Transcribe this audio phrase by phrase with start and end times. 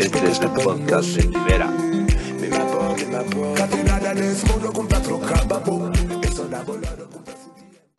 [0.00, 1.70] Este es el podcast de Libera.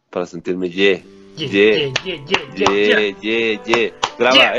[0.10, 1.00] Para sentirme yeah.
[1.38, 3.16] Yeah, Yeah, yeah, yeah, yeah, yeah, yeah.
[3.22, 4.03] yeah, yeah.
[4.24, 4.54] Graba.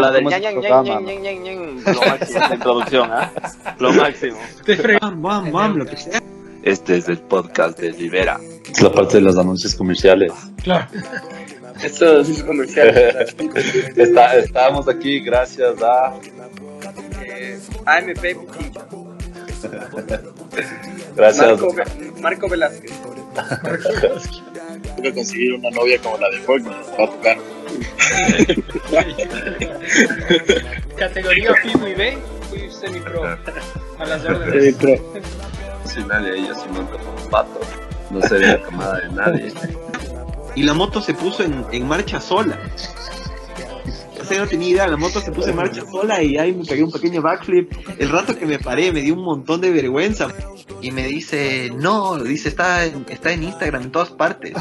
[0.00, 0.24] La del
[2.52, 3.32] introducción, ¿ah?
[3.78, 4.38] Lo máximo.
[5.78, 6.22] Lo que sea.
[6.62, 8.40] Este es el podcast de Libera.
[8.70, 10.32] Es la parte de los anuncios comerciales.
[10.62, 10.86] Claro.
[11.82, 13.26] Esto es comercial.
[13.96, 16.14] Está, estamos aquí gracias a.
[17.22, 19.03] eh, AMP Boutique.
[21.16, 21.46] Gracias.
[21.46, 21.74] Marco,
[22.20, 22.92] Marco Velázquez.
[24.82, 27.38] Tengo que conseguir una novia como la de Fortnite, va a tocar.
[30.96, 33.24] Categoría y B, fui semi-pro.
[33.98, 34.76] A las órdenes.
[35.84, 37.60] Si nadie ella se monta como pato,
[38.10, 39.52] no sería camada de nadie.
[40.54, 42.58] Y la moto se puso en, en marcha sola.
[44.38, 46.90] No tenía idea, la moto se puso en marcha sola y ahí me pegué un
[46.92, 47.72] pequeño backflip.
[47.98, 50.28] El rato que me paré me dio un montón de vergüenza.
[50.80, 54.52] Y me dice, no, dice, está en, está en Instagram en todas partes.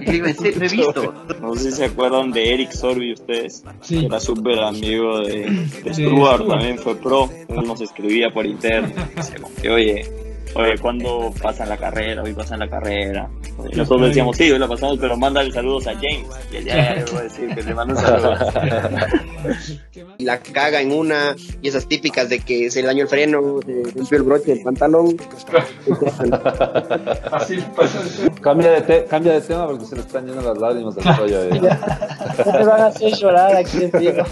[0.00, 0.58] Y le digo, "¿En serio?
[0.58, 1.14] no he visto.
[1.40, 3.64] No sé si se acuerdan de Eric Sorby ustedes.
[3.80, 4.04] Sí.
[4.04, 7.28] Era súper amigo de, de Stuart, también fue pro.
[7.48, 8.90] Él nos escribía por interno.
[9.16, 12.22] Decía como que, oye, oye, ¿cuándo pasan la carrera?
[12.22, 13.28] Hoy pasan la carrera.
[13.72, 16.26] Y nosotros decíamos, sí, hoy la pasamos, pero mándale saludos a James.
[16.52, 18.34] Y él, ya, ya, le voy a decir que le mando un saludo.
[20.18, 23.60] y la caga en una y esas típicas de que se le dañó el freno,
[23.64, 25.16] se rompió el broche del pantalón.
[27.32, 28.00] Así pasa.
[28.40, 31.42] Cambia de, te- cambia de tema porque se le están yendo las lágrimas del rollo.
[31.44, 31.60] eh.
[31.60, 34.22] No te van a hacer llorar aquí en vivo.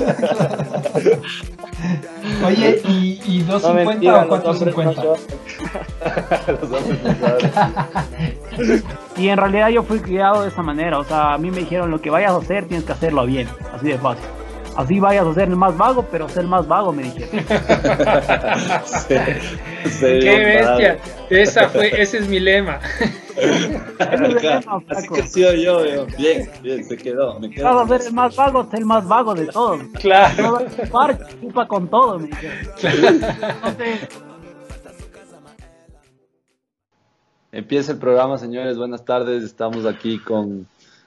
[2.47, 6.05] Oye, ¿y, y No 250 mentira, o los hombres no 450?
[6.46, 8.82] Los hombres no saben.
[9.16, 11.91] Y en realidad yo fui criado de esa manera, o sea, a mí me dijeron
[11.91, 14.25] lo que vayas a hacer tienes que hacerlo bien, así de fácil.
[14.76, 17.31] Así vayas a ser el más vago, pero ser más vago, me dijeron.
[18.84, 19.14] Sí,
[19.88, 20.97] sí, ¡Qué bestia!
[20.97, 21.00] claro.
[21.31, 22.78] Esa fue, ese es mi lema.
[23.98, 27.38] Así que sí, yo, yo, bien, bien, se quedó.
[27.41, 27.81] Me Vas quedo.
[27.81, 29.81] a ser el más vago, ser el más vago de todos.
[30.00, 30.42] Claro.
[30.42, 32.58] No vas chupar, chupa con todo, me dijeron.
[32.82, 34.08] Entonces,
[37.56, 38.77] Empieza el programa, señores.
[38.77, 39.43] Buenas tardes.
[39.43, 40.67] Estamos aquí con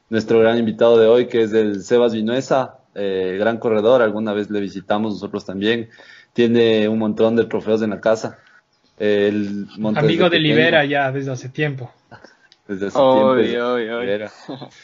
[0.09, 4.01] nuestro gran invitado de hoy, que es el Sebas Vinuesa, eh, gran corredor.
[4.01, 5.89] Alguna vez le visitamos nosotros también.
[6.33, 8.39] Tiene un montón de trofeos en la casa.
[8.97, 11.93] El Amigo de Libera ya desde hace tiempo.
[12.67, 13.67] Desde hace Oy, tiempo.
[13.67, 14.09] oy, oy.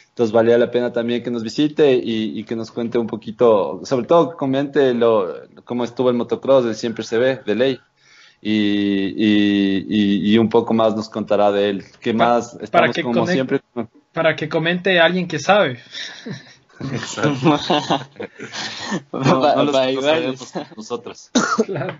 [0.09, 3.81] Entonces valía la pena también que nos visite y, y que nos cuente un poquito,
[3.85, 5.33] sobre todo que comente lo,
[5.63, 7.79] cómo estuvo el motocross, el siempre se ve, de ley.
[8.47, 11.85] Y, y, y, y un poco más nos contará de él.
[11.99, 12.51] ¿Qué Pa- más?
[12.51, 13.59] para Estamos que como siempre.
[14.13, 15.79] Para que comente alguien que sabe.
[19.11, 21.31] No, los- nosotros.
[21.65, 21.97] Claro.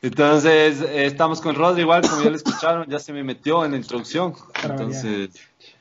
[0.00, 3.70] Entonces, eh, estamos con Rodri, igual como ya lo escucharon, ya se me metió en
[3.72, 4.34] la introducción.
[4.54, 5.30] Para Entonces,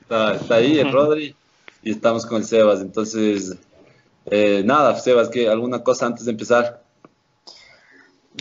[0.01, 1.35] está, está ahí el Rodri
[1.81, 2.81] y estamos con el Sebas.
[2.81, 3.57] Entonces,
[4.28, 6.81] eh, nada, Sebas, que alguna cosa antes de empezar.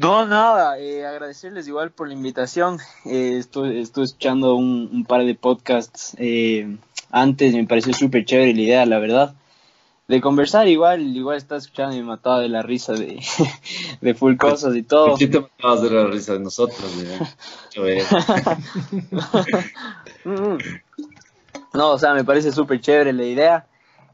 [0.01, 2.79] No, nada, eh, agradecerles igual por la invitación.
[3.05, 6.77] Eh, estuve, estuve escuchando un, un par de podcasts eh,
[7.11, 9.35] antes, me pareció súper chévere la idea, la verdad.
[10.09, 13.23] De conversar igual, igual estaba escuchando y me mataba de la risa de,
[14.01, 15.11] de full cosas y todo.
[15.11, 16.91] ¿Por qué te matabas de la risa de nosotros?
[16.99, 17.19] eh?
[17.77, 18.03] Eh,
[20.25, 20.59] Mm.
[21.73, 23.67] No, o sea, me parece súper chévere la idea.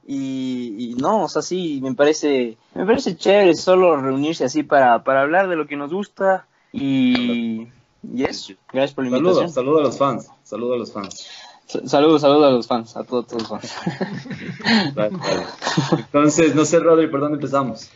[0.08, 5.02] Y, y no, o sea, sí, me parece, me parece chévere solo reunirse así para,
[5.02, 7.66] para hablar de lo que nos gusta y,
[8.14, 8.54] y eso.
[8.72, 9.50] Gracias por la invitación.
[9.50, 10.30] Saludos, saludos a los fans.
[10.44, 11.28] Saludos a los fans.
[11.66, 13.74] Sa- Saludos, saludos a los fans, a todos, todos los fans.
[15.98, 17.90] Entonces, no sé, Rodri, ¿por dónde empezamos?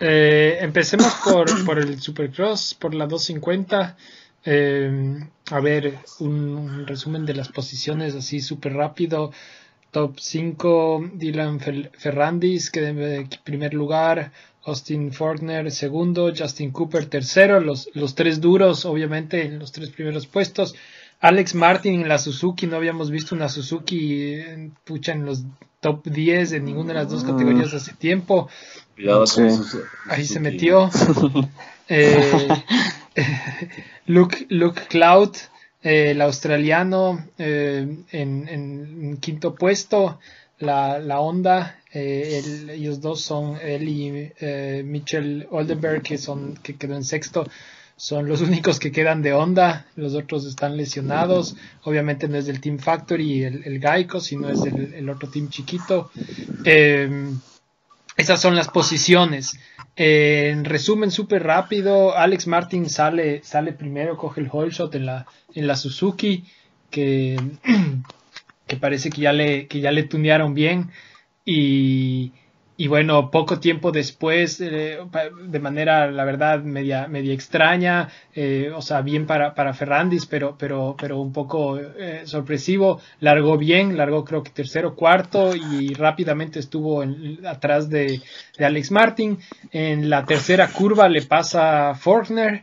[0.00, 3.96] Eh, empecemos por, por el Supercross, por la 250.
[4.44, 9.32] Eh, a ver, un, un resumen de las posiciones así súper rápido.
[9.94, 14.32] Top 5, Dylan Ferrandis, que en primer lugar.
[14.66, 20.26] Austin Fortner segundo, Justin Cooper tercero, los, los tres duros, obviamente, en los tres primeros
[20.26, 20.74] puestos.
[21.20, 25.44] Alex Martin en la Suzuki, no habíamos visto una Suzuki eh, pucha en los
[25.78, 28.48] top 10 en ninguna de las dos categorías hace tiempo.
[28.96, 29.42] Cuidado Sí.
[30.08, 30.90] Ahí se metió.
[31.86, 32.48] Eh,
[34.06, 35.36] Luke, Luke Cloud,
[35.84, 40.18] eh, el australiano, eh, en, en quinto puesto.
[40.58, 41.78] la, la Honda.
[41.92, 42.42] Eh,
[42.72, 47.46] ellos dos son él y eh, Mitchell Oldenburg, que, son, que quedó en sexto.
[47.96, 49.86] Son los únicos que quedan de Honda.
[49.96, 51.56] Los otros están lesionados.
[51.84, 55.48] Obviamente no es del Team Factory el, el Geico, sino es del el otro team
[55.48, 56.10] chiquito.
[56.64, 57.30] Eh,
[58.16, 59.58] esas son las posiciones.
[59.96, 65.06] Eh, en resumen, súper rápido, Alex Martin sale, sale primero, coge el hole shot en
[65.06, 66.44] la, en la Suzuki,
[66.90, 67.40] que,
[68.66, 70.90] que parece que ya le, que ya le tunearon bien.
[71.44, 72.32] Y,
[72.76, 74.98] y bueno, poco tiempo después, eh,
[75.46, 80.56] de manera, la verdad, media, media extraña, eh, o sea, bien para, para Ferrandis, pero,
[80.58, 86.58] pero, pero un poco eh, sorpresivo, largó bien, largó creo que tercero, cuarto y rápidamente
[86.58, 87.04] estuvo
[87.46, 88.20] atrás de,
[88.58, 89.38] Alex Martin.
[89.70, 92.60] En la tercera curva le pasa Forkner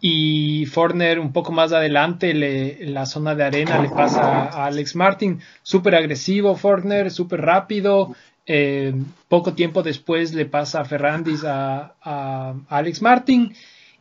[0.00, 4.96] y Forkner un poco más adelante, en la zona de arena, le pasa a Alex
[4.96, 8.14] Martin, súper agresivo Forkner, súper rápido.
[8.46, 8.94] Eh,
[9.28, 11.94] poco tiempo después le pasa a Ferrandis a,
[12.68, 13.54] Alex Martin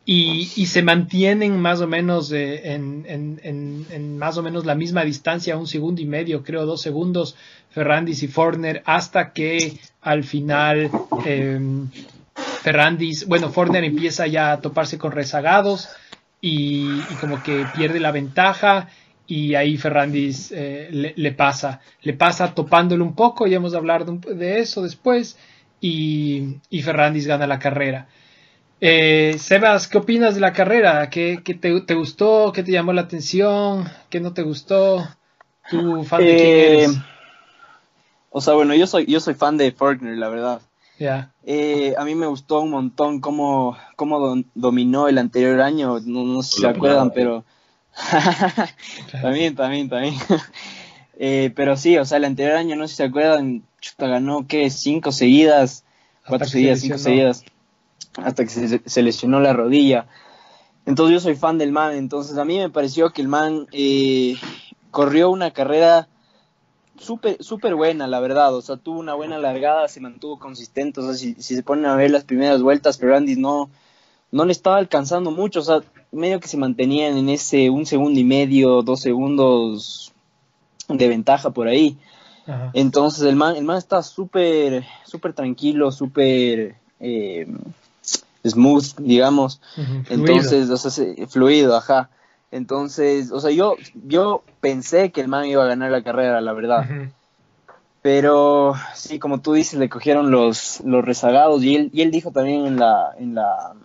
[0.06, 5.68] y, se mantienen más o menos eh, en, más o menos la misma distancia, un
[5.68, 7.36] segundo y medio, creo dos segundos,
[7.70, 10.90] Ferrandis y Forner, hasta que al final
[11.26, 11.60] eh,
[12.64, 15.90] Ferrandis, bueno, Forner empieza ya a toparse con rezagados
[16.42, 18.90] y como que pierde la ventaja
[19.30, 24.06] y ahí Ferrandis eh, le, le, pasa, le pasa topándolo un poco, ya hemos hablado
[24.06, 25.38] de, de eso después,
[25.80, 28.08] y, y, Ferrandis gana la carrera.
[28.82, 31.12] Eh, Sebas, ¿qué opinas de la carrera?
[31.12, 32.52] ¿Qué, qué te, te, gustó?
[32.52, 33.88] ¿Qué te llamó la atención?
[34.10, 35.08] ¿Qué no te gustó?
[35.70, 36.98] ¿Tú fan de eh, quién eres?
[38.32, 40.62] O sea, bueno, yo soy, yo soy fan de Faulkner, la verdad.
[40.98, 41.34] Yeah.
[41.44, 46.24] Eh, a mí me gustó un montón cómo, cómo do, dominó el anterior año, no,
[46.24, 47.46] no sé si se acuerdan, pero
[49.12, 50.16] también, también, también.
[51.20, 54.48] eh, pero sí, o sea, el anterior año, no sé si se acuerdan, chuta, ganó,
[54.48, 54.70] ¿qué?
[54.70, 55.84] Cinco seguidas,
[56.28, 57.44] cuatro seguidas, cinco seguidas,
[58.18, 60.08] hasta que se, se, lesionó la rodilla.
[60.86, 64.36] Entonces yo soy fan del man, entonces a mí me pareció que el man eh,
[64.92, 66.08] corrió una carrera
[66.98, 71.06] súper super buena, la verdad, o sea, tuvo una buena largada, se mantuvo consistente, o
[71.06, 73.70] sea, si, si se ponen a ver las primeras vueltas, Ferrandis no,
[74.32, 78.20] no le estaba alcanzando mucho, o sea, medio que se mantenían en ese un segundo
[78.20, 80.12] y medio, dos segundos
[80.88, 81.98] de ventaja por ahí.
[82.48, 82.72] Ajá.
[82.74, 87.48] Entonces el man, el man está súper, súper tranquilo, súper eh,
[88.44, 89.62] smooth, digamos.
[89.78, 90.06] Uh -huh.
[90.10, 92.10] Entonces, o sea, fluido, ajá.
[92.52, 93.76] Entonces, o sea, yo,
[94.08, 96.86] yo pensé que el man iba a ganar la carrera, la verdad.
[96.90, 97.12] Uh -huh.
[98.02, 102.32] Pero sí, como tú dices, le cogieron los, los rezagados y él, y él dijo
[102.32, 103.76] también en la, en la,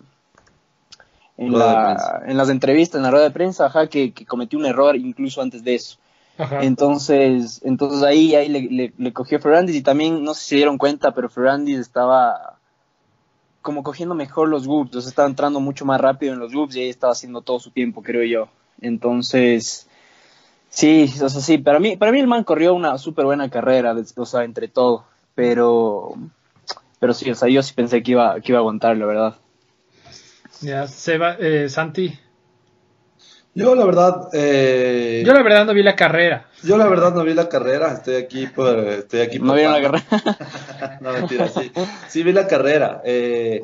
[1.37, 4.65] en, la, en, las entrevistas, en la rueda de prensa, ajá, que, que, cometió un
[4.65, 5.97] error incluso antes de eso.
[6.37, 6.63] Ajá.
[6.63, 10.55] Entonces, entonces ahí, ahí le, le, le, cogió Ferrandis y también, no sé si se
[10.55, 12.57] dieron cuenta, pero Ferrandis estaba
[13.65, 16.75] como cogiendo mejor los whoops, o sea, estaba entrando mucho más rápido en los whoops
[16.75, 18.47] y ahí estaba haciendo todo su tiempo, creo yo.
[18.79, 19.87] Entonces,
[20.69, 23.95] sí, o sea, sí, para mí, para mí el man corrió una súper buena carrera,
[24.15, 26.13] o sea, entre todo, pero,
[26.99, 29.35] pero sí, o sea, yo sí pensé que iba, que iba a aguantar, la verdad.
[30.61, 32.19] Ya, Seba, eh, Santi.
[33.53, 36.45] Yo la verdad, eh, yo la verdad no vi la carrera.
[36.61, 37.93] Yo la verdad no vi la carrera.
[37.93, 39.39] Estoy aquí por, estoy aquí.
[39.39, 40.97] No vi la carrera.
[41.01, 41.71] no mentira, sí,
[42.09, 43.01] sí vi la carrera.
[43.05, 43.63] Eh,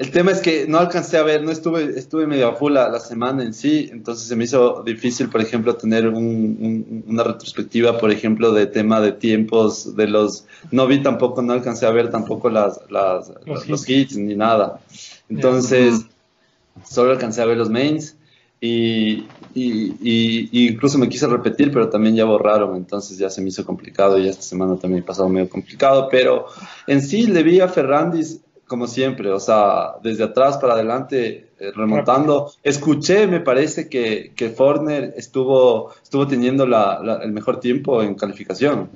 [0.00, 2.88] el tema es que no alcancé a ver, no estuve, estuve medio a full la,
[2.88, 7.22] la, semana en sí, entonces se me hizo difícil, por ejemplo, tener un, un, una
[7.22, 11.90] retrospectiva, por ejemplo, de tema de tiempos, de los, no vi tampoco, no alcancé a
[11.90, 14.12] ver tampoco las, las los, los hits.
[14.12, 14.80] hits ni nada.
[15.28, 16.84] Entonces, yeah.
[16.86, 18.16] solo alcancé a ver los mains
[18.58, 23.48] y, y, y, incluso me quise repetir, pero también ya borraron, entonces ya se me
[23.48, 26.46] hizo complicado y esta semana también he pasado medio complicado, pero
[26.86, 31.72] en sí le vi a Ferrandis como siempre, o sea, desde atrás para adelante, eh,
[31.74, 32.52] remontando.
[32.62, 38.14] Escuché, me parece que, que Forner estuvo, estuvo teniendo la, la, el mejor tiempo en
[38.14, 38.88] calificación.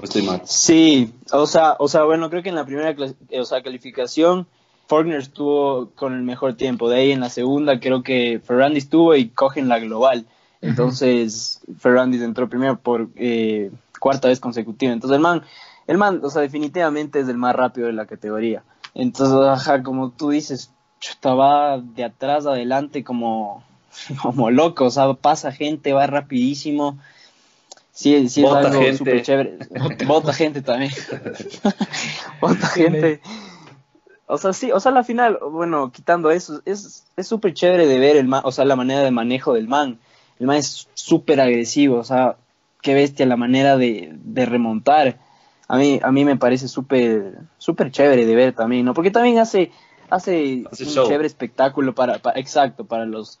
[0.00, 0.40] ¿O estoy mal?
[0.46, 2.92] Sí, o sea, o sea, bueno, creo que en la primera
[3.38, 4.48] o sea, calificación
[4.88, 6.90] Faulkner estuvo con el mejor tiempo.
[6.90, 10.26] De ahí en la segunda creo que Ferrandis estuvo y cogen la global.
[10.60, 11.78] Entonces uh -huh.
[11.78, 13.70] Ferrandis entró primero por eh,
[14.00, 14.92] cuarta vez consecutiva.
[14.92, 15.44] Entonces el man,
[15.86, 18.64] el man, o sea, definitivamente es el más rápido de la categoría.
[18.94, 20.70] Entonces, ajá, como tú dices,
[21.00, 23.64] estaba de atrás adelante como,
[24.22, 26.98] como loco, o sea, pasa gente, va rapidísimo.
[27.92, 29.58] Sí, sí Bota es algo súper chévere.
[30.06, 30.92] Bota gente también.
[32.40, 33.20] Bota gente.
[34.26, 38.16] O sea, sí, o sea, la final, bueno, quitando eso, es súper chévere de ver
[38.16, 39.98] el man, o sea, la manera de manejo del man.
[40.38, 42.36] El man es súper agresivo, o sea,
[42.80, 45.18] qué bestia la manera de, de remontar.
[45.72, 48.92] A mí, a mí me parece súper, súper chévere de ver también, ¿no?
[48.92, 49.70] Porque también hace,
[50.10, 51.06] hace, Hace un show.
[51.06, 53.38] chévere espectáculo para, para- exacto, para los,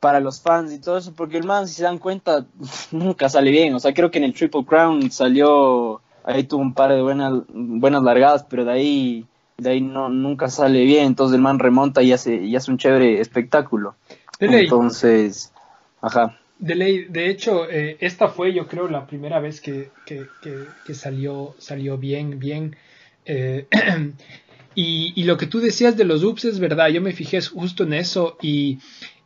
[0.00, 2.44] para los fans y todo eso, porque el man, si se dan cuenta,
[2.90, 3.74] nunca sale bien.
[3.74, 7.32] O sea, creo que en el Triple Crown salió, ahí tuvo un par de buenas,
[7.48, 9.26] buenas largadas, pero de ahí,
[9.58, 11.06] de ahí no, nunca sale bien.
[11.06, 13.94] Entonces el man remonta y hace, y hace un chévere espectáculo.
[14.40, 15.52] Entonces,
[16.00, 16.36] ajá.
[16.68, 20.94] De ley, de hecho, eh, esta fue yo creo la primera vez que, que, que-
[20.94, 22.76] salió, salió bien, bien.
[23.24, 23.66] eh,
[24.74, 27.82] y, y lo que tú decías de los ups es verdad, yo me fijé justo
[27.84, 28.78] en eso y,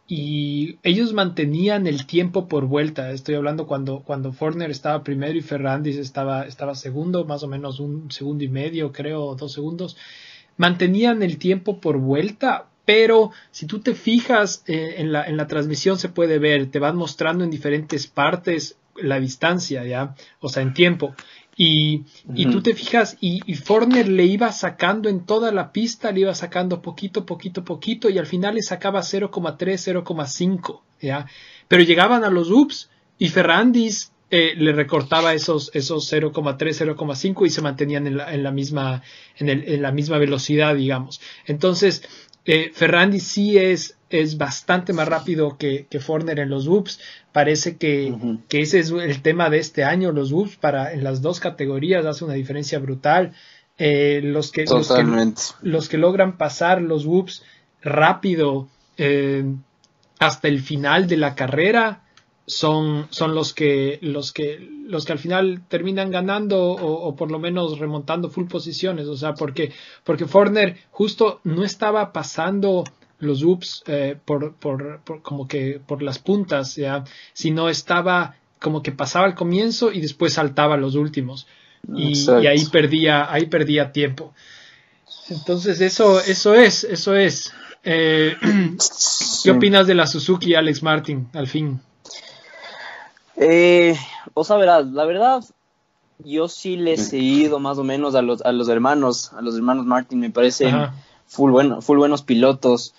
[0.08, 3.10] y ellos mantenían el tiempo por vuelta.
[3.12, 7.80] Estoy hablando cuando, cuando Forner estaba primero y Ferrandis estaba, estaba segundo, más o menos
[7.80, 9.96] un segundo y medio, creo, dos segundos.
[10.56, 15.46] Mantenían el tiempo por vuelta, pero si tú te fijas eh, en, la, en la
[15.46, 20.14] transmisión se puede ver, te van mostrando en diferentes partes la distancia, ¿ya?
[20.40, 21.14] O sea, en tiempo.
[21.58, 26.12] Y, y tú te fijas, y, y Forner le iba sacando en toda la pista,
[26.12, 31.26] le iba sacando poquito, poquito, poquito, y al final le sacaba 0,3, 0,5, ¿ya?
[31.68, 37.50] Pero llegaban a los ups y Ferrandis eh, le recortaba esos, esos 0,3, 0,5 y
[37.50, 39.02] se mantenían en la, en la misma,
[39.38, 41.20] en, el- en la misma velocidad, digamos.
[41.46, 42.02] Entonces,
[42.46, 47.00] eh, Ferrandis sí es, es bastante más rápido que, que Forner en los whoops.
[47.32, 48.14] Parece que,
[48.48, 50.12] que ese es el tema de este año.
[50.12, 53.32] Los whoops para en las dos categorías hace una diferencia brutal.
[53.78, 55.42] Eh, los, que, los, que, Totalmente.
[55.60, 57.42] los que logran pasar los whoops
[57.82, 59.44] rápido eh,
[60.18, 62.05] hasta el final de la carrera
[62.46, 67.30] son, son los que los que los que al final terminan ganando o, o por
[67.30, 69.06] lo menos remontando full posiciones.
[69.08, 69.72] O sea porque
[70.04, 72.84] porque Forner justo no estaba pasando
[73.18, 78.82] los ups eh, por, por, por como que por las puntas ya sino estaba como
[78.82, 81.46] que pasaba al comienzo y después saltaba los últimos.
[81.94, 84.32] Y ahí perdía ahí perdía tiempo.
[85.28, 87.52] Entonces eso eso es eso es.
[87.82, 88.36] Eh,
[89.42, 91.80] ¿Qué opinas de la Suzuki Alex Martin al fin?
[93.36, 93.94] Eh,
[94.34, 95.44] o sea, verás, la verdad,
[96.18, 99.56] yo sí le he seguido más o menos a los, a los hermanos, a los
[99.56, 100.94] hermanos Martin, me parecen Ajá.
[101.26, 102.94] full, bueno, full buenos pilotos.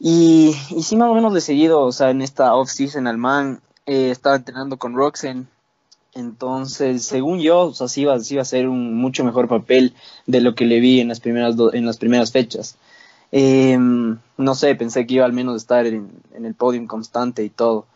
[0.00, 3.18] Y, y sí, más o menos le he seguido, o sea, en esta off-season al
[3.18, 5.46] man, eh, estaba entrenando con Roxen.
[6.14, 9.94] Entonces, según yo, o sea, sí iba, sí iba a ser un mucho mejor papel
[10.26, 12.76] de lo que le vi en las primeras, do- en las primeras fechas.
[13.30, 17.48] Eh, no sé, pensé que iba al menos estar en, en el podium constante y
[17.48, 17.86] todo.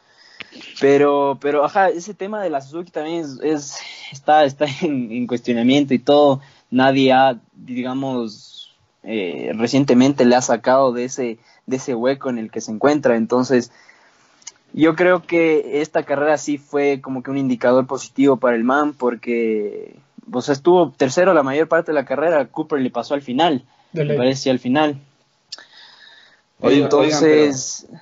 [0.81, 3.79] Pero, pero, ajá, ese tema de la Suzuki también es, es-
[4.13, 6.41] está, está en, en cuestionamiento y todo.
[6.71, 12.51] Nadie ha, digamos, eh, recientemente le ha sacado de ese, de ese hueco en el
[12.51, 13.17] que se encuentra.
[13.17, 13.71] Entonces,
[14.73, 18.93] yo creo que esta carrera sí fue como que un indicador positivo para el man
[18.93, 19.97] porque,
[20.31, 22.47] o sea, estuvo tercero la mayor parte de la carrera.
[22.47, 24.99] Cooper le pasó al final, me parece al final.
[26.85, 28.01] Entonces, Pero,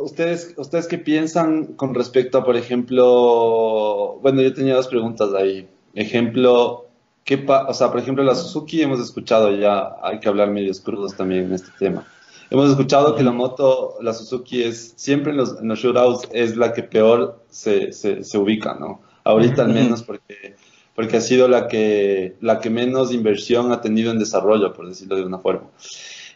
[0.00, 5.68] ¿ustedes, ¿ustedes qué piensan con respecto a, por ejemplo, bueno, yo tenía dos preguntas ahí.
[5.94, 6.86] Ejemplo,
[7.24, 10.80] ¿qué pa- o sea, por ejemplo, la Suzuki hemos escuchado ya, hay que hablar medios
[10.80, 12.06] crudos también en este tema.
[12.50, 16.56] Hemos escuchado que la moto, la Suzuki es, siempre en los, en los shootouts es
[16.56, 19.00] la que peor se, se, se ubica, ¿no?
[19.22, 20.56] Ahorita al menos porque,
[20.94, 25.14] porque ha sido la que, la que menos inversión ha tenido en desarrollo, por decirlo
[25.16, 25.68] de una forma.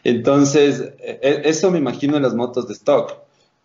[0.05, 3.13] Entonces, e- e- eso me imagino en las motos de stock.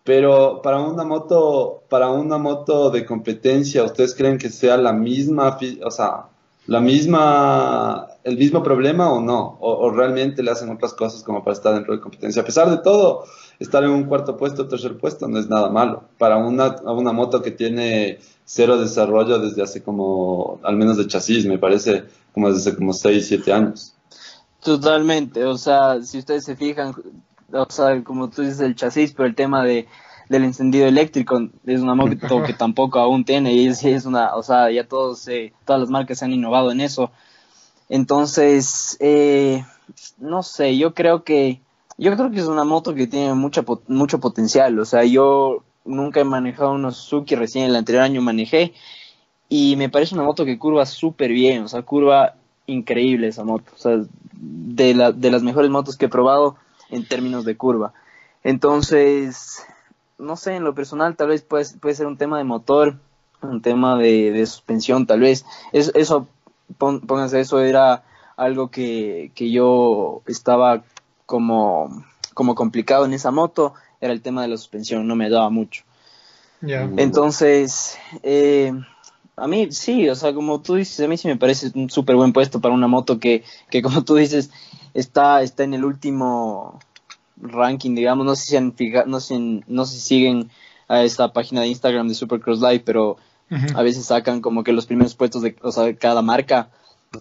[0.03, 5.59] Pero para una moto, para una moto de competencia, ¿ustedes creen que sea la misma,
[5.85, 6.25] o sea,
[6.65, 9.57] la misma, el mismo problema o no?
[9.61, 12.41] O, realmente le hacen otras cosas como para estar dentro de competencia?
[12.41, 13.25] A pesar de todo,
[13.59, 16.05] estar en un cuarto puesto, tercer puesto, no es nada malo.
[16.17, 21.45] Para una, una moto que tiene cero desarrollo desde hace como, al menos de chasis,
[21.45, 23.93] me parece, como desde como 6, 7 años.
[24.63, 26.93] Totalmente, o sea, si ustedes se fijan,
[27.51, 29.87] o sea, como tú dices el chasis, pero el tema de
[30.31, 34.41] del encendido eléctrico es una moto que tampoco aún tiene y es, es una, o
[34.41, 37.11] sea, ya todos, eh, todas las marcas se han innovado en eso.
[37.89, 39.65] Entonces, eh,
[40.17, 41.59] no sé, yo creo que,
[41.97, 46.21] yo creo que es una moto que tiene mucha, mucho potencial, o sea, yo nunca
[46.21, 48.73] he manejado una Suzuki, recién el anterior año manejé
[49.49, 52.35] y me parece una moto que curva súper bien, o sea, curva
[52.67, 54.01] increíble esa moto, o sea,
[54.41, 56.55] de, la, de las mejores motos que he probado
[56.89, 57.93] en términos de curva.
[58.43, 59.63] Entonces,
[60.17, 62.95] no sé, en lo personal tal vez puede, puede ser un tema de motor,
[63.41, 65.45] un tema de, de suspensión tal vez.
[65.71, 66.27] Es, eso,
[66.77, 68.03] pon- pónganse, eso era
[68.35, 70.83] algo que, que yo estaba
[71.25, 75.49] como, como complicado en esa moto, era el tema de la suspensión, no me daba
[75.51, 75.83] mucho.
[76.97, 78.73] Entonces, eh,
[79.43, 82.15] A mí sí, o sea, como tú dices, a mí sí me parece un súper
[82.15, 84.51] buen puesto para una moto que, que como tú dices,
[84.93, 86.79] está, está en el último
[87.37, 90.51] ranking, digamos, no sé si han fija- no sé, si- no sé si siguen
[90.87, 93.17] a esta página de Instagram de Supercross Live, pero
[93.75, 96.69] a veces sacan como que los primeros puestos de, o sea, de cada marca,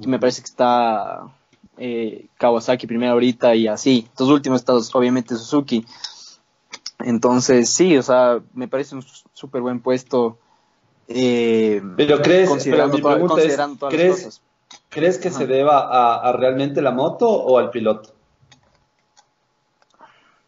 [0.00, 1.22] y me parece que está
[1.78, 4.06] eh, Kawasaki primero ahorita y así.
[4.18, 5.84] Los últimos está obviamente Suzuki.
[7.00, 10.38] Entonces, sí, o sea, me parece un súper buen puesto.
[11.12, 14.42] Eh, Pero crees, pero considerando, mi toda- pregunta considerando es, todas las ¿crees, cosas.
[14.88, 18.14] ¿crees que se deba a, a realmente la moto o al piloto?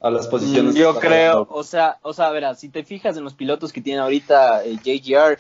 [0.01, 0.75] A las posiciones.
[0.75, 3.35] Mm, Yo que está creo, o sea, o sea, verás, si te fijas en los
[3.35, 5.39] pilotos que tiene ahorita eh, JGR,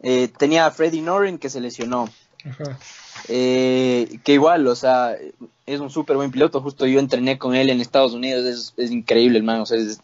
[0.00, 2.08] eh, tenía a Freddy Noren que se lesionó.
[2.48, 2.78] Ajá.
[3.28, 5.16] Eh, que igual, o sea,
[5.64, 6.60] es un súper buen piloto.
[6.60, 9.64] Justo yo entrené con él en Estados Unidos, es, es increíble, hermano.
[9.64, 10.00] O sea, es,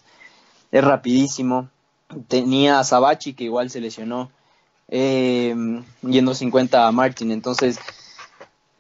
[0.73, 1.69] es rapidísimo.
[2.26, 4.31] Tenía a Sabachi que igual se lesionó,
[4.94, 5.56] eh,
[6.02, 7.32] yendo 50 a Martin.
[7.32, 7.78] Entonces,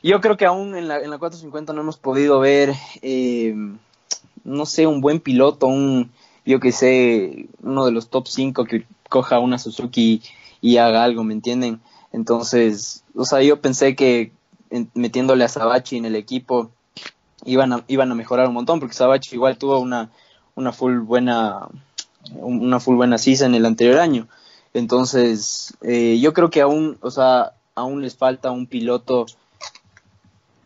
[0.02, 3.54] yo creo que aún en la, en la 450 no hemos podido ver, eh,
[4.44, 6.12] no sé, un buen piloto, un,
[6.44, 10.22] yo que sé, uno de los top 5 que coja una Suzuki
[10.60, 11.80] y haga algo, ¿me entienden?
[12.12, 14.32] Entonces, o sea, yo pensé que
[14.92, 16.70] metiéndole a Sabachi en el equipo
[17.46, 20.10] iban a, iban a mejorar un montón, porque Sabachi igual tuvo una,
[20.56, 21.68] una full buena
[22.34, 24.28] una full buena season el anterior año.
[24.74, 29.26] Entonces, eh, yo creo que aún, o sea, aún les falta un piloto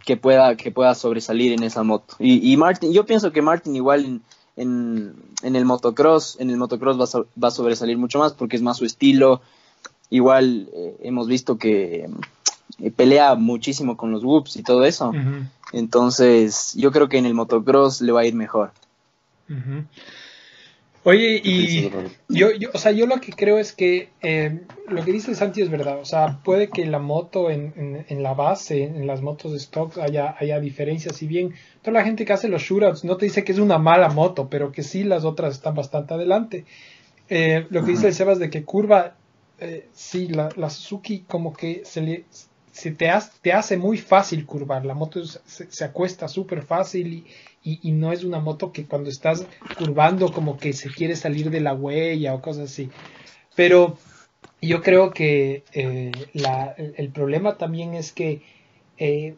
[0.05, 2.15] que pueda, que pueda sobresalir en esa moto.
[2.21, 4.23] Y, y Martin, yo pienso que Martin igual en,
[4.57, 8.57] en, en el motocross, en el motocross va so- va a sobresalir mucho más porque
[8.57, 9.41] es más su estilo.
[10.09, 12.09] Igual eh, hemos visto que
[12.79, 15.11] eh, pelea muchísimo con los whoops y todo eso.
[15.73, 18.71] Entonces, yo creo que en el motocross le va a ir mejor.
[21.09, 21.89] Oye, y
[22.29, 25.63] yo, yo, o sea, yo lo que creo es que eh, lo que dice Santi
[25.63, 26.01] es verdad.
[26.01, 29.59] O sea, puede que la moto en, en, en la base, en las motos de
[29.59, 31.15] stock, haya, haya diferencias.
[31.15, 33.79] Si bien toda la gente que hace los shootouts no te dice que es una
[33.79, 36.65] mala moto, pero que sí las otras están bastante adelante.
[37.29, 39.15] Eh, lo que dice el Sebas de que curva,
[39.61, 42.25] eh, sí, la, la Suzuki como que se le
[42.73, 44.85] se te, hace, te hace muy fácil curvar.
[44.85, 47.27] La moto se, se acuesta súper fácil y,
[47.67, 49.45] y, no es una moto que cuando estás
[49.77, 52.91] curvando como que se quiere salir de la huella o cosas así.
[53.57, 53.99] Pero
[54.63, 56.13] yo creo que eh,
[56.97, 58.43] el, problema también es que
[58.99, 59.35] eh,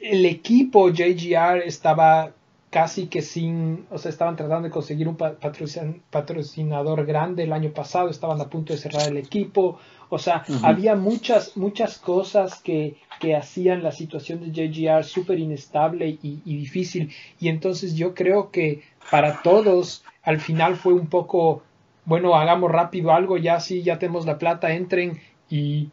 [0.00, 2.32] el equipo JGR estaba
[2.70, 7.72] casi que sin, o sea, estaban tratando de conseguir un patrocin, patrocinador grande el año
[7.72, 9.78] pasado, estaban a punto de cerrar el equipo,
[10.08, 10.60] o sea, uh -huh.
[10.62, 16.56] había muchas, muchas cosas que, que hacían la situación de JGR súper inestable y, y,
[16.58, 21.62] difícil, y entonces yo creo que para todos al final fue un poco,
[22.04, 25.88] bueno, hagamos rápido algo, ya sí, ya tenemos la plata, entren y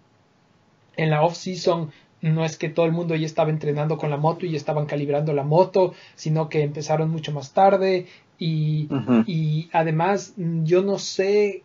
[0.96, 4.46] en la off-season no es que todo el mundo ya estaba entrenando con la moto
[4.46, 8.08] y ya estaban calibrando la moto, sino que empezaron mucho más tarde
[8.40, 9.24] y, uh -huh.
[9.28, 11.64] y además yo no sé,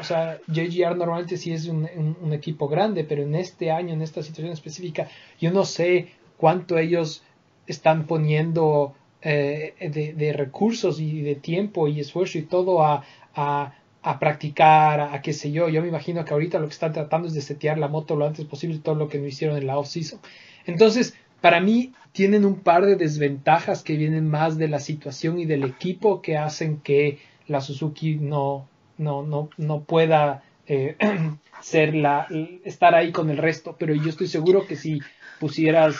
[0.00, 3.94] o sea, JGR normalmente sí es un, un, un, equipo grande, pero en este año,
[3.94, 5.08] en esta situación específica,
[5.40, 7.22] yo no sé cuánto ellos
[7.66, 13.04] están poniendo eh, de, de, recursos y de tiempo y esfuerzo y todo a,
[13.34, 15.68] a a practicar, a, qué sé yo.
[15.68, 18.26] Yo me imagino que ahorita lo que están tratando es de setear la moto lo
[18.26, 20.20] antes posible, todo lo que no hicieron en la off-season.
[20.66, 25.44] Entonces, para mí, tienen un par de desventajas que vienen más de la situación y
[25.44, 30.96] del equipo que hacen que la Suzuki no, no, no, no pueda eh,
[31.60, 32.26] ser la,
[32.64, 33.76] estar ahí con el resto.
[33.78, 35.00] Pero yo estoy seguro que si
[35.38, 35.96] pusieras,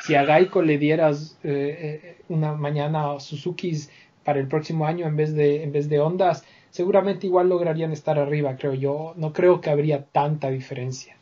[0.00, 3.90] si a Gaico le dieras eh, una mañana a Suzuki's
[4.24, 6.44] para el próximo año en vez de, en vez de Ondas,
[6.76, 9.14] seguramente igual lograrían estar arriba, creo yo.
[9.16, 11.16] No creo que habría tanta diferencia.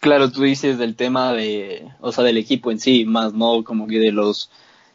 [0.00, 3.86] Claro, tú dices del tema de, o sea, del equipo en sí, más no como
[3.86, 4.50] que de los,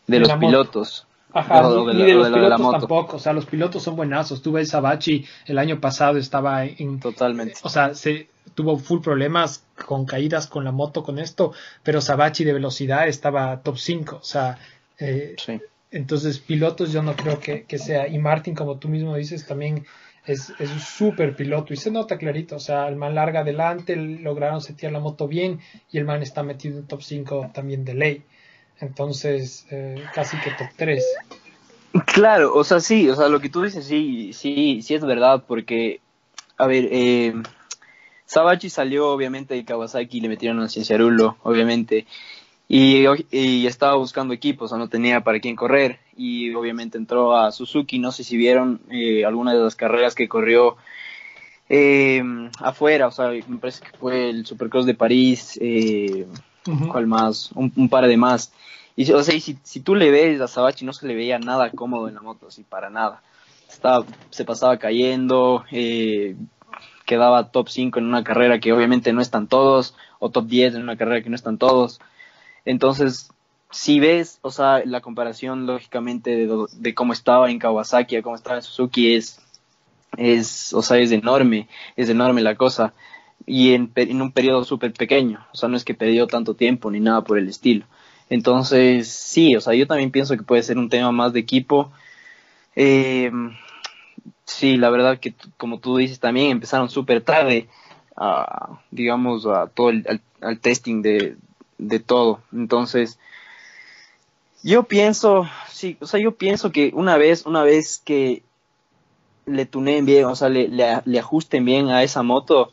[0.05, 1.07] de, de los pilotos.
[1.31, 3.15] Ajá, no, ni, de, ni de, los de pilotos la tampoco.
[3.15, 4.41] O sea, los pilotos son buenazos.
[4.41, 6.99] Tú ves Sabachi el año pasado estaba en.
[6.99, 7.55] Totalmente.
[7.63, 12.43] O sea, se tuvo full problemas con caídas con la moto, con esto, pero Sabachi
[12.43, 14.17] de velocidad estaba top 5.
[14.17, 14.57] O sea,
[14.99, 15.61] eh, sí.
[15.91, 18.07] Entonces, pilotos yo no creo que, que, sea.
[18.07, 19.85] Y Martin, como tú mismo dices, también
[20.25, 21.73] es, es un súper piloto.
[21.73, 22.57] Y se nota clarito.
[22.57, 25.59] O sea, el man larga adelante, lograron setear la moto bien.
[25.91, 28.23] Y el man está metido en top 5 también de ley.
[28.79, 31.03] Entonces, eh, casi que top 3.
[32.05, 33.09] Claro, o sea, sí.
[33.09, 35.43] O sea, lo que tú dices, sí, sí, sí es verdad.
[35.47, 36.01] Porque,
[36.57, 37.33] a ver, eh,
[38.25, 42.05] Sabachi salió obviamente de Kawasaki y le metieron a Cienciarulo, obviamente.
[42.71, 45.99] Y, y, estaba buscando equipos, o sea, no tenía para quién correr.
[46.15, 47.97] Y obviamente entró a Suzuki.
[47.97, 50.77] No sé si vieron eh, alguna de las carreras que corrió
[51.69, 52.23] eh,
[52.59, 56.25] afuera, o sea, me parece que fue el Supercross de París, eh,
[56.91, 57.51] ¿cuál más?
[57.53, 58.51] Un, un, par de más.
[58.95, 61.37] Y, o sea, y si, si tú le ves a Sabachi, no se le veía
[61.37, 63.21] nada cómodo en la moto, así para nada.
[63.69, 66.35] Estaba, se pasaba cayendo, eh,
[67.05, 70.81] quedaba top 5 en una carrera que obviamente no están todos, o top 10 en
[70.81, 71.99] una carrera que no están todos.
[72.65, 73.31] Entonces,
[73.71, 78.57] si ves, o sea, la comparación lógicamente de, cómo estaba en Kawasaki a cómo estaba
[78.57, 79.39] en Suzuki es,
[80.17, 82.93] es o sea, es enorme, es enorme la cosa.
[83.45, 86.91] Y en, en un periodo súper pequeño, o sea, no es que perdió tanto tiempo
[86.91, 87.85] ni nada por el estilo.
[88.29, 91.91] Entonces, sí, o sea, yo también pienso que puede ser un tema más de equipo.
[92.75, 93.31] Eh,
[94.45, 97.69] sí, la verdad que como tú dices también empezaron súper tarde,
[98.15, 101.37] a, digamos, a todo el al testing de,
[101.79, 102.41] de todo.
[102.53, 103.17] Entonces,
[104.61, 108.43] yo pienso, sí, o sea, yo pienso que una vez, una vez que
[109.45, 112.71] le tuneen bien, o sea, le, le, ajusten bien a esa moto,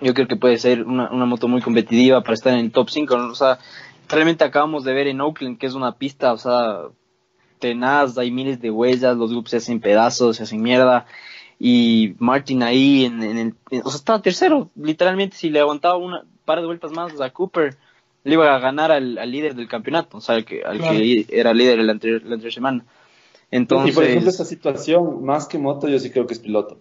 [0.00, 2.90] yo creo que puede ser una, una moto muy competitiva para estar en el top
[2.90, 3.30] 5, ¿no?
[3.30, 3.58] o sea,
[4.08, 6.80] realmente acabamos de ver en Oakland que es una pista, o sea,
[7.60, 11.06] tenaz, hay miles de huellas, los grupos se hacen pedazos, se hacen mierda,
[11.60, 16.24] y Martin ahí en, en el, o sea, estaba tercero, literalmente si le aguantaba una
[16.44, 17.76] par de vueltas más a Cooper,
[18.24, 20.96] le iba a ganar al, al líder del campeonato, o sea, al que, al claro.
[20.96, 22.84] que era líder la anterior, la anterior semana.
[23.50, 26.78] Entonces, y por ejemplo, esta situación, más que moto, yo sí creo que es piloto.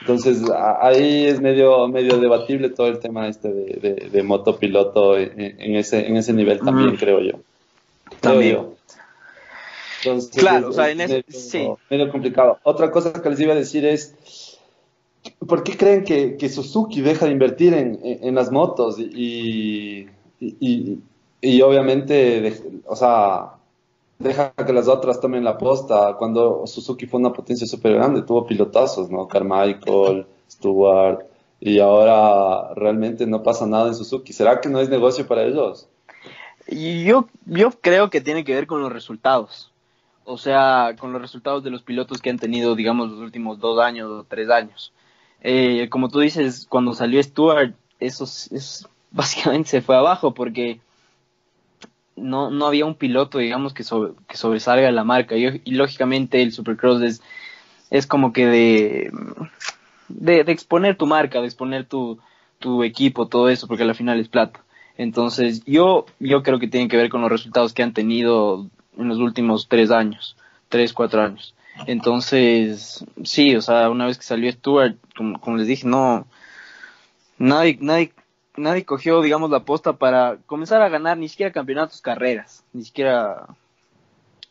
[0.00, 0.42] Entonces,
[0.80, 5.32] ahí es medio, medio debatible todo el tema este de, de, de moto piloto en,
[5.38, 6.96] en, ese, en ese nivel también, mm.
[6.96, 7.32] creo yo.
[8.20, 8.56] También.
[8.56, 8.74] Creo yo.
[10.04, 11.82] Entonces, claro, es, o sea, en es ese, medio, sí.
[11.90, 12.58] medio complicado.
[12.62, 14.14] Otra cosa que les iba a decir es,
[15.48, 18.98] ¿por qué creen que, Suzuki deja de invertir en, las motos?
[18.98, 20.06] Y,
[20.38, 20.98] y,
[21.40, 23.54] y, obviamente, o sea,
[24.18, 26.14] deja que las otras tomen la posta.
[26.18, 29.26] Cuando Suzuki fue una potencia súper grande, tuvo pilotazos, ¿no?
[29.26, 31.24] Carmichael, Stewart,
[31.60, 34.32] y ahora realmente no pasa nada en Suzuki.
[34.32, 35.88] ¿Será que no es negocio para ellos?
[36.68, 39.72] Yo, yo creo que tiene que ver con los resultados.
[40.24, 43.80] O sea, con los resultados de los pilotos que han tenido, digamos, los últimos dos
[43.80, 44.92] años o tres años.
[45.40, 50.80] Eh, como tú dices, cuando salió Stewart, eso, eso básicamente se fue abajo porque
[52.16, 55.36] no, no había un piloto, digamos, que, sobre, que sobresalga la marca.
[55.36, 57.22] Y, lógicamente el Supercross es,
[57.90, 59.12] es como que de,
[60.08, 62.18] de, de, exponer tu marca, de exponer tu,
[62.58, 64.64] tu equipo, todo eso, porque al final es plata.
[64.96, 69.08] Entonces, yo, yo creo que tiene que ver con los resultados que han tenido en
[69.08, 70.36] los últimos tres años,
[70.68, 71.54] tres, cuatro años.
[71.86, 76.26] Entonces, sí, o sea, una vez que salió Stuart, como, como les dije, no,
[77.38, 78.12] nadie, nadie
[78.58, 83.46] nadie cogió, digamos, la posta para comenzar a ganar ni siquiera campeonatos, carreras, ni siquiera,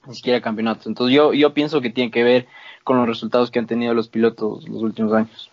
[0.08, 0.88] ni siquiera campeonatos.
[0.88, 2.48] Entonces yo, yo pienso que tiene que ver
[2.84, 5.52] con los resultados que han tenido los pilotos los últimos años.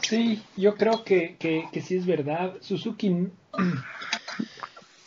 [0.00, 2.54] Sí, yo creo que, que, que sí es verdad.
[2.60, 3.28] Suzuki,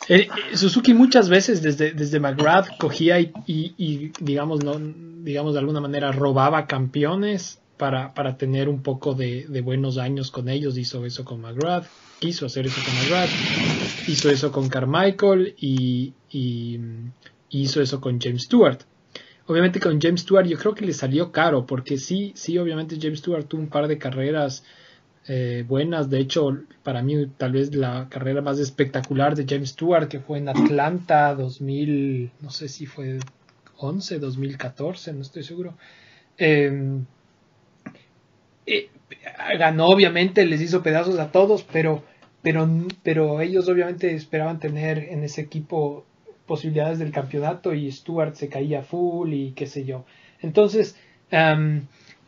[0.08, 6.12] eh, Suzuki muchas veces desde, desde McGrath cogía y, digamos, no, digamos de alguna manera
[6.12, 10.76] robaba campeones para, para tener un poco de, buenos años con ellos.
[10.76, 11.86] Hizo eso con McGrath,
[12.18, 16.80] quiso hacer eso con McGrath, hizo eso con Carmichael y, y,
[17.50, 18.80] y, hizo eso con James Stewart.
[19.46, 23.18] Obviamente con James Stewart yo creo que le salió caro, porque sí, sí, obviamente James
[23.18, 24.64] Stewart tuvo un par de carreras
[25.28, 26.10] eh, buenas.
[26.10, 30.38] De hecho, para mí tal vez la carrera más espectacular de James Stewart, que fue
[30.38, 33.18] en Atlanta 2000, no sé si fue
[33.78, 35.74] 11, 2014, no estoy seguro.
[36.38, 37.00] Eh,
[38.66, 38.90] eh,
[39.58, 42.02] ganó obviamente, les hizo pedazos a todos, pero,
[42.42, 42.68] pero,
[43.02, 46.04] pero ellos obviamente esperaban tener en ese equipo
[46.46, 50.04] posibilidades del campeonato y Stuart se caía full y qué sé yo.
[50.40, 50.96] Entonces,
[51.30, 51.82] um,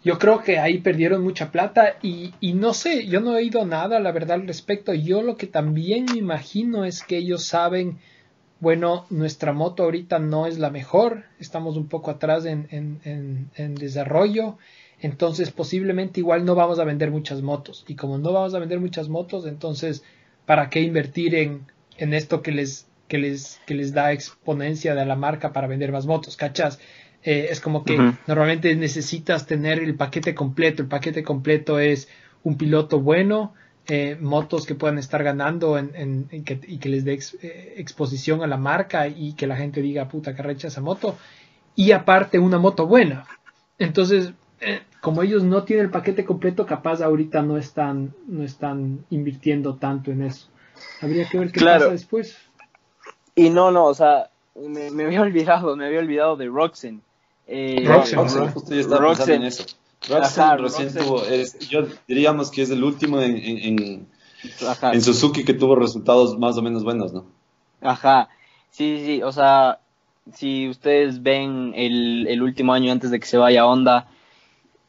[0.05, 3.65] yo creo que ahí perdieron mucha plata y, y, no sé, yo no he oído
[3.65, 4.93] nada, la verdad, al respecto.
[4.95, 7.99] Yo lo que también me imagino es que ellos saben,
[8.61, 13.51] bueno, nuestra moto ahorita no es la mejor, estamos un poco atrás en, en, en,
[13.57, 14.59] en desarrollo
[15.05, 17.85] entonces posiblemente igual no vamos a vender muchas motos.
[17.89, 20.03] Y como no vamos a vender muchas motos, entonces,
[20.47, 21.67] ¿para qué invertir en,
[21.99, 26.07] esto que les, que, les, que les da exponencia de la marca para vender más
[26.07, 26.39] motos?
[26.39, 26.79] ¿Cachas?
[27.25, 28.19] Eh, es como que uh -huh.
[28.27, 30.83] normalmente necesitas tener el paquete completo.
[30.83, 32.09] El paquete completo es
[32.43, 33.55] un piloto bueno,
[33.89, 37.35] eh, motos que puedan estar ganando en, en, en que, y que les dé ex,
[37.43, 41.17] eh, exposición a la marca y que la gente diga, puta, que recha esa moto.
[41.75, 43.27] Y aparte una moto buena.
[43.79, 44.33] Entonces,
[45.01, 50.11] como ellos no tienen el paquete completo, capaz ahorita no están, no están invirtiendo tanto
[50.11, 50.49] en eso.
[51.01, 51.81] Habría que ver qué claro.
[51.81, 52.37] pasa después.
[53.35, 57.03] Y no, no, o sea, me, me había olvidado, me había olvidado de Roxen.
[57.47, 59.65] Eh, Roxen, Roxen, justo yo estaba Roxen, en eso.
[60.09, 64.09] Roxen recién tuvo, es, yo diríamos que es el último en, en, en,
[64.93, 67.25] en, Suzuki que tuvo resultados más o menos buenos, ¿no?
[67.81, 68.29] Ajá,
[68.71, 69.79] sí, sí, o sea,
[70.33, 74.09] si ustedes ven el, el último año antes de que se vaya Honda,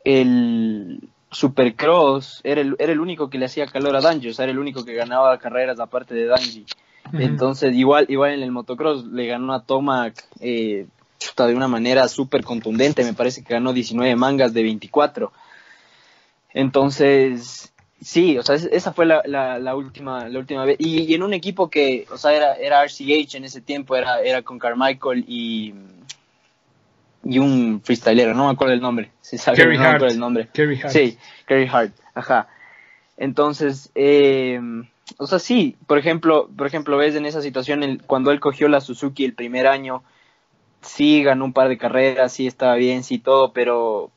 [0.04, 4.44] el Supercross era el, era el único que le hacía calor a Danji, o sea,
[4.44, 6.66] era el único que ganaba carreras aparte de Danji.
[7.14, 10.88] Entonces, igual, igual en el motocross le ganó a Tomac eh,
[11.38, 15.32] de una manera súper contundente, me parece que ganó 19 mangas de 24.
[16.54, 20.78] Entonces, sí, o sea, esa fue la, la, última, la última vez.
[20.80, 24.42] Y, en un equipo que, o sea, era, era RCH en ese tiempo, era, era
[24.42, 25.74] con Carmichael y,
[27.24, 29.12] y un freestylero, no me acuerdo el nombre.
[29.22, 30.50] Si no me acuerdo el nombre.
[30.54, 30.90] Hart.
[30.90, 32.48] Sí, Kerry Hart, ajá.
[33.18, 34.60] Entonces, eh,
[35.18, 38.82] o sea, sí, por ejemplo, por ejemplo, ves en esa situación cuando él cogió la
[38.82, 40.04] Suzuki el primer año,
[40.86, 44.12] sí ganó un par de carreras, sí estaba bien, sí todo, pero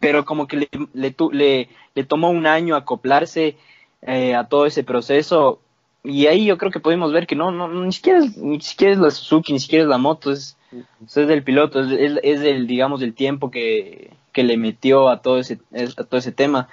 [0.00, 3.56] pero como que le, le, le, tomó un año acoplarse
[4.02, 5.60] eh, a todo ese proceso
[6.04, 8.92] y ahí yo creo que podemos ver que no, no ni siquiera es, ni siquiera
[8.92, 10.56] es la Suzuki, ni siquiera es la moto, es,
[11.04, 15.20] es del piloto, es, es, es el, digamos, el tiempo que, que le metió a
[15.22, 16.68] todo ese, a todo ese tema.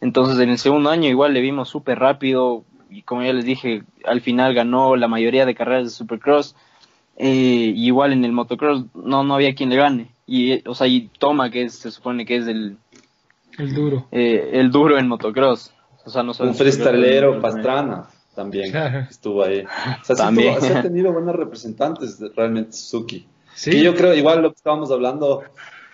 [0.00, 3.84] Entonces en el segundo año igual le vimos súper rápido y como ya les dije,
[4.04, 6.56] al final ganó la mayoría de carreras de Supercross.
[7.16, 10.10] Eh, igual en el motocross no, no había quien le gane.
[10.26, 12.76] Y, o sea, y Toma, que se supone que es el...
[13.58, 14.06] El duro.
[14.10, 15.72] Eh, el duro en motocross.
[16.04, 18.74] O sea, no Un freestylero, Pastrana también
[19.10, 19.64] estuvo ahí.
[20.00, 20.60] O sea, también.
[20.60, 23.26] Sí, ha tenido buenos representantes realmente Suzuki.
[23.54, 23.76] Sí.
[23.76, 25.42] Y yo creo, igual lo que estábamos hablando,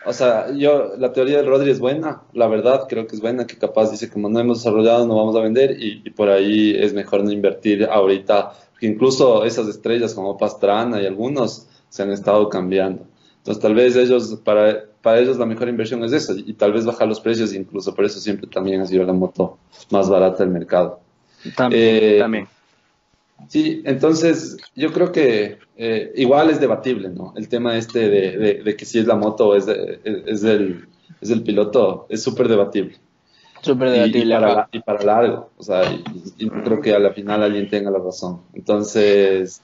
[0.09, 3.47] o sea, yo, la teoría de Rodri es buena, la verdad, creo que es buena,
[3.47, 6.95] que capaz dice, como no hemos desarrollado, no vamos a vender, y, por ahí es
[6.95, 12.49] mejor no invertir ahorita, porque incluso esas estrellas como Pastrana y algunos se han estado
[12.49, 13.03] cambiando.
[13.39, 16.87] Entonces, tal vez ellos, para, para ellos la mejor inversión es eso, y, tal vez
[16.87, 19.59] bajar los precios, incluso por eso siempre también ha sido la moto
[19.91, 21.01] más barata del mercado.
[21.55, 22.49] También, eh, también.
[23.47, 27.33] Sí, entonces yo creo que eh, igual es debatible, ¿no?
[27.37, 30.89] El tema este de, que si es la moto o es, es, el,
[31.21, 32.97] es el piloto es súper debatible.
[33.63, 34.35] Súper debatible.
[34.73, 35.83] Y, para, largo, o sea,
[36.37, 38.43] y, creo que a la final alguien tenga la razón.
[38.55, 39.63] Entonces,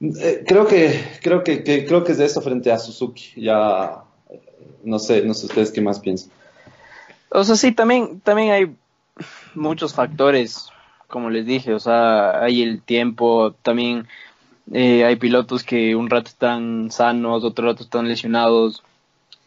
[0.00, 3.40] eh, creo que creo que, creo que es de eso frente a Suzuki.
[3.42, 4.04] Ya
[4.82, 6.30] no sé, no sé ustedes qué más piensan.
[7.30, 8.76] O sea, sí, también también hay
[9.54, 10.68] muchos factores
[11.08, 14.06] como les dije, o sea, hay el tiempo, también
[14.72, 18.82] eh, hay pilotos que un rato están sanos, otro rato están lesionados,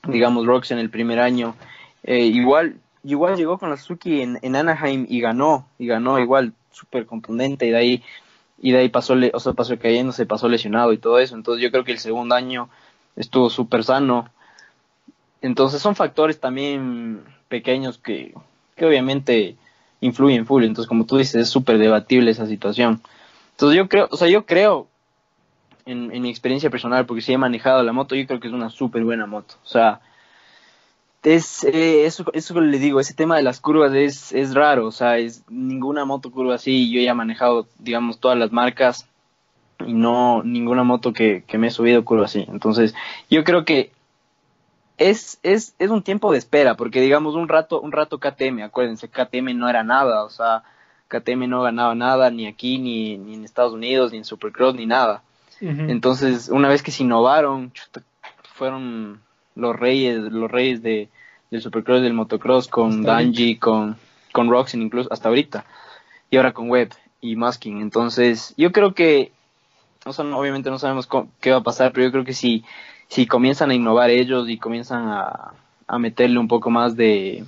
[0.07, 1.55] digamos Rox en el primer año,
[2.03, 6.53] eh, igual, igual llegó con la Suzuki en, en Anaheim y ganó, y ganó igual
[6.71, 8.03] súper contundente y de ahí
[8.59, 11.63] y de ahí pasó, o sea, pasó cayendo, se pasó lesionado y todo eso, entonces
[11.63, 12.69] yo creo que el segundo año
[13.15, 14.29] estuvo súper sano,
[15.41, 18.33] entonces son factores también pequeños que,
[18.75, 19.55] que obviamente
[20.01, 20.63] influyen full.
[20.63, 23.01] Entonces, como tú dices, es súper debatible esa situación.
[23.51, 24.87] Entonces, yo creo, o sea, yo creo,
[25.85, 28.69] en, mi experiencia personal, porque si he manejado la moto, yo creo que es una
[28.69, 29.55] súper buena moto.
[29.63, 30.01] O sea,
[31.23, 34.87] es, eh, eso, eso le digo, ese tema de las curvas es, es raro.
[34.87, 36.91] O sea, es ninguna moto curva así.
[36.91, 39.07] Yo ya he manejado, digamos, todas las marcas
[39.85, 42.45] y no ninguna moto que, que me he subido curva así.
[42.47, 42.93] Entonces,
[43.29, 43.91] yo creo que
[44.97, 49.09] es, es, es un tiempo de espera, porque digamos un rato, un rato KTM, acuérdense,
[49.09, 50.63] KTM no era nada, o sea,
[51.07, 54.85] KTM no ganaba nada ni aquí, ni, ni en Estados Unidos, ni en Supercross, ni
[54.85, 55.21] nada.
[55.59, 57.71] Entonces, una vez que se innovaron,
[58.53, 59.21] fueron
[59.55, 61.09] los reyes, los reyes de,
[61.49, 63.97] del Supercross, del motocross, con Danji, con,
[64.31, 65.65] con Roxen incluso, hasta ahorita,
[66.29, 67.81] y ahora con Webb y Musking.
[67.81, 69.31] Entonces, yo creo que,
[70.05, 72.63] o sea, obviamente no sabemos qué va a pasar, pero yo creo que si
[73.09, 75.53] si comienzan a innovar ellos y comienzan a,
[75.87, 77.45] a meterle un poco más de,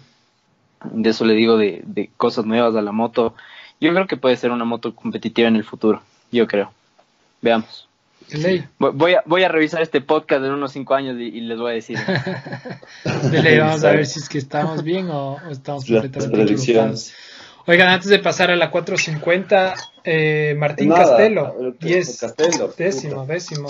[0.84, 3.36] de eso le digo, de, de, cosas nuevas a la moto,
[3.80, 6.72] yo creo que puede ser una moto competitiva en el futuro, yo creo.
[7.42, 7.88] Veamos.
[8.78, 11.76] Voy a, voy a revisar este podcast en unos cinco años y, les voy a
[11.76, 11.98] decir.
[13.60, 17.14] vamos a ver si es que estamos bien o, estamos completamente equivocados.
[17.70, 21.54] Oigan, antes de pasar a la 450, eh, Martín Castelo,
[22.76, 23.68] décimo, décimo.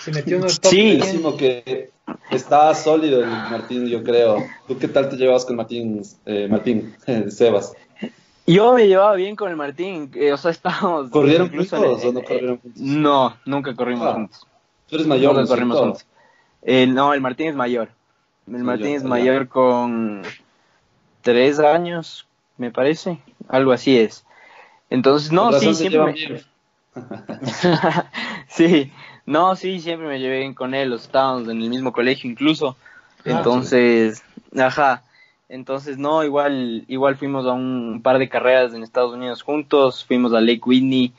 [0.00, 0.70] Se metió en el top.
[0.70, 1.88] Sí, décimo que
[2.30, 4.44] está sólido el Martín, yo creo.
[4.66, 6.94] ¿Tú qué tal te llevabas con Martín, eh, Martín
[7.30, 7.72] Sebas?
[8.46, 11.08] Yo me llevaba bien con el Martín, o sea, estábamos...
[11.08, 12.82] ¿Corrieron juntos o no corrieron juntos?
[12.82, 14.46] No, nunca corrimos ah, juntos.
[14.88, 15.34] ¿Tú eres mayor?
[15.34, 16.06] Nunca corrimos juntos.
[16.60, 17.88] Eh, no, el Martín es mayor.
[18.46, 20.20] El Martín es mayor con
[21.22, 22.28] tres años,
[22.58, 23.18] me parece
[23.48, 24.24] algo así es.
[24.90, 26.44] Entonces, no, sí, siempre.
[28.48, 28.92] sí,
[29.26, 32.76] no, sí, siempre me llevé bien con él, estábamos en el mismo colegio incluso.
[33.24, 34.22] Entonces,
[34.58, 35.02] ajá.
[35.48, 40.34] Entonces, no, igual, igual fuimos a un par de carreras en Estados Unidos juntos, fuimos
[40.34, 41.12] a Lake Whitney,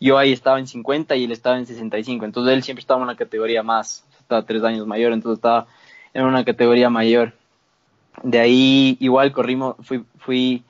[0.00, 3.04] yo ahí estaba en 50 y él estaba en 65, entonces él siempre estaba en
[3.04, 5.66] una categoría más, estaba tres años mayor, entonces estaba
[6.14, 7.32] en una categoría mayor.
[8.22, 10.64] De ahí igual corrimos, fui, fui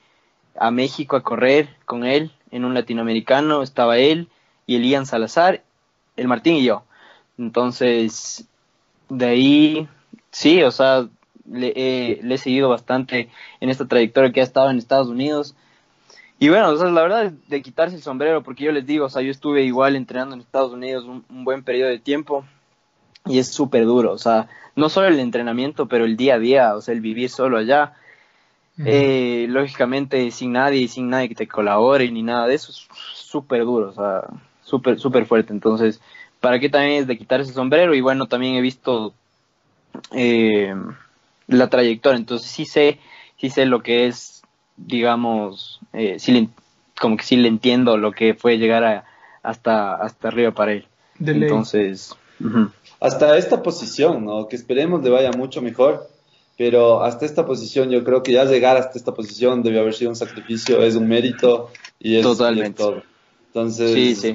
[0.58, 4.28] a México a correr con él en un latinoamericano, estaba él
[4.66, 5.62] y el Ian Salazar,
[6.16, 6.84] el Martín y yo.
[7.38, 8.46] Entonces,
[9.08, 9.88] de ahí,
[10.30, 11.08] sí, o sea,
[11.50, 13.28] le, he seguido bastante
[13.60, 15.54] en esta trayectoria que ha estado en Estados Unidos.
[16.38, 19.06] Y bueno, o sea, la verdad es de quitarse el sombrero, porque yo les digo,
[19.06, 22.44] o sea, yo estuve igual entrenando en Estados Unidos un, buen periodo de tiempo
[23.24, 26.76] y es súper duro, o sea, no solo el entrenamiento, pero el día a día,
[26.76, 27.94] o sea, el vivir solo allá,
[28.84, 33.64] eh, lógicamente sin nadie, sin nadie que te colabore ni nada de eso, es súper
[33.64, 34.22] duro, o sea,
[34.62, 35.52] súper, súper fuerte.
[35.52, 36.00] Entonces,
[36.40, 37.94] ¿para qué también es de quitarse el sombrero?
[37.94, 39.14] Y bueno, también he visto
[40.12, 40.74] eh,
[41.46, 42.98] la trayectoria, entonces sí sé,
[43.38, 44.42] sí sé lo que es,
[44.76, 46.50] digamos, eh, sí
[47.00, 49.04] como que sí le entiendo lo que fue llegar a,
[49.42, 50.86] hasta, hasta arriba para él.
[51.20, 52.14] entonces,
[53.00, 54.48] hasta esta posición, ¿no?
[54.48, 56.08] Que esperemos le vaya mucho mejor,
[56.56, 60.10] pero hasta esta posición yo creo que ya llegar hasta esta posición debe haber sido
[60.10, 62.82] un sacrificio, es un mérito y es, Totalmente.
[62.82, 63.02] todo.
[63.48, 64.34] Entonces, sí, sí.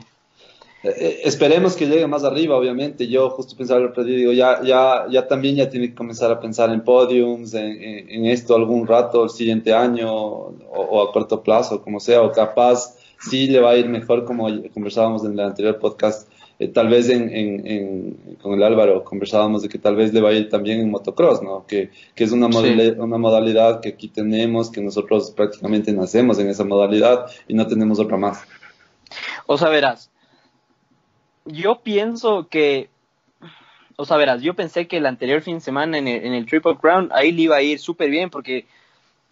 [0.84, 3.08] Eh, esperemos que llegue más arriba, obviamente.
[3.08, 6.72] Yo justo pensaba el digo, ya, ya, ya también ya tiene que comenzar a pensar
[6.72, 12.22] en podiums, en, esto algún rato, el siguiente año, o, a corto plazo, como sea,
[12.22, 16.31] o capaz sí le va a ir mejor, como conversábamos en el anterior podcast.
[16.62, 20.34] Eh, tal vez en, con el Álvaro conversábamos de que tal vez le va a
[20.34, 21.66] ir también en motocross, ¿no?
[21.66, 26.64] Que, que es una, una modalidad que aquí tenemos, que nosotros prácticamente nacemos en esa
[26.64, 28.46] modalidad y no tenemos otra más.
[29.48, 30.12] O sea, verás,
[31.46, 32.92] yo pienso que,
[33.96, 37.10] o sea, verás, yo pensé que el anterior fin de semana en el, Triple Crown
[37.12, 38.68] ahí le iba a ir súper bien porque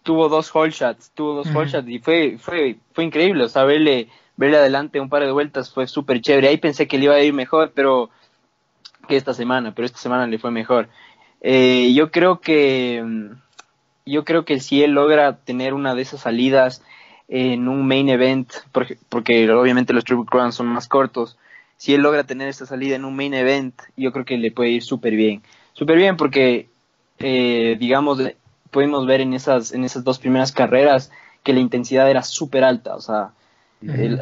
[0.02, 3.62] tuvo dos hole shots, tuvo dos hole shots y fue, fue, fue increíble, o sea,
[3.62, 4.08] verle,
[4.40, 6.48] verle adelante un par de vueltas fue súper chévere.
[6.48, 8.08] Ahí pensé que le iba a ir mejor, pero
[9.06, 10.88] que esta semana, pero esta semana le fue mejor.
[11.42, 13.04] Eh, yo creo que,
[14.06, 16.82] yo creo que si él logra tener una de esas salidas
[17.28, 21.36] en un main event, porque, obviamente los Triple Crowns son más cortos,
[21.76, 24.70] si él logra tener esta salida en un main event, yo creo que le puede
[24.70, 25.42] ir súper bien.
[25.74, 26.70] Súper bien porque,
[27.18, 28.22] eh, digamos,
[28.70, 32.94] pudimos ver en esas, en esas dos primeras carreras que la intensidad era súper alta,
[32.94, 33.32] o sea,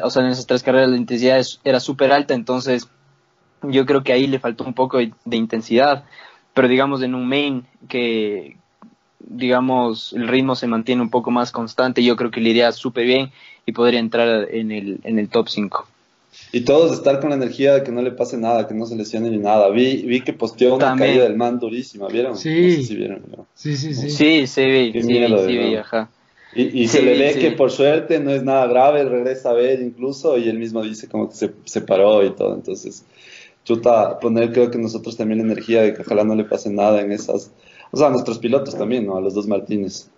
[0.01, 2.87] o sea, en esas tres carreras la intensidad era súper alta, entonces
[3.63, 6.05] yo creo que ahí le faltó un poco de, intensidad,
[6.53, 8.57] pero digamos en un main que,
[9.19, 13.05] digamos, el ritmo se mantiene un poco más constante, yo creo que le iría súper
[13.05, 13.31] bien
[13.65, 15.87] y podría entrar en el, en el top 5.
[16.51, 18.95] Y todos estar con la energía de que no le pase nada, que no se
[18.95, 19.69] lesione ni nada.
[19.69, 22.37] Vi, vi que posteó una caída del man durísima, ¿vieron?
[22.37, 22.83] Sí.
[22.83, 23.23] si vieron.
[23.55, 24.09] Sí, sí, sí.
[24.09, 24.93] Sí, sí, vi.
[24.93, 26.09] sí, sí, vi, ajá.
[26.53, 29.81] Y, y se le ve que por suerte no es nada grave, regresa a ver
[29.81, 32.55] incluso y él mismo dice como que se, se paró y todo.
[32.55, 33.05] Entonces,
[33.63, 37.01] chuta, poner creo que nosotros también la energía de que ojalá no le pase nada
[37.01, 37.51] en esas,
[37.91, 39.17] o sea, a nuestros pilotos también, ¿no?
[39.17, 40.09] A los dos Martínez.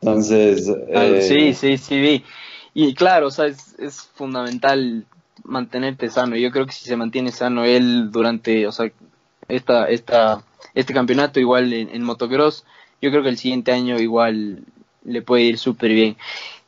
[0.00, 0.70] Entonces...
[0.94, 1.22] Ah, eh...
[1.22, 2.24] sí, sí, sí, vi.
[2.74, 5.04] Y claro, o sea, es, es fundamental
[5.44, 6.36] mantenerte sano.
[6.36, 8.90] Yo creo que si se mantiene sano él durante, o sea,
[9.48, 12.64] esta, esta, este campeonato igual en, motocross,
[13.00, 14.64] yo creo que el siguiente año igual
[15.06, 16.16] le puede ir súper bien.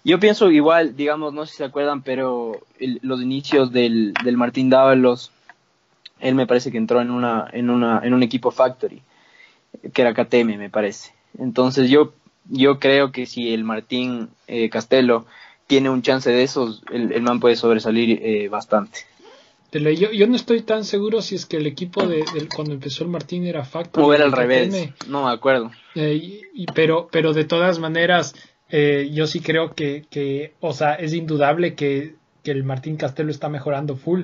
[0.04, 4.70] Yo pienso igual, digamos, no sé si se acuerdan, pero los inicios del, del Martín
[4.70, 5.32] Dávalos,
[6.20, 9.02] él me parece que entró en una, en una, en un equipo factory,
[9.92, 11.12] que era KTM, me parece.
[11.38, 12.12] Entonces yo,
[12.48, 15.26] yo creo que si el Martín eh, Castelo
[15.66, 19.00] tiene un chance de esos, el, man puede sobresalir eh, bastante.
[19.70, 23.10] Yo, yo no estoy tan seguro si es que el equipo de, cuando empezó el
[23.10, 24.02] Martín era Factor.
[24.02, 25.70] O era al revés, no me acuerdo.
[25.94, 28.34] Eh, y, pero, pero de todas maneras,
[28.70, 33.30] eh, yo sí creo que, que, o sea, es indudable que, que el Martín Castelo
[33.30, 34.22] está mejorando full.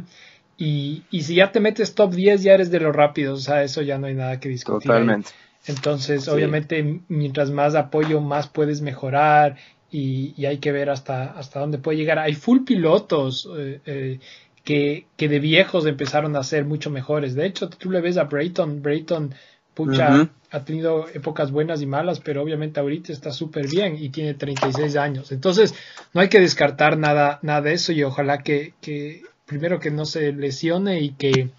[0.56, 3.64] Y, y, si ya te metes top 10 ya eres de los rápidos, o sea,
[3.64, 4.86] eso ya no hay nada que discutir.
[4.86, 5.30] Totalmente.
[5.66, 9.56] Entonces, obviamente, mientras más apoyo, más puedes mejorar
[9.90, 12.18] y, hay que ver hasta, hasta dónde puede llegar.
[12.18, 14.18] Hay full pilotos eh, eh,
[14.64, 17.34] que, que, de viejos empezaron a ser mucho mejores.
[17.34, 19.34] De hecho, tú le ves a Brayton, Brayton,
[19.74, 24.34] pucha, ha tenido épocas buenas y malas, pero obviamente ahorita está súper bien y tiene
[24.34, 25.32] 36 años.
[25.32, 25.74] Entonces,
[26.12, 30.06] no hay que descartar nada, nada de eso y ojalá que, que primero que no
[30.06, 31.50] se lesione y que,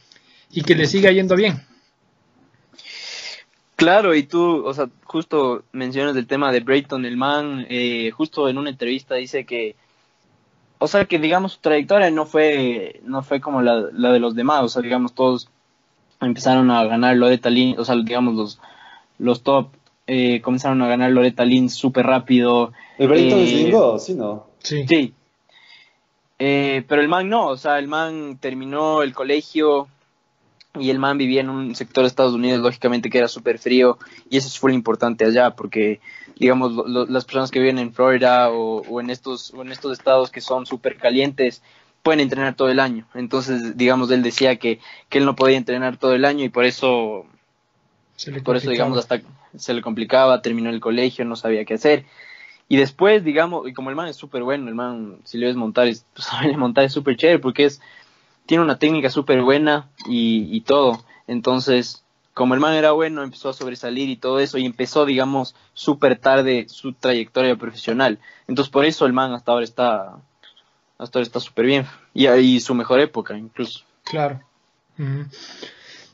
[0.52, 1.62] y que le siga yendo bien.
[3.76, 8.48] Claro, y tú, o sea, justo mencionas el tema de Brayton, el man, eh, justo
[8.48, 9.76] en una entrevista dice que,
[10.78, 14.36] o sea, que digamos su trayectoria no fue, no fue como la, la de los
[14.36, 15.50] demás, o sea, digamos todos
[16.22, 18.60] empezaron a ganar lo de Talín, o sea, digamos los,
[19.18, 19.68] los top
[20.08, 22.74] eh, comenzaron a ganar Loretta Lynn súper rápido.
[22.98, 24.04] ¿El Brayton eh, es?
[24.04, 24.46] Sí, no.
[24.60, 24.86] Sí.
[24.88, 25.14] Sí.
[26.38, 29.88] Eh, pero el man no, o sea, el man terminó el colegio
[30.80, 33.98] y el man vivía en un sector de Estados Unidos, lógicamente que era súper frío,
[34.30, 36.00] y eso fue lo importante allá, porque,
[36.38, 39.98] digamos, lo- las personas que viven en Florida o, o en, estos, o en estos
[39.98, 41.62] estados que son súper calientes
[42.04, 43.08] pueden entrenar todo el año.
[43.16, 46.66] Entonces, digamos, él decía que, que él no podía entrenar todo el año y por
[46.66, 47.26] eso
[48.16, 49.22] Se le por eso, digamos, hasta
[49.58, 52.06] se le complicaba, terminó el colegio, no sabía qué hacer.
[52.68, 55.56] Y después, digamos, y como el man es súper bueno, el man, si le ves
[55.56, 56.06] montar, es,
[56.42, 57.82] pues, montar es súper chévere porque es,
[58.46, 61.04] tiene una técnica súper buena y, y todo.
[61.28, 62.04] Entonces,
[62.36, 66.20] como el man era bueno, empezó a sobresalir y todo eso, y empezó, digamos, súper
[66.20, 68.20] tarde su trayectoria profesional.
[68.48, 70.18] Entonces, por eso el man hasta ahora está,
[70.98, 71.86] hasta ahora está súper bien.
[72.14, 73.82] Y, y su mejor época, incluso.
[74.04, 74.42] Claro.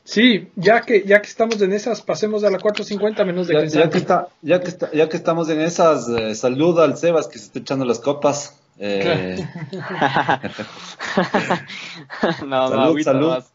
[0.04, 3.60] Sí, ya que, ya que estamos en esas, pasemos a la 450 menos de Ya,
[3.60, 6.96] que ya que está, ya, que está, ya que estamos en esas, eh, saludo al
[6.96, 8.61] Sebas que se está echando las copas.
[8.84, 9.36] Eh,
[12.40, 13.20] no, no, Salud, agüita salud.
[13.20, 13.52] nomás.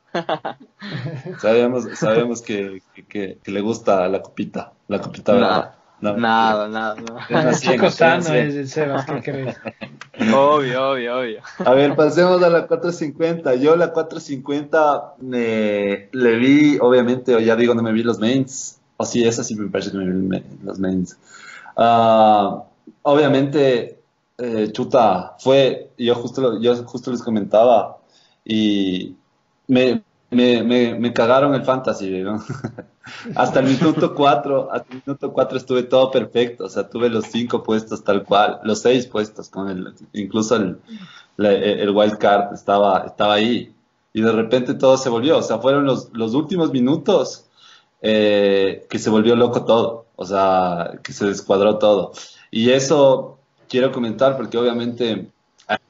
[1.41, 5.73] sabemos sabemos que, que, le gusta la copita, la copita Nada, ¿verdad?
[5.99, 6.17] No.
[6.17, 7.17] Nada, nada, no.
[7.17, 9.57] Es una cien, Chico es el Sebas, ¿qué crees?
[10.33, 11.41] Obvio, obvio, obvio.
[11.59, 13.55] A ver, pasemos a la 450.
[13.55, 18.79] Yo la 450 eh, le vi, obviamente, o ya digo, no me vi los mains.
[18.97, 21.17] O sí, esa sí me parece que me vi me- los mains.
[21.75, 22.63] Ah,
[23.03, 23.96] obviamente,
[24.37, 27.97] eh, Chuta fue, yo justo, yo justo les comentaba,
[28.45, 29.15] y
[29.67, 30.63] me, me,
[30.95, 32.23] me, cagaron el fantasy,
[33.35, 37.25] hasta el minuto 4, hasta el minuto 4 estuve todo perfecto, o sea, tuve los
[37.25, 40.77] cinco puestos tal cual, los seis puestos, con el, incluso el,
[41.37, 43.73] la- el wild card estaba, estaba ahí,
[44.13, 47.45] y de repente todo se volvió, o sea, fueron los, los últimos minutos
[48.01, 52.11] eh, que se volvió loco todo, o sea, que se descuadró todo.
[52.51, 53.36] Y eso
[53.69, 55.31] quiero comentar porque obviamente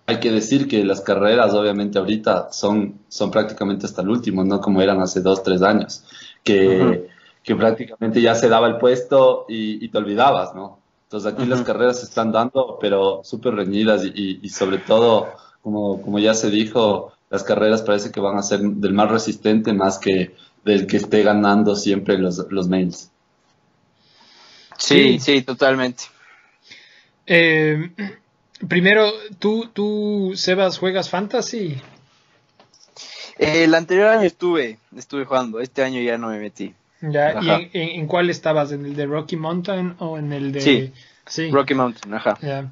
[0.05, 4.61] hay- que decir que las carreras obviamente ahorita son, son prácticamente hasta el último, no
[4.61, 6.03] como eran hace dos, tres años,
[6.43, 7.09] que,
[7.43, 10.79] que prácticamente ya se daba el puesto y, y te olvidabas, ¿no?
[11.03, 15.27] Entonces aquí las carreras se están dando, pero súper reñidas y, y- y sobre todo,
[15.61, 19.73] como, como ya se dijo, las carreras parece que van a ser del más resistente
[19.73, 23.11] más que del que esté ganando siempre los, los mails.
[24.77, 26.05] Sí, sí, totalmente.
[27.27, 27.91] Eh,
[28.67, 31.79] primero, ¿tú, tú, Sebas, juegas fantasy?
[33.37, 36.73] Eh, el anterior año estuve, estuve jugando, este año ya no me metí.
[37.01, 38.71] Ya, ¿Y en, en- en cuál estabas?
[38.71, 40.61] ¿En el de Rocky Mountain o en el de...?
[40.61, 40.93] Sí.
[41.27, 41.51] Sí.
[41.51, 42.37] Rocky Mountain, ajá.
[42.41, 42.71] Ya,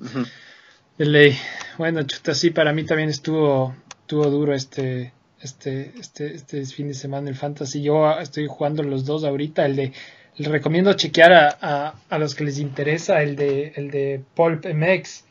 [0.98, 1.38] de ley.
[1.78, 6.94] Bueno, chuta, sí, para mí también estuvo, estuvo duro este, este, este, este fin de
[6.94, 7.84] semana el fantasy.
[7.84, 9.66] Yo estoy jugando los dos ahorita.
[9.66, 9.94] El de,
[10.38, 14.66] les recomiendo chequear a, a, a los que les interesa el de, el de Pulp
[14.66, 15.24] MX,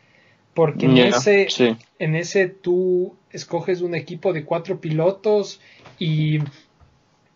[0.55, 1.77] porque en ese, sí.
[1.99, 5.61] en ese tú escoges un equipo de cuatro pilotos
[5.99, 6.39] y,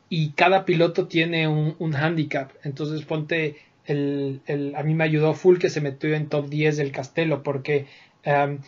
[0.09, 2.53] y cada piloto tiene un, un handicap.
[2.65, 3.57] Entonces ponte
[3.87, 7.43] el, el- a mí me ayudó full que se metió en top 10 del Castelo
[7.43, 7.87] porque
[8.27, 8.59] um,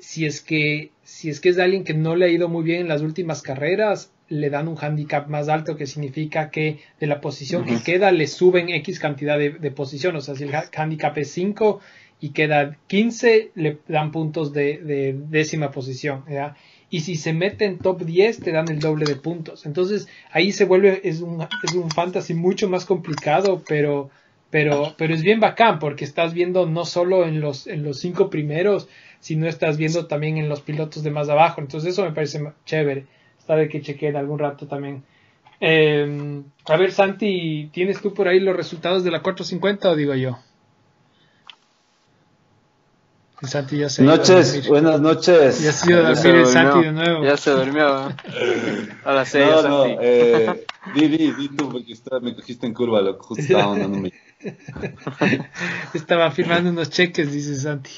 [0.00, 2.64] si es que si es que es de alguien que no le ha ido muy
[2.64, 7.06] bien en las últimas carreras le dan un handicap más alto que significa que de
[7.06, 10.54] la posición que queda le suben X cantidad de, de posición o sea si el
[10.54, 11.80] ha- handicap es 5
[12.20, 16.56] y queda 15 le dan puntos de, de décima posición ¿ya?
[16.88, 20.52] y si se mete en top 10 te dan el doble de puntos entonces ahí
[20.52, 24.10] se vuelve es un, es un fantasy mucho más complicado pero
[24.50, 28.28] pero, pero es bien bacán porque estás viendo no solo en los, en los cinco
[28.28, 28.86] primeros,
[29.18, 31.62] sino estás viendo también en los pilotos de más abajo.
[31.62, 33.06] Entonces eso me parece chévere.
[33.42, 35.02] Está de que chequeen algún rato también.
[35.58, 40.14] Eh, a ver, Santi, ¿tienes tú por ahí los resultados de la 450 o digo
[40.14, 40.38] yo?
[43.42, 45.60] El Santi ya se Noches, buenas noches.
[45.60, 46.46] Ya se Ya se dormir el durmió.
[46.46, 47.24] Santi de nuevo.
[47.24, 47.86] Ya se durmió.
[49.04, 49.96] Ahora sí, No, no, Santi.
[50.00, 50.64] eh,
[50.94, 54.12] di, di, di tú, porque está- me cogiste en curva, loco, justo estaba mandándome.
[55.94, 57.90] Estaba firmando unos cheques, dice Santi.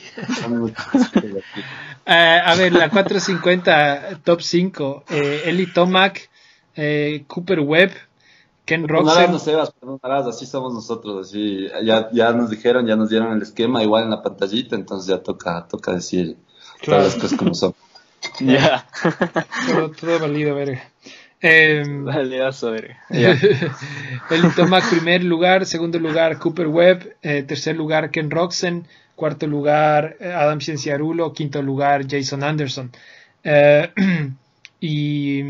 [2.07, 5.05] Eh, a ver, la 450 top 5.
[5.11, 6.29] Eh, Eli Tomac,
[6.77, 7.93] eh, Cooper Webb,
[8.65, 9.33] Ken Perdonarás, Roxen.
[9.33, 13.43] no Sebas, perdonarás, así somos nosotros, así, ya, ya nos dijeron, ya nos dieron el
[13.43, 16.37] esquema igual en la pantallita, entonces ya toca, toca decir
[16.81, 17.03] Claro.
[17.03, 17.75] todas las cosas como son.
[18.41, 18.87] Ya.
[19.69, 20.83] Todo, todo valido, verga.
[21.43, 22.97] Eh, Validazo, verga.
[23.11, 25.67] Eli Tomac, primer lugar.
[25.67, 27.17] Segundo lugar, Cooper Webb.
[27.21, 28.87] Eh, tercer lugar, Ken Roxen.
[29.15, 31.35] Cuarto lugar, eh, Adam Cienciarulo.
[31.35, 32.91] Quinto lugar, Jason Anderson.
[33.43, 33.91] Eh,
[34.81, 35.43] y,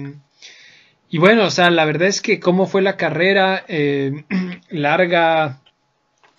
[1.15, 4.25] y bueno, o sea, la verdad es que cómo fue la carrera, eh,
[4.69, 5.61] larga,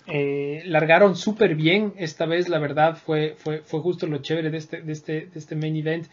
[0.05, 1.93] eh, largaron súper bien.
[1.95, 5.39] Esta vez, la verdad, fue, fue, fue justo lo chévere de este, de este, de
[5.39, 6.07] este main event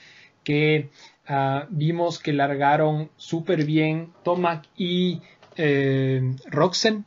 [0.44, 0.90] que
[1.26, 5.22] ah, vimos que largaron súper bien Tomac y
[5.56, 7.04] eh, Roxen.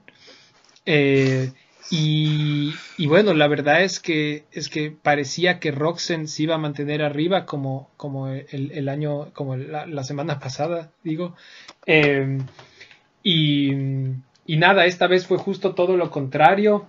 [1.92, 2.74] Y,
[3.08, 7.46] bueno, la verdad es que, es que parecía que Roxen se iba a mantener arriba
[7.46, 11.36] como, como el, año, como la, semana pasada, digo.
[11.86, 12.40] Eh,
[13.24, 13.72] y,
[14.46, 16.86] y, nada, esta vez fue justo todo lo contrario.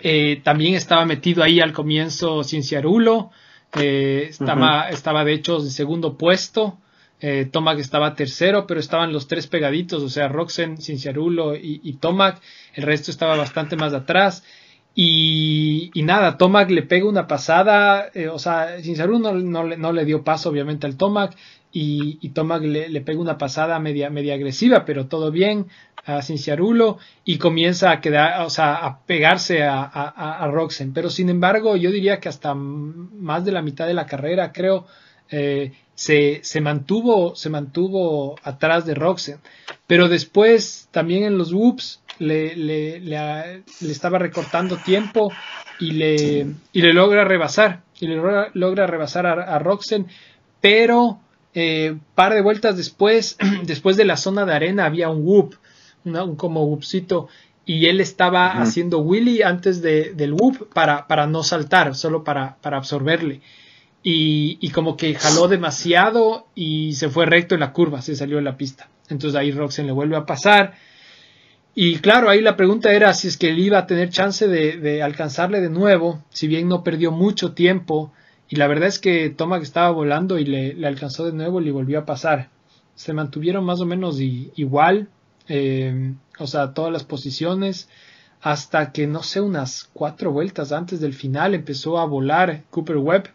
[0.00, 3.30] Eh, también estaba metido ahí al comienzo Cienciarulo.
[3.76, 6.78] Eh, estaba, estaba de hecho en segundo puesto.
[7.20, 11.94] Eh, Tomac estaba tercero, pero estaban los tres pegaditos, o sea, Roxen, Cinciarulo y, y
[11.94, 12.40] Tomac.
[12.74, 14.42] El resto estaba bastante más atrás.
[14.94, 20.50] Y, nada, Tomac le pega una pasada, eh, o sea, Cinciarulo no, le dio paso
[20.50, 21.36] obviamente al Tomac
[21.72, 25.66] y, y Tomac le, pega una pasada media, agresiva, pero todo bien
[26.04, 30.92] a Cinciarulo y comienza a quedar, o sea, a pegarse a, a, a Roxen.
[30.92, 34.86] Pero sin embargo, yo diría que hasta más de la mitad de la carrera, creo,
[35.30, 39.36] eh, se, se, mantuvo, se mantuvo atrás de Roxen.
[39.86, 45.30] Pero después, también en los whoops, le, le, le, estaba recortando tiempo
[45.78, 47.82] y le, y le logra rebasar.
[48.00, 50.06] Y le logra, rebasar a, Roxen.
[50.62, 51.20] Pero,
[51.52, 55.56] eh, par de vueltas después, después de la zona de arena, había un whoop,
[56.06, 57.28] un como whoopcito
[57.66, 62.56] y él estaba haciendo Willy antes de, del whoop para, para no saltar, solo para,
[62.62, 63.42] para absorberle
[64.02, 68.42] y, como que jaló demasiado y se fue recto en la curva, se salió de
[68.42, 68.88] la pista.
[69.08, 70.74] Entonces ahí Roxen le vuelve a pasar.
[71.74, 75.02] Y claro, ahí la pregunta era si es que él iba a tener chance de,
[75.02, 78.12] alcanzarle de nuevo, si bien no perdió mucho tiempo.
[78.48, 81.72] Y la verdad es que Tomac estaba volando y le, alcanzó de nuevo y le
[81.72, 82.48] volvió a pasar.
[82.94, 85.08] Se mantuvieron más o menos igual,
[85.48, 87.88] eh, o sea, todas las posiciones,
[88.40, 93.30] hasta que no sé, unas cuatro vueltas antes del final empezó a volar Cooper Webb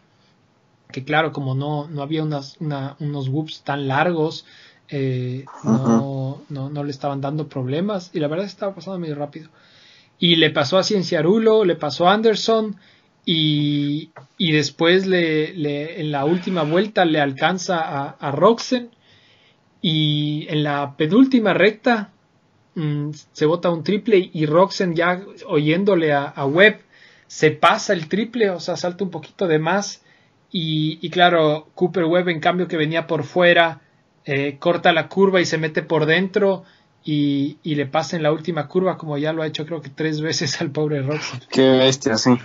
[0.90, 4.46] que claro, como no, no había unas, unos whoops tan largos,
[4.88, 9.50] eh, no, no, le estaban dando problemas y la verdad estaba pasando medio rápido.
[10.18, 12.76] Y le pasó a Cienciarulo, le pasó a Anderson
[13.24, 18.90] y, y después le, le, en la última vuelta le alcanza a, a Roxen
[19.82, 22.12] y en la penúltima recta
[22.76, 26.80] mm, se bota un triple y Roxen ya oyéndole a, a Webb
[27.26, 30.02] se pasa el triple, o sea, salta un poquito de más
[30.50, 33.80] y, claro, Cooper Webb, en cambio, que venía por fuera,
[34.24, 36.64] eh, corta la curva y se mete por dentro
[37.04, 40.20] y, le pasa en la última curva, como ya lo ha hecho creo que tres
[40.20, 41.38] veces al pobre Roxy.
[41.50, 42.36] Qué bestia, sí.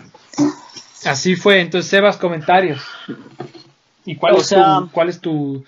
[1.05, 1.61] Así fue.
[1.61, 2.81] Entonces, Sebas, comentarios.
[4.05, 5.63] ¿Y cuál, es, tu, cuál es tu,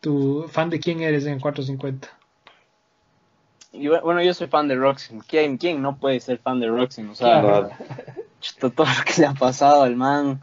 [0.00, 2.08] tu fan de quién eres en 450?
[4.02, 5.20] bueno, yo soy fan de Roxen.
[5.20, 7.08] ¿Quién, ¿Quién no puede ser fan de Roxen?
[7.10, 7.40] O sea,
[8.58, 10.40] todo lo que le ha pasado al man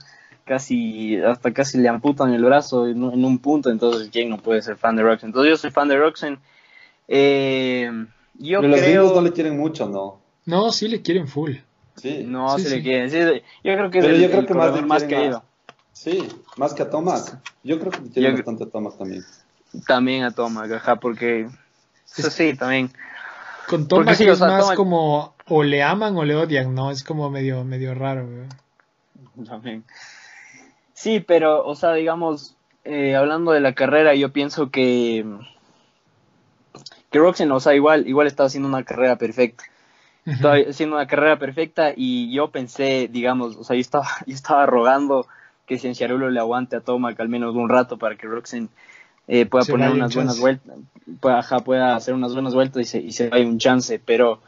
[0.47, 4.77] casi, hasta casi le amputan el brazo en, un punto, entonces ¿quién no puede ser
[4.77, 5.29] fan de Roxen?
[5.29, 6.39] Entonces yo soy fan de Roxen.
[7.07, 7.91] Eh,
[8.35, 9.03] yo Pero creo...
[9.03, 10.19] los no le quieren mucho, ¿no?
[10.45, 11.55] No, sí le quieren full.
[11.97, 12.23] Sí.
[12.25, 13.09] No, sí, le quieren.
[13.09, 15.43] yo creo que es el, yo creo que más, más querido.
[15.91, 16.27] Sí,
[16.57, 17.39] más que a Tomac.
[17.63, 19.23] Yo creo que tiene bastante a Tomac también.
[19.85, 21.49] También a Tomac, ajá, porque...
[22.17, 22.91] Eso sí, también.
[23.67, 26.91] Con Tomac es más como o le aman o le odian, ¿no?
[26.91, 28.27] Es como medio, medio raro,
[29.45, 29.83] También.
[30.97, 35.23] Sí, pero, o sea, digamos, eh, hablando de la carrera, yo pienso que,
[37.11, 39.63] que Roxen, o sea, igual, igual estaba haciendo una carrera perfecta.
[40.25, 44.65] Estaba haciendo una carrera perfecta y yo pensé, digamos, o sea, yo estaba, yo estaba
[44.65, 45.27] rogando
[45.67, 48.67] que Cienciarulo le aguante a Tomac al menos un rato para que Roxen
[49.27, 50.77] eh, pueda poner unas buenas vueltas,
[51.19, 54.41] pueda, pueda hacer unas buenas vueltas y se, y se vaya un chance, pero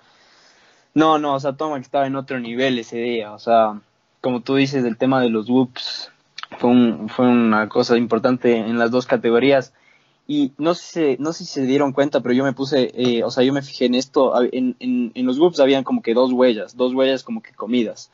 [0.95, 3.79] no, no, o sea, Tomac estaba en otro nivel ese día, o sea,
[4.19, 6.11] como tú dices, del tema de los whoops,
[6.57, 9.73] fue, un, fue una cosa importante en las dos categorías.
[10.27, 13.31] Y no sé, no sé si se dieron cuenta, pero yo me puse, eh, o
[13.31, 16.31] sea, yo me fijé en esto, en, en, en, los whoops habían como que dos
[16.31, 18.11] huellas, dos huellas como que comidas.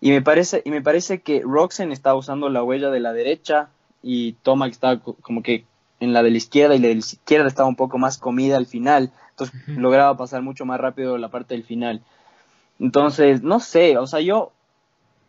[0.00, 3.68] Y me parece, y me parece que Roxen estaba usando la huella de la derecha
[4.02, 5.66] y Tomac estaba como que
[6.00, 8.56] en la de la izquierda y la de la izquierda estaba un poco más comida
[8.56, 12.00] al final, entonces lograba pasar mucho más rápido la parte del final.
[12.78, 14.52] Entonces, no sé, o sea, yo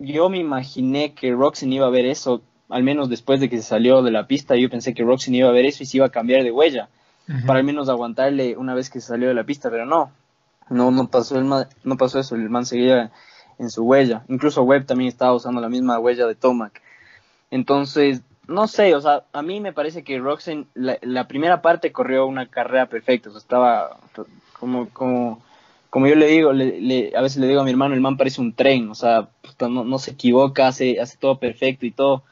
[0.02, 3.64] yo me imaginé que Roxen iba a ver eso, al menos después de que se
[3.64, 6.08] salió de la pista, yo pensé que Roxen iba a ver eso y se iba
[6.08, 6.89] a cambiar de huella,
[7.45, 10.12] para al menos aguantarle una vez que se salió de la pista, pero no,
[10.70, 13.12] no, no pasó el no pasó eso, el man seguía
[13.58, 16.82] en su huella, incluso Webb también estaba usando la misma huella de Tomac,
[17.52, 21.91] entonces, no sé, o sea, a mí me parece que Roxen, la, la primera parte
[21.91, 23.97] corrió una carrera perfecta, o sea, estaba
[24.60, 25.41] como, como
[25.92, 28.39] como yo le digo, le, a veces le digo a mi hermano, el man parece
[28.39, 29.28] un tren, o sea,
[29.60, 32.24] no, no, se equivoca, hace, hace todo perfecto y todo.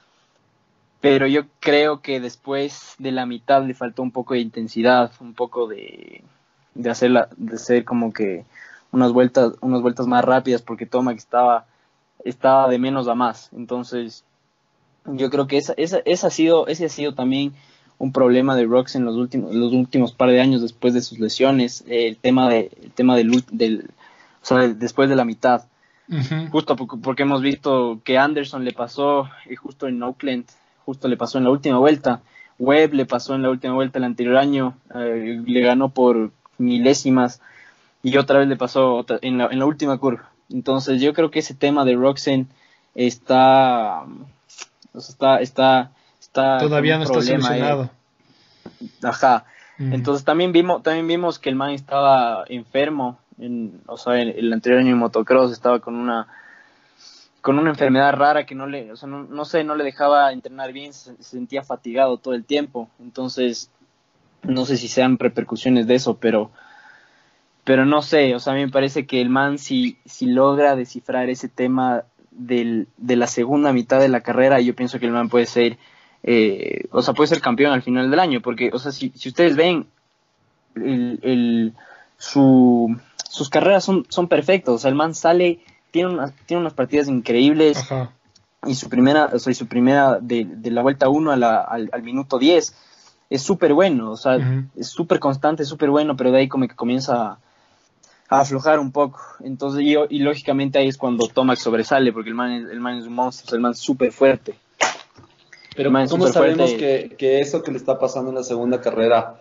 [1.01, 5.33] Pero yo creo que después de la mitad le faltó un poco de intensidad, un
[5.33, 6.23] poco de,
[6.73, 8.45] de hacerla, de ser como que
[8.93, 11.65] unas vueltas, unas vueltas más rápidas, porque Tomac estaba,
[12.23, 13.49] estaba de menos a más.
[13.51, 14.23] Entonces,
[15.03, 17.53] yo creo que esa, esa, esa ha sido, ese ha sido también
[17.99, 21.19] un problema de Rocks en los últimos, los últimos par de años después de sus
[21.19, 23.89] lesiones, el tema de, el tema del, del
[24.41, 25.65] o sea, después de la mitad.
[26.49, 30.45] Justo porque hemos visto que Anderson le pasó y justo en Oakland,
[30.83, 32.21] justo le pasó en la última vuelta.
[32.57, 37.41] Webb le pasó en la última vuelta el anterior año, eh, le ganó por milésimas
[38.01, 40.31] y otra vez le pasó en la, en la última curva.
[40.49, 42.47] Entonces yo creo que ese tema de Roxen
[42.95, 44.03] está,
[44.95, 45.91] está, está,
[46.29, 47.89] está todavía no está solucionado.
[49.03, 49.45] Ajá.
[49.77, 54.81] Entonces también vimos, también vimos que el man estaba enfermo, en, o sea, el anterior
[54.81, 56.27] año en motocross estaba con una
[57.41, 60.33] con una enfermedad rara que no le, o sea, no, no sé, no le dejaba
[60.33, 62.89] entrenar bien, se, sentía fatigado todo el tiempo.
[62.99, 63.71] Entonces,
[64.43, 66.51] no sé si sean repercusiones de eso, pero
[67.63, 70.75] pero no sé, o sea, a mí me parece que el man si, si logra
[70.75, 75.11] descifrar ese tema del, de la segunda mitad de la carrera, yo pienso que el
[75.11, 75.77] man puede ser,
[76.23, 79.29] eh, o sea, puede ser campeón al final del año, porque, o sea, si, si
[79.29, 79.87] ustedes ven,
[80.75, 81.73] el, el,
[82.17, 82.95] su,
[83.29, 85.59] sus carreras son, son perfectas, o sea, el man sale,
[85.91, 87.85] tiene, una, tiene unas partidas increíbles,
[88.65, 92.37] y su primera, o sea, su primera de, de la vuelta 1 al, al minuto
[92.37, 92.75] 10
[93.29, 94.37] es súper bueno, o sea,
[94.75, 97.37] es súper constante, súper bueno, pero de ahí como que comienza
[98.27, 99.21] a aflojar un poco.
[99.43, 103.13] Entonces, y lógicamente ahí es cuando Tomac sobresale, porque el man, el man es un
[103.13, 104.55] monstruo, el man es súper fuerte.
[105.79, 109.39] Pero ¿cómo sabemos que, que, eso que le está pasando en la segunda carrera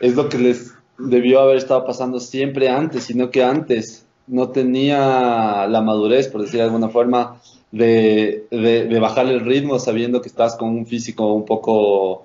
[0.00, 5.66] es lo que les debió haber estado pasando siempre antes, sino que antes no tenía
[5.68, 7.38] la madurez, por decir de alguna forma,
[7.70, 12.24] de, de, de bajar el ritmo sabiendo que estás con un físico un poco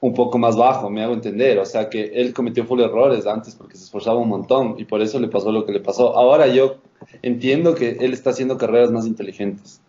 [0.00, 1.60] un poco más bajo, me hago entender.
[1.60, 5.02] O sea que él cometió full errores antes porque se esforzaba un montón y por
[5.02, 6.16] eso le pasó lo que le pasó.
[6.16, 6.78] Ahora yo
[7.22, 9.80] entiendo que él está haciendo carreras más inteligentes.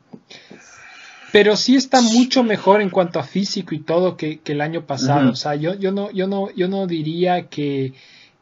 [1.33, 5.31] Pero sí está mucho mejor en cuanto a físico y todo que, el año pasado.
[5.31, 7.93] O sea, yo, yo no, yo no, yo no diría que,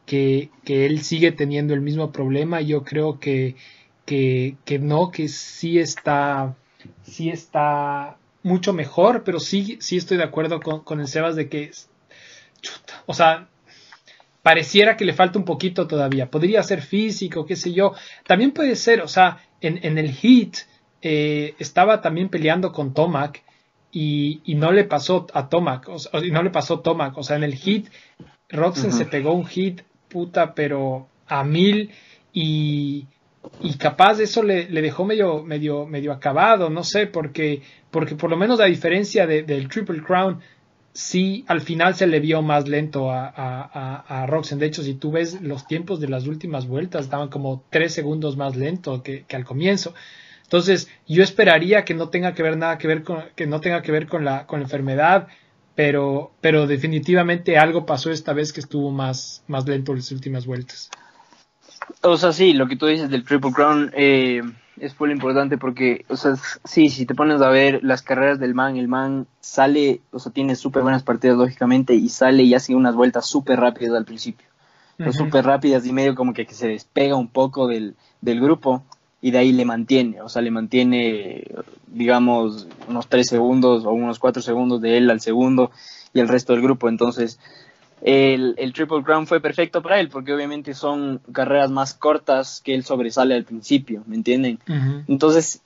[0.04, 2.60] que, que, él sigue teniendo el mismo problema.
[2.60, 3.56] Yo creo que,
[4.04, 6.54] que, que no, que sí está,
[7.02, 11.70] sí está mucho mejor, pero sí, sí estoy de acuerdo con, el Sebas de que,
[12.60, 13.48] chuta, o sea,
[14.42, 16.30] pareciera que le falta un poquito todavía.
[16.30, 17.94] Podría ser físico, qué sé yo.
[18.26, 20.58] También puede ser, o sea, en, en el hit
[21.02, 23.42] eh, estaba también peleando con Tomac
[23.90, 27.22] y, y, no le pasó a Tomac, o sea, y no le pasó Tomac, o
[27.22, 27.88] sea, en el hit
[28.48, 31.90] Roxen se pegó un hit puta, pero a mil
[32.32, 33.06] y,
[33.60, 38.30] y capaz eso le, le, dejó medio, medio, medio acabado, no sé, porque, porque por
[38.30, 40.40] lo menos a diferencia de, del Triple Crown,
[40.92, 44.58] sí al final se le vio más lento a, a, a, Roxen.
[44.58, 48.36] De hecho, si tú ves los tiempos de las últimas vueltas, estaban como tres segundos
[48.36, 49.94] más lento que, que, al comienzo.
[50.52, 53.80] Entonces, yo esperaría que no tenga que ver nada que ver con, que no tenga
[53.80, 55.28] que ver con la, con la enfermedad,
[55.74, 60.44] pero, pero definitivamente algo pasó esta vez que estuvo más, más lento en las últimas
[60.44, 60.90] vueltas.
[62.02, 64.42] O sea, sí, lo que tú dices del Triple Crown eh,
[64.76, 66.34] es muy importante porque, o sea,
[66.64, 70.32] sí, si te pones a ver las carreras del man, el man sale, o sea,
[70.32, 74.48] tiene súper buenas partidas lógicamente y sale y hace unas vueltas súper rápidas al principio.
[75.12, 78.84] Súper rápidas y medio como que, que, se despega un poco del, del grupo
[79.24, 81.44] y de ahí le mantiene, o sea, le mantiene,
[81.86, 85.70] digamos, unos tres segundos o unos cuatro segundos de él al segundo
[86.12, 86.88] y el resto del grupo.
[86.88, 87.38] Entonces,
[88.02, 92.74] el, el, Triple Crown fue perfecto para él, porque obviamente son carreras más cortas que
[92.74, 94.58] él sobresale al principio, ¿me entienden?
[95.06, 95.62] Entonces,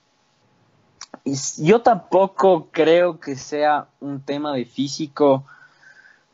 [1.57, 5.45] yo tampoco creo que sea un tema de físico,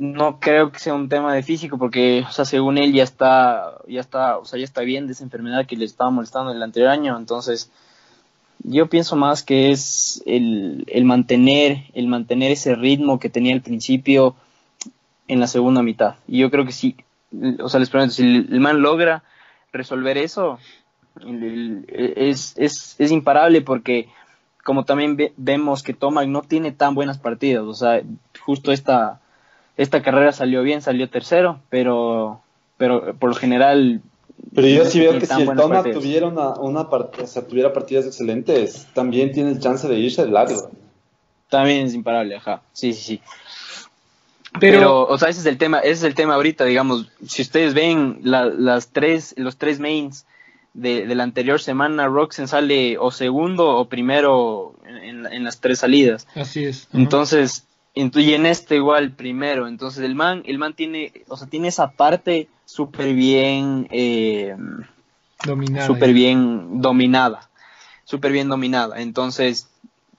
[0.03, 3.77] no creo que sea un tema de físico, porque, o sea, según él ya está,
[3.87, 6.61] ya está, o sea, ya está bien de esa enfermedad que le estaba molestando el
[6.61, 7.71] anterior año, entonces,
[8.63, 13.61] yo pienso más que es el, el mantener, el mantener ese ritmo que tenía al
[13.61, 14.35] principio,
[15.27, 16.15] en la segunda mitad.
[16.27, 16.97] Y yo creo que sí,
[17.61, 19.23] o sea, les pregunto, si el man logra
[19.71, 20.59] resolver eso,
[21.87, 24.09] es, es, es imparable porque
[24.63, 28.01] como también vemos que Tomac no tiene tan buenas partidas, o sea,
[28.39, 29.21] justo esta,
[29.77, 32.41] esta carrera salió bien, salió tercero, pero,
[32.77, 34.01] pero por lo general...
[34.53, 38.05] Pero yo sí veo que si el Tomac tuviera, una, una o sea, tuviera partidas
[38.05, 40.69] excelentes, también tiene el chance de irse de largo.
[41.49, 43.21] También es imparable, ajá, sí, sí, sí.
[44.59, 47.73] Pero, o sea, ese es el tema, ese es el tema ahorita, digamos, si ustedes
[47.73, 50.25] ven las tres, los tres mains
[50.73, 56.27] de, la anterior semana, Roxen sale o segundo o primero en, las tres salidas.
[56.35, 56.87] Así es.
[56.93, 57.65] Entonces,
[57.95, 59.67] y en este igual primero.
[59.67, 64.55] Entonces el man, el man tiene, o sea, tiene esa parte súper bien eh,
[65.45, 65.87] dominada.
[65.87, 67.49] Súper bien dominada.
[68.05, 68.99] Súper bien dominada.
[69.01, 69.69] Entonces,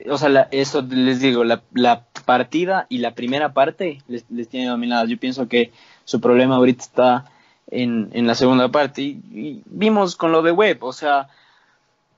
[0.09, 5.09] o sea, eso les digo, la, la, partida y la primera parte les, tiene dominadas.
[5.11, 5.73] Yo pienso que
[6.05, 7.25] su problema ahorita está
[7.71, 9.03] en, en la segunda parte.
[9.03, 11.29] Y, vimos con lo de Web, o sea,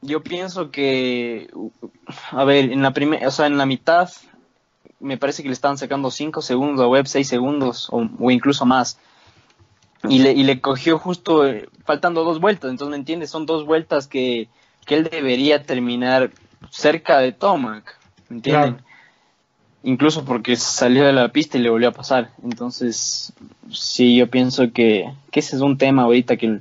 [0.02, 1.50] yo pienso que,
[2.30, 4.08] a ver, en la primera, o sea, en la mitad,
[5.00, 8.64] me parece que le estaban sacando 5 segundos a Web, 6 segundos o, o, incluso
[8.64, 8.98] más.
[10.08, 12.70] Y le, y le cogió justo eh, faltando dos vueltas.
[12.70, 13.30] Entonces, ¿me entiendes?
[13.30, 14.48] Son dos vueltas que,
[14.84, 16.30] que él debería terminar
[16.70, 18.78] cerca de Tomac, ¿me entienden?
[19.82, 22.30] Incluso porque salió de la pista y le volvió a pasar.
[22.42, 23.32] Entonces,
[23.70, 26.60] sí, yo pienso que, ese es un tema ahorita que,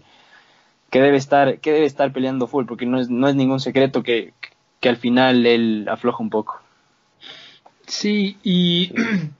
[0.90, 4.04] que, debe estar, que debe estar peleando full, porque no es, no es ningún secreto
[4.04, 4.34] que,
[4.80, 6.60] que al final él afloja un poco.
[7.88, 8.94] Sí, y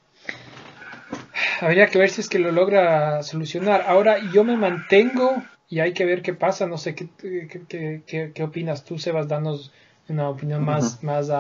[1.62, 3.86] habría que ver si es que lo logra solucionar.
[3.88, 6.68] Ahora, yo me mantengo y hay que ver qué pasa.
[6.68, 9.28] No sé qué, qué, qué, qué opinas tú, Sebas.
[9.28, 9.72] Danos
[10.08, 11.32] una opinión más, más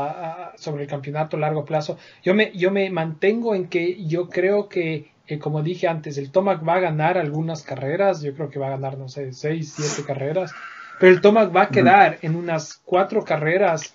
[0.57, 1.97] sobre el campeonato a largo plazo.
[2.23, 6.31] Yo me, yo me mantengo en que yo creo que, eh, como dije antes, el
[6.31, 8.21] Tomac va a ganar algunas carreras.
[8.21, 10.51] Yo creo que va a ganar, no sé, seis, siete carreras.
[10.99, 13.93] Pero el Tomac va a quedar en unas cuatro carreras,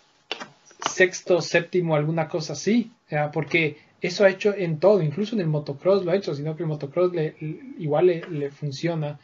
[0.88, 2.92] sexto, séptimo, alguna cosa así.
[3.32, 6.62] porque eso ha hecho en todo, incluso en el motocross lo ha hecho, sino que
[6.62, 7.34] el motocross le,
[7.78, 9.18] igual le, funciona.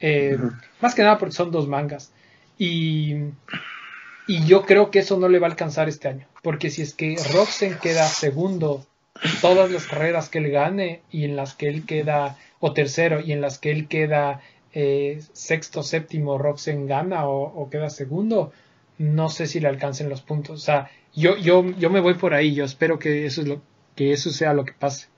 [0.00, 0.38] Eh,
[0.80, 2.12] más que nada porque son dos mangas.
[2.58, 3.14] Y
[4.26, 6.26] y yo creo que eso no le va a alcanzar este año.
[6.42, 8.86] Porque si es que Roxen queda segundo
[9.22, 13.20] en todas las carreras que él gane y en las que él queda, o tercero,
[13.20, 14.40] y en las que él queda
[14.72, 18.52] eh, sexto, séptimo, Roxen gana o, queda segundo,
[18.98, 20.60] no sé si le alcancen los puntos.
[20.60, 23.60] O sea, yo, yo, yo me voy por ahí, yo espero que eso, es lo,
[23.94, 25.08] que eso sea lo que pase.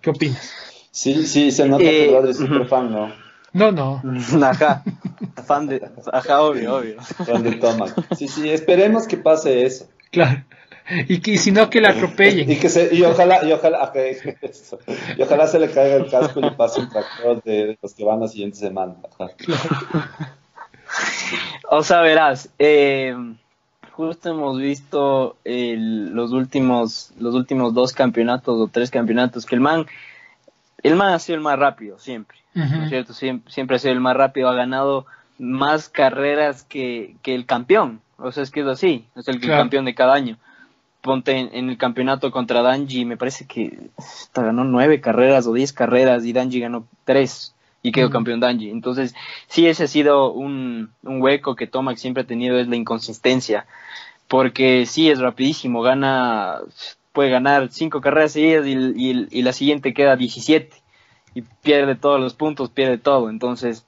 [0.00, 0.52] ¿Qué opinas?
[0.90, 3.12] Sí, sí, se nota que eh, es super fan, ¿no?
[3.52, 4.02] No, no.
[4.44, 4.82] Ajá.
[5.46, 5.88] Fan de.
[6.12, 7.00] Ajá, obvio, obvio.
[7.00, 8.14] Fan de Tomac.
[8.14, 9.88] Sí, sí, esperemos que pase eso.
[10.10, 10.44] Claro.
[11.08, 12.50] Y, que, si no, que la atropellen.
[12.50, 13.92] Y, que se, y ojalá, y ojalá,
[15.16, 18.04] y ojalá se le caiga el casco y le pase un tractor de, los que
[18.04, 18.96] van la siguiente semana.
[21.68, 23.12] O sea, verás, eh,
[23.96, 29.86] justo hemos visto los últimos, los últimos dos campeonatos o tres campeonatos que el man,
[30.82, 32.36] el man ha sido el más rápido siempre
[32.88, 33.12] cierto?
[33.12, 35.06] Siempre, ha sido el más rápido, ha ganado
[35.38, 38.00] más carreras que, que el campeón.
[38.18, 40.38] O sea, es que es así, es el campeón de cada año.
[41.02, 43.90] Ponte en, el campeonato contra Danji, me parece que
[44.34, 47.54] ganó nueve carreras o diez carreras y Danji ganó tres
[47.86, 48.70] y quedó campeón Danji.
[48.70, 49.14] Entonces,
[49.48, 53.66] sí, ese ha sido un, un hueco que Tomac siempre ha tenido, es la inconsistencia.
[54.28, 56.58] Porque sí, es rapidísimo, gana,
[57.12, 60.74] puede ganar cinco carreras seguidas y, y, y la siguiente queda 17
[61.34, 63.30] y pierde todos los puntos, pierde todo.
[63.30, 63.84] Entonces,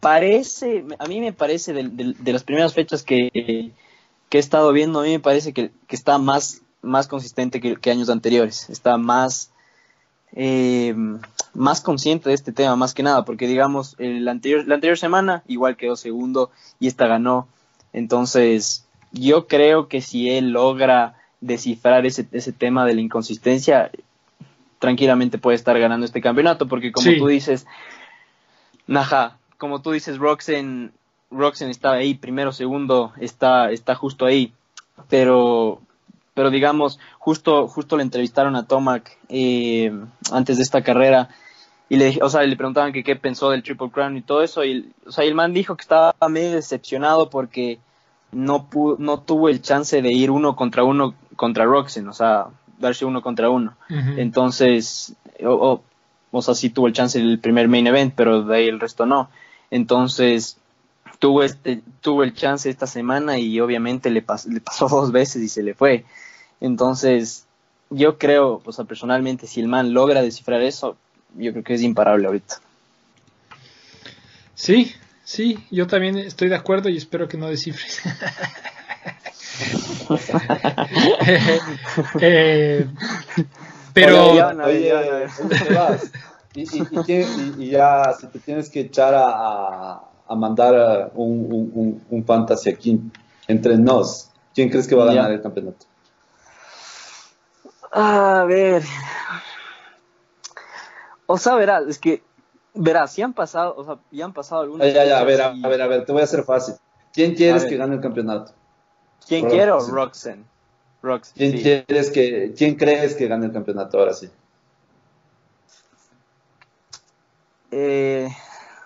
[0.00, 5.10] parece, a mí me parece de, las primeras fechas que, he estado viendo, a mí
[5.10, 9.50] me parece que, está más, más consistente que, años anteriores, está más,
[10.32, 10.94] eh,
[11.56, 15.42] más consciente de este tema, más que nada, porque digamos, el anterior, la anterior semana
[15.46, 17.48] igual quedó segundo y esta ganó.
[17.92, 23.90] Entonces, yo creo que si él logra descifrar ese, ese tema de la inconsistencia,
[24.78, 27.66] tranquilamente puede estar ganando este campeonato, porque como tú dices,
[28.86, 30.92] Naja, como tú dices, Roxen,
[31.30, 34.52] Roxen está ahí, primero, segundo, está, está justo ahí,
[35.08, 35.80] pero,
[36.34, 39.92] pero digamos, justo, justo le entrevistaron a Tomac eh,
[40.30, 41.30] antes de esta carrera
[41.88, 44.64] y le, o sea, le preguntaban que qué pensó del Triple Crown y todo eso,
[44.64, 47.78] y o sea, el man dijo que estaba medio decepcionado porque
[48.32, 48.68] no,
[48.98, 53.22] no tuvo el chance de ir uno contra uno contra Roxen, o sea, darse uno
[53.22, 53.76] contra uno.
[53.88, 55.14] Entonces,
[55.44, 55.80] o,
[56.30, 59.06] o, sea, sí tuvo el chance el primer main event, pero de ahí el resto
[59.06, 59.30] no.
[59.70, 60.58] Entonces,
[61.18, 65.48] tuvo, este, tuvo el chance esta semana y obviamente le, le pasó dos veces y
[65.48, 66.04] se le fue.
[66.60, 67.46] Entonces,
[67.90, 70.96] yo creo, o sea, personalmente, si el man logra descifrar eso,
[71.34, 72.56] yo creo que es imparable ahorita.
[74.54, 78.00] Sí, sí, yo también estoy de acuerdo y espero que no descifres.
[82.20, 82.86] eh,
[83.92, 84.30] pero.
[84.64, 84.92] Oye,
[86.54, 86.64] y,
[87.58, 92.98] y, ya, si te tienes que echar a, a mandar un, un, un, fantasy aquí
[93.46, 95.84] entre nos, ¿quién crees que va a ganar el campeonato?
[97.92, 98.82] A ver.
[101.26, 102.22] O sea, verás, es que,
[102.74, 104.86] verás, si han pasado, o sea, ya han pasado algunos.
[104.92, 106.74] Ya, ya, a ver, a, ver, a ver, te voy a hacer fácil.
[107.12, 108.52] ¿Quién quieres que gane el campeonato?
[109.26, 109.80] ¿Quién quiero?
[109.80, 110.44] Roxen.
[111.02, 111.34] Roxen.
[111.34, 114.30] ¿Quién quieres que, quién crees que gane el campeonato ahora sí?
[117.70, 118.28] Eh,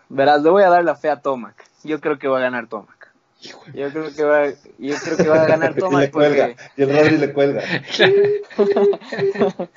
[0.09, 1.68] verás, le voy a dar la fe a Tomac.
[1.84, 2.99] Yo creo que va a ganar Tomac.
[3.41, 6.01] Yo creo que va, yo creo que va a ganar Tomac.
[6.03, 7.62] y, le cuelga, y el Rodri le cuelga.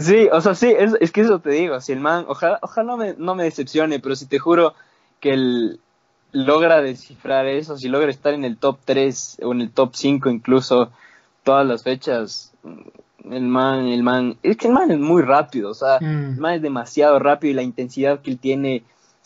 [0.00, 1.80] sí, o sea, sí, es, es, que eso te digo.
[1.80, 4.74] Si el man, ojalá, ojalá no, me, no me decepcione, pero si te juro
[5.20, 5.80] que él
[6.32, 10.28] logra descifrar eso, si logra estar en el top 3 o en el top 5
[10.28, 10.90] incluso
[11.42, 12.52] todas las fechas,
[13.30, 16.34] el man, el man, es que el man es muy rápido, o sea, mm.
[16.34, 18.82] el man es demasiado rápido y la intensidad que él tiene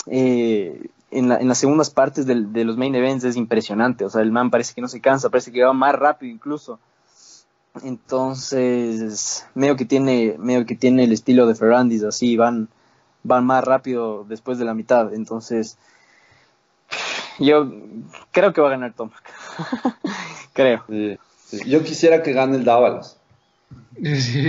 [0.06, 4.10] eh, en, la, en, las segundas partes de, de, los main events es impresionante, o
[4.10, 6.78] sea, el man parece que no se cansa, parece que va más rápido incluso.
[7.82, 12.68] Entonces, medio que tiene, medio que tiene el estilo de Ferrandis, así van,
[13.22, 15.14] van más rápido después de la mitad.
[15.14, 15.78] Entonces,
[17.38, 17.70] yo
[18.32, 19.22] creo que va a ganar Tomac.
[20.52, 20.84] creo.
[21.66, 23.16] Yo quisiera que gane el Dávalos.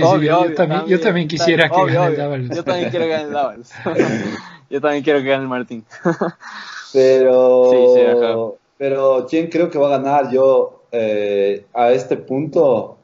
[0.02, 2.56] obvio, yo, también, yo, también, quisiera que gane el Dávalos.
[2.56, 3.70] Yo también quiero que gane el Dávalos.
[4.70, 5.84] yo también quiero que gane el Martín.
[6.92, 10.30] pero, pero ¿quién creo que va a ganar?
[10.30, 12.96] Yo eh, a este punto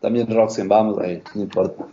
[0.00, 1.86] también Roxen, vamos ahí, no importa.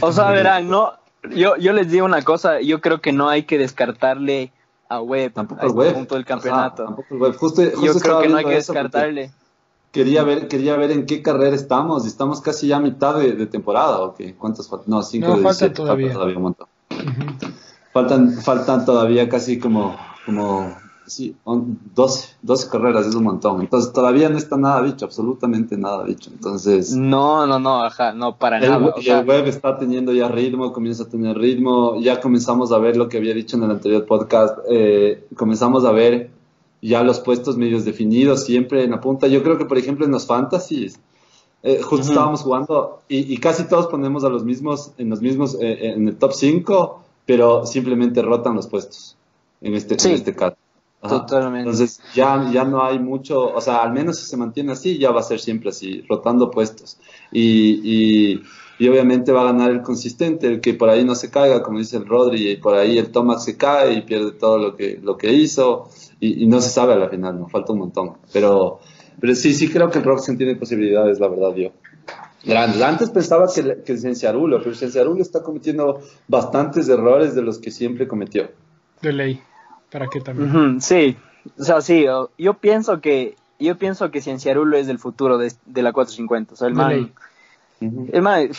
[0.00, 0.92] o sea, verán, no,
[1.34, 4.52] yo, yo les digo una cosa, yo creo que no hay que descartarle
[4.88, 6.84] a Web tampoco a este punto del campeonato.
[6.84, 7.36] tampoco web.
[7.36, 9.30] Justo, yo creo que no hay que descartarle.
[9.90, 12.06] Quería ver, quería ver en qué carrera estamos.
[12.06, 14.34] Estamos casi ya a mitad de, temporada, ¿o qué?
[14.34, 14.88] ¿Cuántos faltan?
[14.88, 16.06] No, cinco no, de faltan todavía.
[16.06, 16.66] Falta todavía un montón.
[17.92, 19.96] Faltan, faltan todavía casi como,
[20.26, 20.74] como
[21.06, 23.60] sí, 12, 12 carreras es un montón.
[23.60, 26.30] Entonces todavía no está nada dicho, absolutamente nada dicho.
[26.32, 26.94] Entonces.
[26.94, 28.94] No, no, no, ajá, no, para nada.
[29.00, 32.00] y el web está teniendo ya ritmo, comienza a tener ritmo.
[32.00, 34.58] Ya comenzamos a ver lo que había dicho en el anterior podcast.
[34.70, 36.30] Eh, comenzamos a ver
[36.80, 39.28] ya los puestos medios definidos, siempre en la punta.
[39.28, 40.98] Yo creo que, por ejemplo, en los fantasies.
[41.62, 45.92] Eh, justo estábamos jugando y, casi todos ponemos a los mismos en los mismos eh,
[45.94, 49.16] en el top 5 pero simplemente rotan los puestos
[49.60, 50.56] en este, en este caso
[51.08, 51.68] Totalmente.
[51.68, 55.10] Entonces ya, ya no hay mucho, o sea, al menos si se mantiene así, ya
[55.10, 56.98] va a ser siempre así, rotando puestos.
[57.32, 58.36] Y,
[58.78, 61.78] y, obviamente va a ganar el consistente, el que por ahí no se caiga, como
[61.78, 64.98] dice el Rodri, y por ahí el Thomas se cae y pierde todo lo que,
[65.02, 65.88] lo que hizo,
[66.20, 68.12] y, no se sabe a la final, no falta un montón.
[68.32, 68.78] Pero,
[69.20, 71.70] pero sí, sí creo que el Roxen tiene posibilidades, la verdad, yo.
[72.56, 77.58] Antes pensaba que, que el Cienciarulo, pero el Cienciarulo está cometiendo bastantes errores de los
[77.58, 78.50] que siempre cometió.
[79.00, 79.40] De ley
[79.92, 80.80] para que también.
[80.80, 81.16] sí,
[81.58, 82.06] o sea, sí,
[82.38, 86.56] yo pienso que yo pienso que Cienciarulo es el futuro de, de la 450, o
[86.56, 87.12] sea, el man,
[87.80, 88.50] el man,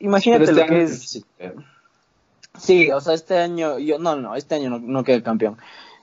[0.00, 1.24] imagínate este lo que es.
[2.58, 5.58] Sí, o sea, este año, yo, no, no, este año no, no queda campeón,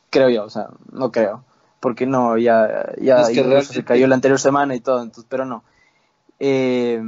[0.09, 1.43] creo yo, o sea, no creo,
[1.81, 5.63] porque no, ya, ya, se cayó la anterior semana y todo, entonces, pero no.
[6.39, 7.03] Eh,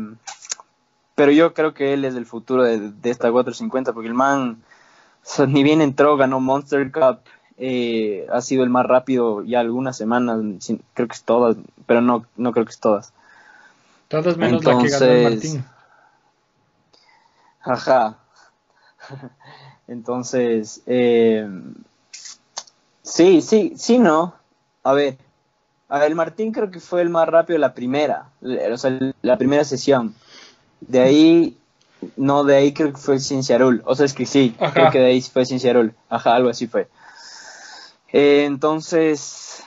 [1.16, 4.64] pero yo creo que él es el futuro de, de esta 450, porque el man,
[5.48, 7.20] ni bien entró, ganó Monster Cup,
[7.58, 10.40] eh, ha sido el más rápido ya algunas semanas,
[10.94, 11.56] creo que es todas,
[11.86, 13.14] pero no, no creo que es todas.
[14.08, 15.66] Todas menos la que ganó Martín.
[17.62, 18.18] Ajá.
[19.88, 21.48] Entonces, eh,
[23.04, 24.34] sí, sí, sí, no.
[24.84, 25.18] A ver,
[25.90, 29.38] a ver, el Martín creo que fue el más rápido la primera, o sea, la
[29.38, 30.16] primera sesión.
[30.82, 31.58] De ahí,
[32.18, 33.82] no, de ahí creo que fue Cienciarul.
[33.86, 35.94] O sea, es que sí, creo que de ahí fue Cienciarul.
[36.10, 36.88] Ajá, algo así fue.
[38.12, 39.64] Eh, entonces.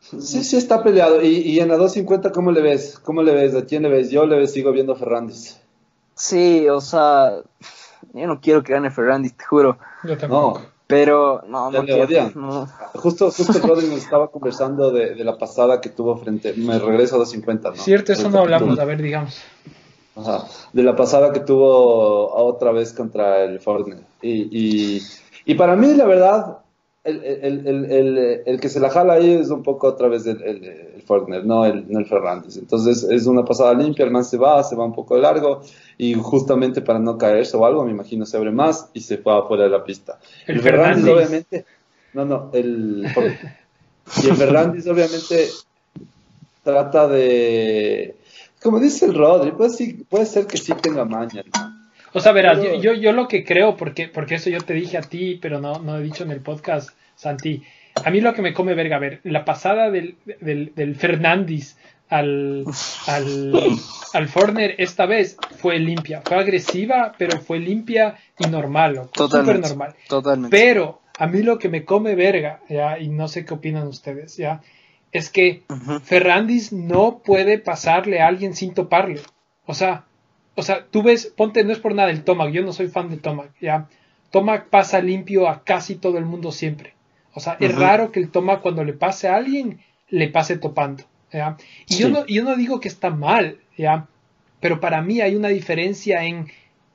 [0.00, 1.22] Sí, sí está peleado.
[1.22, 2.98] ¿Y, y en la 250 cómo le ves?
[2.98, 3.54] ¿Cómo le ves?
[3.54, 4.10] ¿A quién le ves?
[4.10, 5.60] Yo le sigo viendo a Ferrandis.
[6.14, 7.32] Sí, o sea,
[8.12, 9.78] yo no quiero que gane Ferrandis, te juro.
[10.04, 10.75] Yo No.
[10.86, 12.68] Pero, no, no, quiero, no.
[12.94, 16.52] Justo, justo Rodri nos estaba conversando de, de, la pasada que tuvo frente.
[16.54, 17.76] Me regreso a 250, ¿no?
[17.76, 19.36] Cierto, eso no hablamos, a ver, digamos.
[20.14, 20.46] Ajá.
[20.72, 24.04] De la pasada que tuvo otra vez contra el Fortnite.
[24.22, 25.02] Y, y,
[25.44, 26.58] y para mí, la verdad,
[27.06, 30.42] el, el, el, el, que se la jala ahí es un poco otra vez el,
[30.42, 32.56] el, Fortner, no el, no el Ferrantes.
[32.56, 35.62] Entonces es una pasada limpia, el man se va, se va un poco largo
[35.96, 39.38] y justamente para no caerse o algo, me imagino se abre más y se fue
[39.38, 40.18] afuera de la pista.
[40.46, 41.64] El, Ferrantes obviamente,
[42.12, 43.06] no, no, el...
[44.22, 45.48] y el Ferrantes obviamente
[46.62, 48.16] trata de...
[48.62, 51.44] Como dice el Rodri, puede, sí, puede ser que sí tenga maña,
[52.16, 55.02] o sea, verás, yo, yo, lo que creo, porque, porque eso yo te dije a
[55.02, 57.62] ti, pero no, no he dicho en el podcast, Santi.
[58.02, 61.76] A mí lo que me come verga, a ver, la pasada del, del, del Fernández
[62.08, 62.64] al,
[63.06, 63.52] al,
[64.14, 66.22] al Forner esta vez fue limpia.
[66.24, 69.94] Fue agresiva, pero fue limpia y normal, Súper normal.
[70.08, 70.56] Totalmente.
[70.56, 74.38] Pero a mí lo que me come verga, ya, y no sé qué opinan ustedes,
[74.38, 74.62] ya,
[75.12, 75.64] es que
[76.02, 79.20] Ferrandis no puede pasarle a alguien sin toparle.
[79.66, 80.06] O sea,
[80.56, 83.10] o sea, tú ves, ponte, no es por nada el Tomac, yo no soy fan
[83.10, 83.88] de Tomac, ya.
[84.30, 86.94] Tomac pasa limpio a casi todo el mundo siempre.
[87.32, 91.04] O sea, es raro que el Tomac cuando le pase a alguien, le pase topando.
[91.32, 91.56] ¿ya?
[91.86, 94.08] Y yo, no, yo no digo que está mal, ¿ya?
[94.60, 96.50] pero para mí hay una diferencia en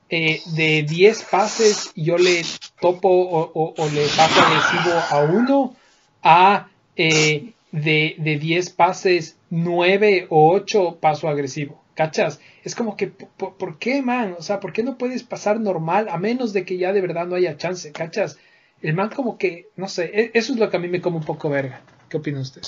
[0.08, 2.42] eh, de 10 pases yo le
[2.80, 5.74] topo o, le paso agresivo a uno
[6.22, 11.80] a eh, de, de 10 pases 9 o 8 paso agresivo.
[11.94, 12.40] ¿Cachas?
[12.62, 14.36] Es como que, ¿por, qué, man?
[14.38, 17.26] O sea, ¿por qué no puedes pasar normal a menos de que ya de verdad
[17.26, 17.90] no haya chance?
[17.92, 18.38] ¿Cachas?
[18.80, 21.16] El man como que, no sé, e, eso es lo que a mí me come
[21.16, 21.80] un poco verga.
[22.08, 22.62] ¿Qué opina usted?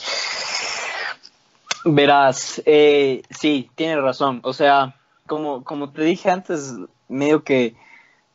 [1.85, 4.41] Verás, eh, sí, tiene razón.
[4.43, 6.75] O sea, como, como te dije antes,
[7.09, 7.75] medio que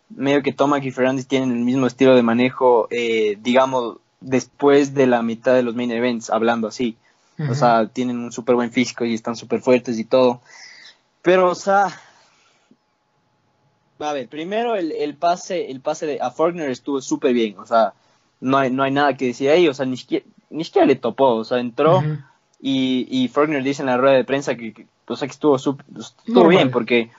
[0.10, 5.07] medio que Tomac y Fernández tienen el mismo estilo de manejo, eh, digamos, después de
[5.07, 6.97] la mitad de los main events, hablando así.
[7.49, 10.41] O sea, tienen un súper buen físico y están súper fuertes y todo.
[11.22, 11.88] Pero, o sea,
[13.99, 17.65] a ver, primero el, el pase, el pase de a Faulkner estuvo súper bien, o
[17.65, 17.93] sea,
[18.39, 20.95] no hay, no hay nada que decir ahí, o sea, ni siquiera, ni siquiera le
[20.95, 22.01] topó, o sea, entró
[22.61, 26.47] y, y Faulkner dice en la rueda de prensa que, o sea, que estuvo, estuvo
[26.47, 27.11] bien, porque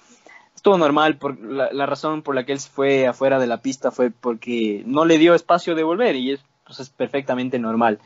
[0.54, 3.60] estuvo normal, por la, la, razón por la que él se fue afuera de la
[3.60, 7.98] pista fue porque no le dio espacio de volver y es, pues, es perfectamente normal.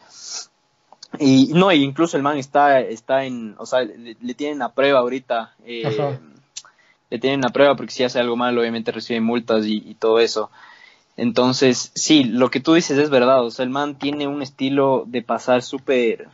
[1.18, 5.54] Y no, incluso el man está, está en, o sea, le, tienen a prueba ahorita.
[5.64, 6.18] Eh,
[7.10, 10.50] le tienen a prueba porque si hace algo mal, obviamente recibe multas y, todo eso.
[11.16, 13.44] Entonces, sí, lo que tú dices es verdad.
[13.44, 16.28] O sea, el man tiene un estilo de pasar súper,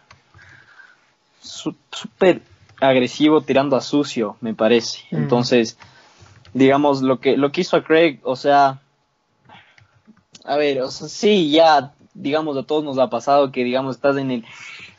[1.40, 2.40] súper
[2.80, 5.00] agresivo tirando a sucio, me parece.
[5.10, 5.16] Mm.
[5.16, 5.76] Entonces,
[6.54, 8.80] digamos, lo que, lo que hizo a Craig, o sea,
[10.44, 14.16] a ver, o sea, sí, ya digamos, a todos nos ha pasado que, digamos, estás
[14.16, 14.44] en el,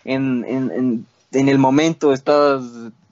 [0.03, 2.61] en, en, en, el momento, estás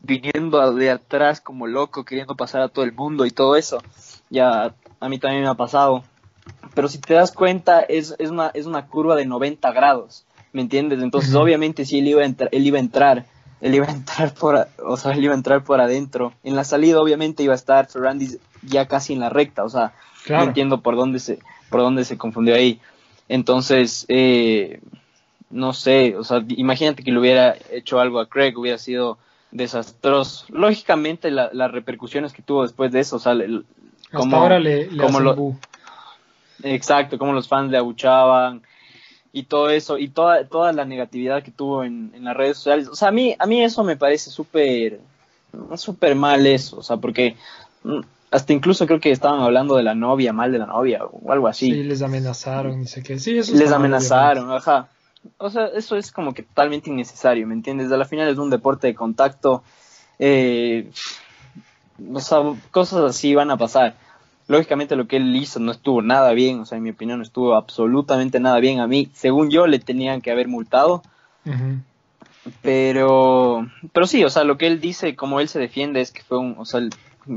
[0.01, 3.81] viniendo de atrás como loco, queriendo pasar a todo el mundo y todo eso.
[4.29, 6.03] Ya a mí también me ha pasado.
[6.73, 10.61] Pero si te das cuenta, es, es, una, es una curva de 90 grados, ¿me
[10.61, 11.01] entiendes?
[11.01, 13.25] Entonces, obviamente, si él iba a, entrar, él iba a entrar,
[13.61, 16.33] él iba a entrar por, o sea, él iba a entrar por adentro.
[16.43, 19.93] En la salida, obviamente, iba a estar Ferrandis ya casi en la recta, o sea,
[20.27, 21.39] no entiendo por dónde se,
[21.69, 22.79] por dónde se confundió ahí.
[23.29, 24.81] Entonces, eh,
[25.49, 29.17] no sé, o sea, imagínate que le hubiera hecho algo a Craig, hubiera sido
[29.51, 30.45] desastroso.
[30.49, 33.35] Lógicamente, las repercusiones que tuvo después de eso, o sea,
[34.11, 35.55] como, ahora le, como lo,
[36.63, 38.63] Exacto, como los fans le abuchaban
[39.31, 42.87] y todo eso, y toda, toda la negatividad que tuvo en, en las redes sociales.
[42.87, 44.99] O sea, a mí, a mí eso me parece súper,
[45.75, 47.35] súper mal eso, o sea, porque
[48.31, 51.47] hasta incluso creo que estaban hablando de la novia, mal de la novia o algo
[51.47, 51.71] así.
[51.71, 53.17] Sí, les amenazaron, sé qué.
[53.19, 54.87] Sí, eso Les amenazaron, ajá.
[55.37, 57.91] O sea, eso es como que totalmente innecesario, ¿me entiendes?
[57.91, 59.63] A la final es un deporte de contacto.
[60.19, 60.91] Eh,
[62.13, 62.39] o sea,
[62.71, 63.95] cosas así van a pasar.
[64.47, 67.23] Lógicamente lo que él hizo no estuvo nada bien, o sea, en mi opinión no
[67.23, 68.79] estuvo absolutamente nada bien.
[68.79, 71.01] A mí, según yo, le tenían que haber multado.
[72.61, 76.23] Pero, pero sí, o sea, lo que él dice, como él se defiende, es que
[76.23, 76.81] fue un, o sea,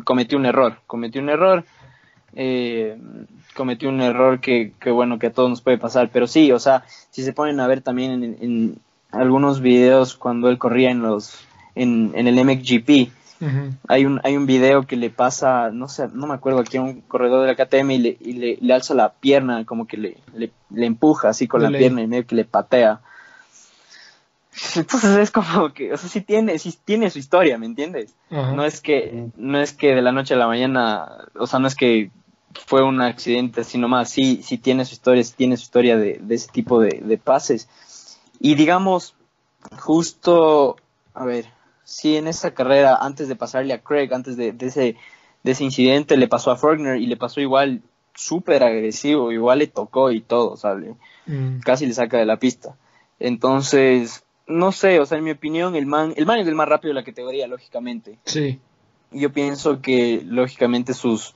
[0.04, 1.64] cometió un error, cometió un error,
[2.34, 2.98] eh,
[3.54, 6.58] cometió un error que, que, bueno, que a todos nos puede pasar, pero sí, o
[6.58, 8.78] sea, si se ponen a ver también en,
[9.10, 13.12] algunos videos cuando él corría en los, en, en el MXGP,
[13.88, 16.82] hay un, hay un video que le pasa, no sé, no me acuerdo aquí a
[16.82, 19.96] un corredor de la KTM y le, y le, le alza la pierna, como que
[19.96, 23.00] le, le, le empuja así con la pierna y medio que le patea.
[24.76, 28.14] Entonces es como que, o sea, sí tiene, sí tiene su historia, ¿me entiendes?
[28.30, 31.68] No es que, no es que de la noche a la mañana, o sea, no
[31.68, 32.10] es que
[32.66, 36.18] fue un accidente, sino más, sí, sí tiene su historia, sí tiene su historia de,
[36.22, 37.68] de ese tipo de, de, pases.
[38.40, 39.14] Y digamos,
[39.78, 40.76] justo,
[41.14, 41.46] a ver,
[41.84, 44.96] sí en esa carrera, antes de pasarle a Craig, antes de, de ese,
[45.42, 47.82] de ese incidente, le pasó a Faulkner y le pasó igual
[48.14, 50.94] súper agresivo, igual le tocó y todo, ¿sabes?
[51.26, 51.60] Mm.
[51.60, 52.76] Casi le saca de la pista.
[53.18, 56.68] Entonces, no sé, o sea, en mi opinión, el man, el man es el más
[56.68, 58.18] rápido de la categoría, lógicamente.
[58.24, 58.60] Sí.
[59.10, 61.34] Yo pienso que, lógicamente, sus,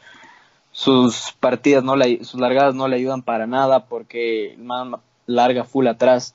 [0.72, 4.96] sus partidas, no sus largadas no le ayudan para nada porque el man
[5.26, 6.34] larga full atrás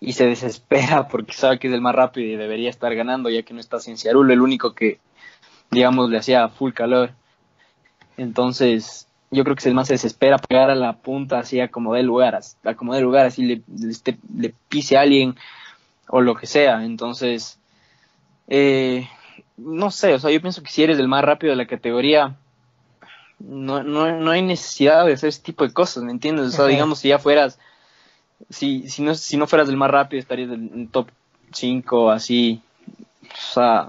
[0.00, 3.42] y se desespera porque sabe que es el más rápido y debería estar ganando ya
[3.42, 4.98] que no está Cienciarulo, el único que,
[5.70, 7.12] digamos, le hacía full calor.
[8.16, 11.68] Entonces, yo creo que si el man se desespera pegar a la punta así a
[11.68, 15.36] como de lugar, a como de lugar, así le, le, le pise a alguien
[16.08, 16.84] o lo que sea.
[16.84, 17.58] Entonces,
[18.48, 19.08] eh,
[19.56, 22.36] no sé, o sea, yo pienso que si eres el más rápido de la categoría,
[23.38, 26.46] no, no, no hay necesidad de hacer ese tipo de cosas, ¿me entiendes?
[26.46, 26.72] O sea, Ajá.
[26.72, 27.58] digamos, si ya fueras,
[28.50, 31.08] si, si, no, si no fueras el más rápido, estarías en el top
[31.52, 32.60] 5, así,
[33.22, 33.88] o sea,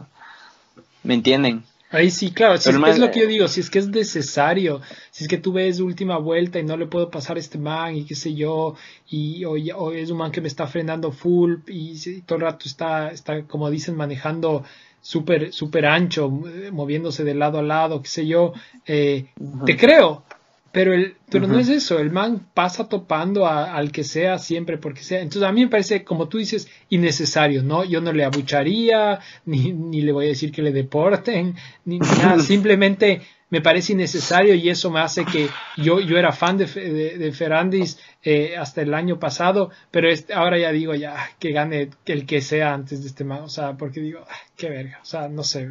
[1.04, 1.64] ¿me entienden?
[1.92, 3.70] Ahí sí, claro, si Pero es, man, es lo que yo eh, digo, si es
[3.70, 7.38] que es necesario, si es que tú ves última vuelta y no le puedo pasar
[7.38, 8.76] a este man y qué sé yo,
[9.10, 13.10] y o, es un man que me está frenando full y, todo el rato está,
[13.10, 14.64] está como dicen, manejando
[15.02, 18.54] súper súper ancho, eh, moviéndose de lado a lado, qué sé yo,
[18.86, 19.26] eh,
[19.66, 20.24] te creo,
[20.72, 24.78] pero el pero no es eso, el man pasa topando a- al que sea siempre
[24.78, 25.20] porque sea.
[25.22, 27.84] Entonces a mí me parece, como tú dices, innecesario, ¿no?
[27.86, 31.56] Yo no le abucharía, ni, ni le voy a decir que le deporten,
[31.86, 36.32] ni, ni nada, simplemente me parece innecesario y eso me hace que yo, yo era
[36.32, 40.72] fan de, Fe- de, de Ferrandis eh, hasta el año pasado, pero este, ahora ya
[40.72, 44.24] digo ya que gane el que sea antes de este man, o sea, porque digo,
[44.30, 45.68] ah, qué verga, o sea, no sé.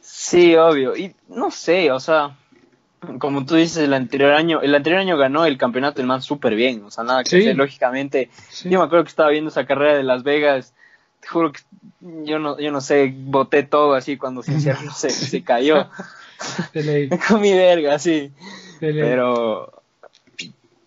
[0.00, 0.96] Sí, obvio.
[0.96, 2.36] Y no sé, o sea,
[3.18, 6.54] como tú dices, el anterior año, el anterior año ganó el campeonato el man súper
[6.54, 7.38] bien, o sea, nada que Sí.
[7.40, 8.30] hacer, lógicamente.
[8.50, 8.70] Sí.
[8.70, 10.74] Yo me acuerdo que estaba viendo esa carrera de Las Vegas,
[11.20, 11.60] te juro que
[12.24, 15.88] yo no, yo no sé, boté todo así cuando sinceramente se, se cayó.
[17.28, 18.32] Con mi verga, sí.
[18.80, 19.82] Pero,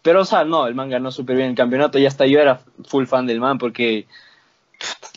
[0.01, 2.61] pero, o sea, no, el man ganó súper bien el campeonato y hasta yo era
[2.86, 4.07] full fan del man porque,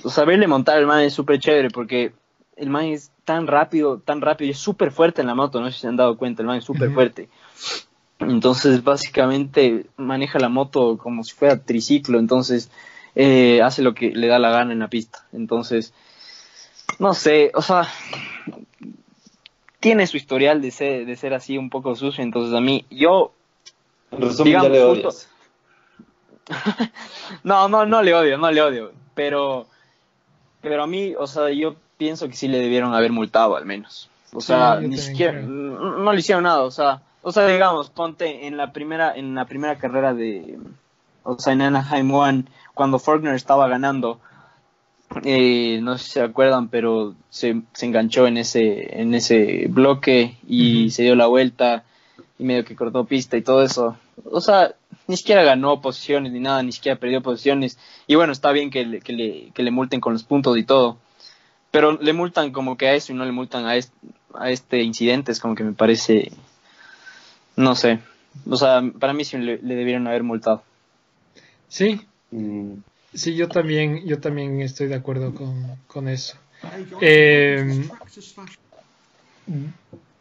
[0.03, 2.13] o sea, verle montar al man es súper chévere porque
[2.57, 5.67] el man es tan rápido, tan rápido y es súper fuerte en la moto, no
[5.69, 7.29] sé si se han dado cuenta, el man es súper fuerte.
[8.19, 12.71] Entonces, básicamente, maneja la moto como si fuera triciclo, entonces
[13.15, 15.27] eh, hace lo que le da la gana en la pista.
[15.33, 15.95] Entonces,
[16.99, 17.89] no sé, o sea,
[19.81, 23.33] tiene su historial de ser, de ser así un poco sucio, entonces a mí, yo
[24.11, 25.29] En resumen, Digamos, ya le justo- odias.
[27.45, 28.93] No, no, no le odio, no le odio.
[29.15, 29.67] Pero,
[30.61, 34.09] pero a mí, o sea, yo pienso que sí le debieron haber multado al menos.
[34.33, 36.63] O Sí, sea, ni siquiera, no, le hicieron nada.
[36.63, 40.59] O sea, o sea, digamos, ponte en la primera, en la primera carrera de,
[41.25, 44.19] o sea, en Anaheim One, cuando Faulkner estaba ganando,
[45.25, 50.39] eh, no sé si se acuerdan, pero se, se enganchó en ese, en ese bloque
[50.49, 51.85] y se dio la vuelta
[52.39, 53.99] y medio que cortó pista y todo eso.
[54.25, 54.73] O sea,
[55.07, 57.79] ni siquiera ganó posiciones ni nada, ni siquiera perdió posiciones.
[58.07, 60.65] Y bueno, está bien que le, que le, que le multen con los puntos y
[60.65, 60.97] todo.
[61.71, 63.95] Pero le multan como que a eso y no le multan a este,
[64.35, 65.31] a este incidente.
[65.33, 66.33] Es como que me parece,
[67.57, 68.01] no sé.
[68.49, 70.63] O sea, para mí sí le, le debieron haber multado.
[71.69, 72.01] Sí,
[72.33, 72.75] Mm.
[73.13, 76.37] sí, yo también, yo también estoy de acuerdo con, con eso.
[77.01, 77.89] Eh,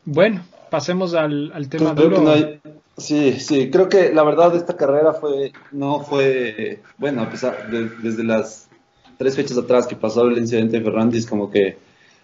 [0.05, 2.25] bueno, pasemos al, al tema Creo que duro.
[2.25, 2.59] no hay-
[2.97, 7.87] Sí, sí, creo que la verdad esta carrera fue, no fue, bueno, a pesar de,
[7.89, 8.68] desde las
[9.19, 11.77] tres fechas atrás que pasó el incidente de Ferrandis, como que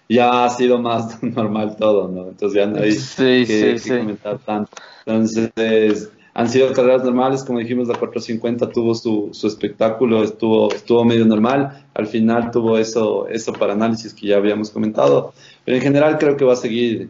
[0.10, 2.30] ya ha sido más normal todo, ¿no?
[2.30, 3.94] Entonces ya no hay Sí, que, sí, que sí.
[3.94, 4.72] comentar tanto.
[5.06, 11.06] Entonces, han sido carreras normales, como dijimos, la 450 tuvo su, su espectáculo, estuvo, estuvo
[11.06, 15.34] medio normal, al final tuvo eso, eso para análisis que ya habíamos comentado,
[15.64, 17.10] pero en general creo que va a seguir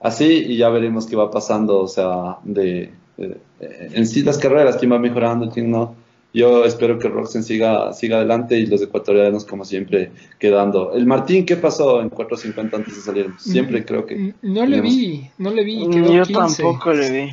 [0.00, 4.76] así y ya veremos qué va pasando, o sea, de, de- en sí las carreras,
[4.76, 5.94] quién va mejorando, quién no.
[6.32, 10.92] Yo espero que Roxen siga, siga adelante y los ecuatorianos, como siempre, quedando.
[10.94, 13.30] El Martín, ¿qué pasó en 450 antes de salir?
[13.38, 14.14] Siempre creo que.
[14.14, 16.62] N- No le tenemos- vi, no le vi, quedó Yo 15.
[16.62, 17.32] tampoco le vi.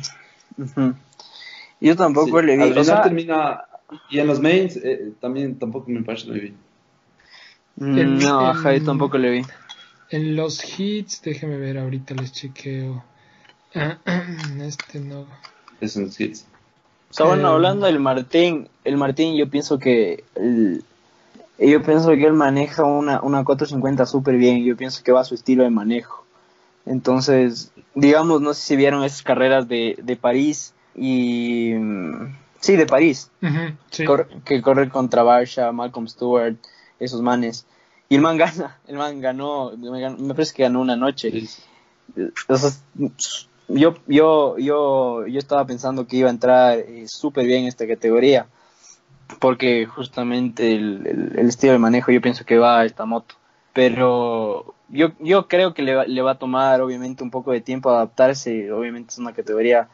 [1.80, 2.62] Yo tampoco Sí, le vi.
[2.62, 3.60] Al O final sea, termina.
[4.10, 6.54] Y en los mains eh, también tampoco me parece le vi.
[7.76, 9.42] No, ajá, yo tampoco le vi.
[10.10, 13.04] En los hits, déjeme ver, ahorita les chequeo.
[14.60, 15.26] Este no.
[15.80, 16.46] Es en los hits.
[17.10, 20.84] O sea, bueno, Eh, hablando del Martín, el Martín yo pienso que el-
[21.58, 25.24] yo pienso que él maneja una, una 450 súper bien, yo pienso que va a
[25.24, 26.24] su estilo de manejo.
[26.86, 31.72] Entonces, digamos, no sé si vieron esas carreras de, de París y...
[31.74, 33.30] mm, Sí, de París,
[33.90, 34.04] sí.
[34.04, 36.56] cor- que corre contra Barsha, Malcolm Stewart,
[36.98, 37.66] esos manes.
[38.08, 41.30] Y el man gana, el man ganó, me, me parece que ganó una noche.
[42.48, 42.70] O sea,
[43.68, 47.86] yo, yo, yo, yo estaba pensando que iba a entrar eh, súper bien en esta
[47.86, 48.46] categoría,
[49.40, 53.34] porque justamente el, el- el estilo de manejo yo pienso que va a esta moto.
[53.72, 57.60] Pero yo, yo creo que le va, le va a tomar obviamente un poco de
[57.60, 59.88] tiempo adaptarse, obviamente es una categoría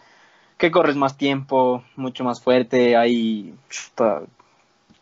[0.56, 4.22] que corres más tiempo, mucho más fuerte, hay chuta,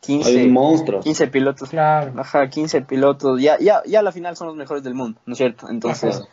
[0.01, 1.05] 15, Hay monstruos.
[1.05, 1.69] 15 pilotos.
[1.69, 2.13] Claro.
[2.17, 3.41] Ajá, 15 pilotos.
[3.41, 5.69] Ya, ya, ya a la final son los mejores del mundo, ¿no es cierto?
[5.69, 6.27] Entonces, Ajá.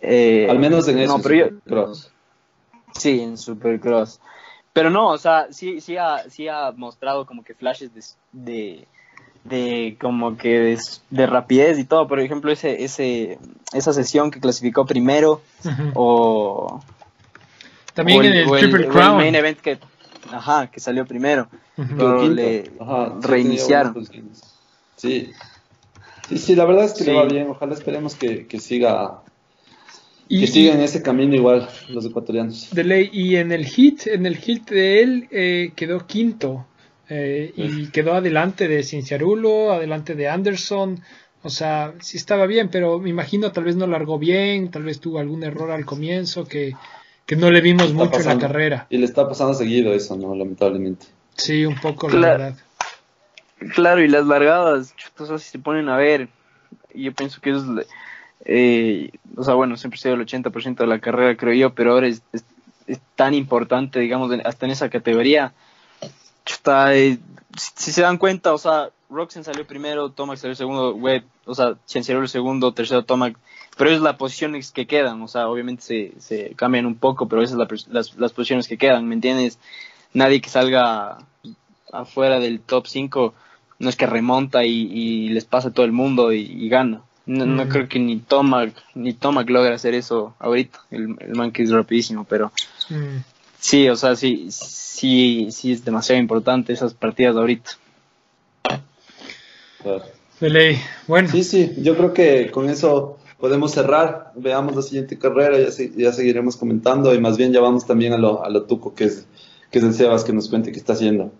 [0.00, 1.16] Eh, Al menos en eso.
[1.16, 2.10] No, pero yo, Supercross.
[2.96, 4.20] sí, en Supercross.
[4.72, 8.02] Pero no, o sea, sí, sí ha, sí ha mostrado como que flashes de,
[8.32, 8.86] de,
[9.44, 10.78] de como que de,
[11.10, 12.08] de rapidez y todo.
[12.08, 13.38] Por ejemplo, ese, ese,
[13.74, 15.42] esa sesión que clasificó primero
[15.94, 16.80] o
[17.92, 19.16] También o en el o Triple o el Crown.
[19.18, 19.78] main event que,
[20.32, 21.48] ajá, que salió primero.
[21.76, 24.06] Pero le Ajá, reiniciaron.
[24.96, 25.32] Sí.
[26.28, 27.10] Sí, sí, la verdad es que Sí.
[27.10, 27.48] le va bien.
[27.50, 29.21] Ojalá esperemos que, que siga
[30.34, 32.68] Y, que siga en ese camino igual los ecuatorianos.
[32.72, 36.66] de ley, y en el hit, en el hit de él eh, quedó quinto.
[37.08, 41.00] eh, y quedó adelante de Cinciarulo, adelante de Anderson.
[41.42, 45.00] O sea, sí estaba bien, pero me imagino tal vez no largó bien, tal vez
[45.00, 46.72] tuvo algún error al comienzo que,
[47.26, 48.46] que no le vimos Está mucho en la pasando.
[48.46, 48.86] carrera.
[48.88, 50.34] Y le está pasando seguido eso, ¿no?
[50.34, 51.06] Lamentablemente.
[51.36, 52.38] Sí, un poco, la Claro.
[52.44, 52.58] verdad.
[53.74, 56.28] Claro, y las largadas, chuta, o sea, si se ponen a ver,
[56.94, 57.62] yo pienso que es,
[58.44, 61.92] eh, o sea, bueno, siempre ha sido el 80% de la carrera, creo yo, pero
[61.92, 62.44] ahora es, es-
[62.86, 65.52] es tan importante, digamos, hasta en esa categoría.
[66.44, 67.18] Chuta, eh,
[67.56, 71.76] si, se dan cuenta, o sea, Roxen salió primero, Tomac salió segundo, Webb, o sea,
[71.86, 73.38] Cianciarulo segundo, tercero Tomac,
[73.76, 77.42] pero es las posiciones que quedan, o sea, obviamente se, se cambian un poco, pero
[77.42, 79.58] esas son las, las, posiciones que quedan, ¿me entiendes?
[80.14, 81.18] Nadie que salga
[81.92, 83.34] afuera del top 5
[83.78, 87.02] no es que remonta y, les pasa a todo el mundo y gana.
[87.26, 91.52] No, no creo que ni Tomac ni Tomac logra hacer eso ahorita, el, el man
[91.52, 92.50] que es rapidísimo, pero
[92.90, 93.18] Mm.
[93.60, 97.70] sí, o sea, sí, sí, sí es demasiado importante esas partidas de ahorita.
[99.82, 100.02] Claro.
[100.40, 100.80] De ley.
[101.06, 104.32] Bueno, Sí, sí, yo creo que con eso podemos cerrar.
[104.34, 108.12] Veamos la siguiente carrera, ya, se- ya seguiremos comentando y más bien ya vamos también
[108.12, 109.26] a lo, a lo tuco que es,
[109.70, 111.32] que es el Sebas que nos cuente qué está haciendo.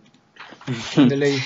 [0.96, 1.38] de ley.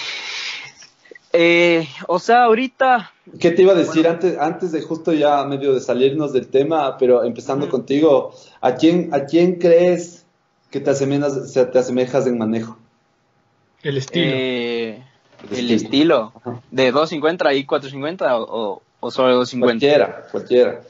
[1.39, 5.75] Eh, o sea, ahorita, ¿Qué te iba a decir antes, antes de justo ya medio
[5.75, 10.25] de salirnos del tema, pero empezando contigo, ¿a quién, ¿a quién crees
[10.71, 12.79] que te asemejas, se- te asemejas en manejo?
[13.83, 14.27] El estilo.
[14.33, 15.03] eh,
[15.51, 15.75] El estilo.
[15.75, 16.33] estilo
[16.71, 19.87] de 250 y 450 o, o, solo 250.
[19.87, 20.81] Cualquiera, cualquiera.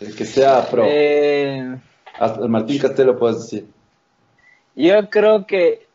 [0.00, 0.84] El que sea pro.
[0.86, 1.76] Eh,
[2.18, 3.66] Hasta el Martín Castelo puedes decir.
[4.76, 5.86] Yo creo que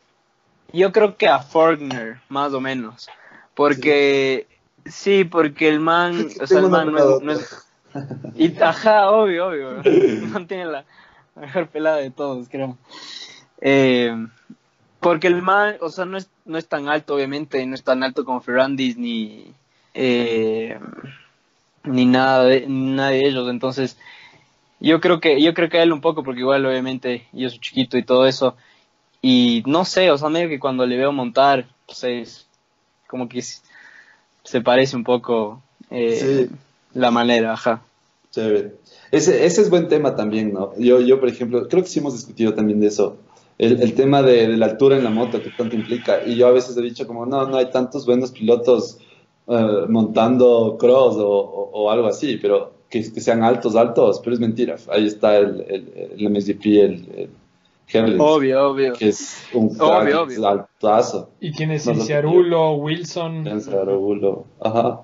[0.72, 3.08] yo creo que a Faulkner, más o menos.
[3.56, 4.46] Porque
[4.84, 7.66] sí, porque el man, o sea, el man no es-
[8.36, 9.82] y ajá, obvio, obvio.
[9.84, 10.84] El man tiene la
[11.34, 12.76] mejor pelada de todos, creo.
[13.62, 14.14] Eh,
[15.00, 18.02] porque el man, o sea, no es no es tan alto, obviamente, no es tan
[18.02, 19.52] alto como Ferrandis ni
[19.94, 20.78] eh,
[21.84, 23.96] ni nada de nada de ellos, entonces
[24.80, 27.58] yo creo que yo creo que a él un poco porque igual obviamente yo soy
[27.60, 28.56] chiquito y todo eso
[29.22, 32.45] y no sé, o sea, medio que cuando le veo montar, pues es
[33.06, 36.56] como que se parece un poco eh, Sí.
[36.94, 37.82] la manera, ajá.
[38.30, 38.74] Chévere.
[39.10, 40.72] Ese, ese es buen tema también, ¿no?
[40.78, 43.16] Yo, yo, por ejemplo, creo que sí hemos discutido también de eso.
[43.58, 46.20] El, el tema de, de la altura en la moto, que tanto implica.
[46.26, 48.98] Y yo a veces he dicho como, no, no hay tantos buenos pilotos
[49.48, 54.34] eh, montando cross o, o- o algo así, pero que, que sean altos, altos, pero
[54.34, 54.76] es mentira.
[54.90, 57.30] Ahí está el, el, el MSGP, el,
[58.18, 58.92] Obvio, obvio.
[58.94, 60.48] que es un Obvio, obvio.
[60.48, 61.30] altazo.
[61.40, 64.44] Y tiene No, Wilson.
[64.60, 65.02] Ajá.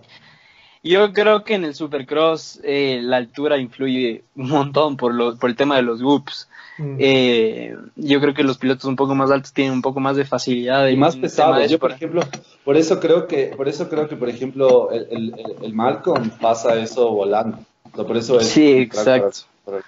[0.85, 5.49] Yo creo que en el Supercross eh, la altura influye un montón por, lo, por
[5.49, 6.49] el tema de los whoops.
[6.79, 6.97] Mm.
[6.99, 10.25] Eh, yo creo que los pilotos un poco más altos tienen un poco más de
[10.25, 10.89] facilidad.
[10.89, 11.71] y más pesados.
[11.71, 12.23] Yo, por ejemplo,
[12.65, 16.75] por eso creo que, por eso creo que, por ejemplo, el, el, el- Malcolm pasa
[16.81, 17.59] eso volando.
[17.93, 19.39] O sea, por eso es Sí, para- exacto.
[19.65, 19.79] para.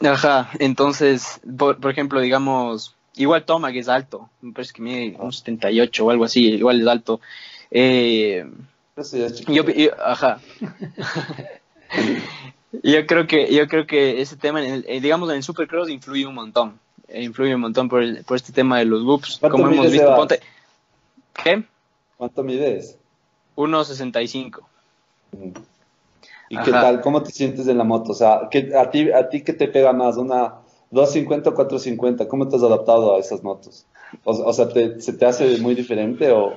[0.00, 5.32] Ajá, entonces, por, por ejemplo, digamos, igual Tomac es alto, me parece que mide un
[5.32, 7.20] 78 o algo así, igual es alto.
[7.70, 8.46] Eh,
[8.96, 9.52] Eso ya es chiquito.
[9.52, 10.40] yo, yo- ajá.
[12.82, 15.88] yo creo que yo creo que ese tema, en el- eh, digamos, en el Supercross
[15.90, 16.78] influye un montón,
[17.08, 19.02] eh, influye un montón por, el- por este tema de los
[19.38, 20.14] ¿Cuánto como hemos visto.
[20.14, 20.40] Ponte,
[21.42, 21.62] ¿Qué?
[22.16, 22.96] ¿Cuánto mides?
[23.56, 24.60] 1.65.
[26.48, 26.64] ¿Y Ajá.
[26.64, 27.00] qué tal?
[27.00, 28.12] ¿Cómo te sientes en la moto?
[28.12, 30.16] O sea, ¿qué, a, ti, ¿a ti qué te pega más?
[30.16, 30.54] ¿Una
[30.90, 32.28] 250 o 450?
[32.28, 33.86] ¿Cómo te has adaptado a esas motos?
[34.24, 36.52] O, o sea, ¿te, ¿se te hace muy diferente o...?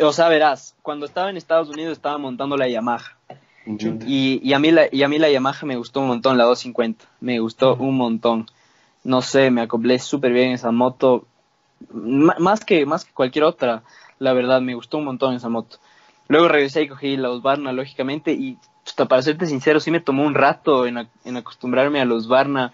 [0.00, 3.18] O sea, verás, cuando estaba en Estados Unidos estaba montando la Yamaha.
[4.06, 6.44] Y, y, a mí la, y a mí la Yamaha me gustó un montón, la
[6.44, 7.04] 250.
[7.20, 8.46] Me gustó un montón.
[9.04, 11.26] No sé, me acoplé súper bien esa moto.
[11.92, 13.82] M- más, que, más que cualquier otra,
[14.18, 15.76] la verdad, me gustó un montón esa moto.
[16.28, 18.56] Luego regresé y cogí la Husqvarna, lógicamente, y
[18.86, 22.24] hasta para serte sincero, sí me tomó un rato en, ac- en acostumbrarme a los
[22.24, 22.72] Husqvarna.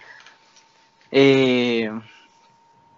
[1.11, 1.89] Eh,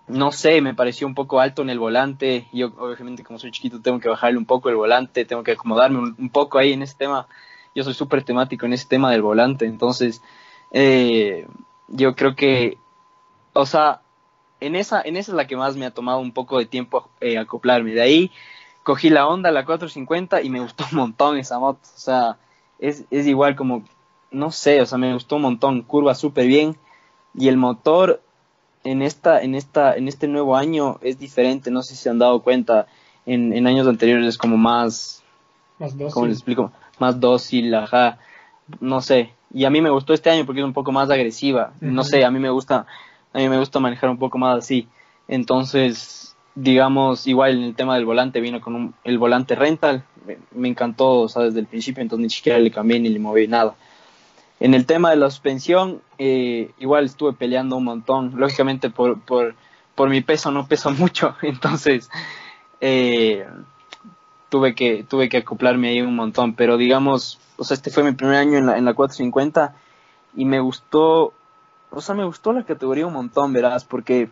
[0.08, 2.48] no sé, me pareció un poco alto en el volante.
[2.52, 5.98] Yo, obviamente, como soy chiquito, tengo que bajarle un poco el volante, tengo que acomodarme
[5.98, 7.28] un, un poco ahí en ese tema.
[7.74, 10.20] Yo soy súper temático en ese tema del volante, entonces
[10.72, 11.46] eh,
[11.86, 12.78] yo creo que,
[13.54, 14.02] o sea,
[14.60, 17.10] en esa, en esa es la que más me ha tomado un poco de tiempo
[17.20, 17.92] eh, acoplarme.
[17.92, 18.32] De ahí,
[18.84, 21.80] cogí la Honda, la 450 y me gustó un montón esa moto.
[21.96, 22.38] O sea,
[22.80, 23.84] es, es igual como,
[24.30, 26.76] no sé, o sea, me gustó un montón, curva súper bien
[27.34, 28.20] y el motor
[28.84, 32.18] en esta, en esta, en este nuevo año es diferente, no sé si se han
[32.18, 32.86] dado cuenta,
[33.26, 35.22] en, en años anteriores es como más,
[35.78, 36.12] Más dócil.
[36.12, 36.72] ¿cómo les explico?
[36.98, 38.18] Más dócil, ajá,
[38.80, 39.32] no sé.
[39.52, 41.72] Y a mí me gustó este año porque es un poco más agresiva.
[41.80, 42.86] No sé, a mí me gusta,
[43.32, 44.88] a mí me gusta manejar un poco más así.
[45.26, 46.19] Entonces,
[46.54, 50.04] digamos, igual en el tema del volante vino con un- el volante rental.
[50.52, 53.48] Me, encantó, o sea, desde el principio, entonces ni siquiera le cambié ni le moví
[53.48, 53.74] nada.
[54.60, 58.32] En el tema de la suspensión, eh, igual estuve peleando un montón.
[58.36, 59.54] Lógicamente, por, por,
[59.94, 62.10] por mi peso no peso mucho, entonces
[62.80, 63.46] eh,
[64.48, 66.54] tuve, que, tuve que acoplarme ahí un montón.
[66.54, 69.74] Pero digamos, o sea, este fue mi primer año en la, en la 450
[70.36, 71.32] y me gustó,
[71.90, 74.28] o sea, me gustó la categoría un montón, verás, porque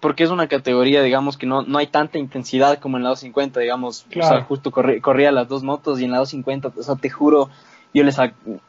[0.00, 3.60] porque es una categoría, digamos, que no, no hay tanta intensidad como en la 250,
[3.60, 6.94] digamos, o sea, justo corrí- corría las dos motos y en la 250, o sea,
[6.96, 7.50] te juro,
[7.92, 8.16] yo les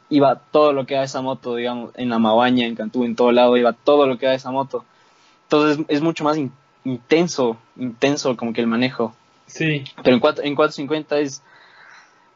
[0.10, 3.32] iba todo lo que da esa moto, digamos, en la Mabaña, en Cantú, en todo
[3.32, 4.86] lado, iba todo lo que da esa moto.
[5.44, 6.52] Entonces es mucho más in-
[6.84, 9.14] intenso, intenso como que el manejo.
[9.46, 11.44] Sí, Pero en, cuatro, en 450 es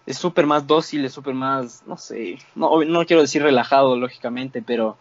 [0.05, 4.61] es súper más dócil, es súper más, no sé, no, no quiero decir relajado, lógicamente,
[4.61, 4.97] pero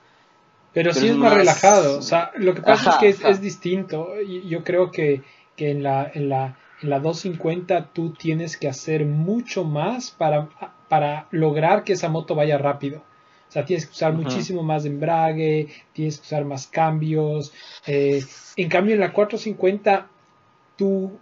[0.73, 1.99] pero, Pero sí es más, más- relajado.
[1.99, 4.09] O sea, lo que pasa Ajá, es que es, distinto.
[4.23, 5.23] Yo creo que,
[5.57, 10.49] que en, la, en, la, en la 250 tú tienes que hacer mucho más para,
[10.89, 13.03] para lograr que esa moto vaya rápido.
[13.49, 17.53] O sea, tienes que usar muchísimo más embrague, tienes que usar más cambios.
[17.87, 18.25] eh,
[18.57, 20.09] en cambio, en la 450
[20.77, 21.19] tú,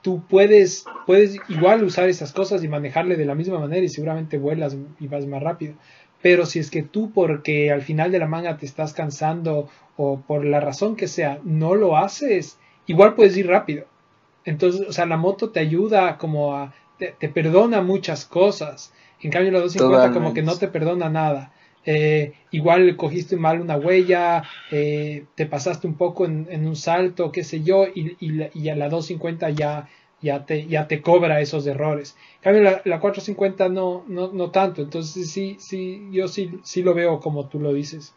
[0.00, 4.38] tú puedes, puedes igual usar esas cosas y manejarle de la misma manera y seguramente
[4.38, 5.74] vuelas y vas más rápido.
[6.22, 10.20] Pero si es que tú porque al final de la manga te estás cansando o
[10.20, 13.86] por la razón que sea no lo haces, igual puedes ir rápido.
[14.44, 18.92] Entonces, o sea, la moto te ayuda como a, te, te perdona muchas cosas.
[19.20, 21.52] En cambio, la 250 como que no te perdona nada.
[21.86, 27.32] Eh, igual cogiste mal una huella, eh, te pasaste un poco en, en un salto,
[27.32, 29.88] qué sé yo, y, y a la 250 ya,
[30.20, 32.16] ya, te, ya te cobra esos errores.
[32.36, 34.82] En cambio, la, la 450 no, no, no tanto.
[34.82, 38.16] Entonces, sí, sí, yo sí, sí lo veo como tú lo dices.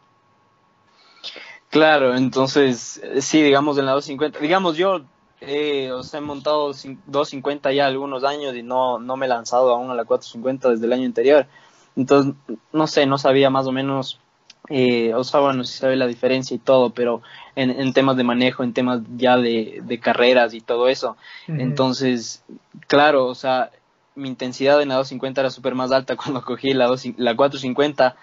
[1.70, 5.02] Claro, entonces, sí, digamos en la 250, digamos yo,
[5.42, 9.30] eh, o sea, he montado cin- 250 ya algunos años y no, no me he
[9.30, 11.48] lanzado aún a la 450 desde el año anterior.
[11.96, 12.36] Entonces,
[12.72, 14.23] no sé, no sabía más o menos,
[14.70, 17.22] eh, o sea, bueno, sí sabía la diferencia y todo, pero
[17.56, 21.18] en, en temas de manejo, en temas ya de, de carreras y todo eso.
[21.48, 22.44] Entonces,
[22.88, 23.72] claro, o sea,
[24.16, 28.16] mi intensidad en la 250 era súper más alta cuando cogí la, 2, la 450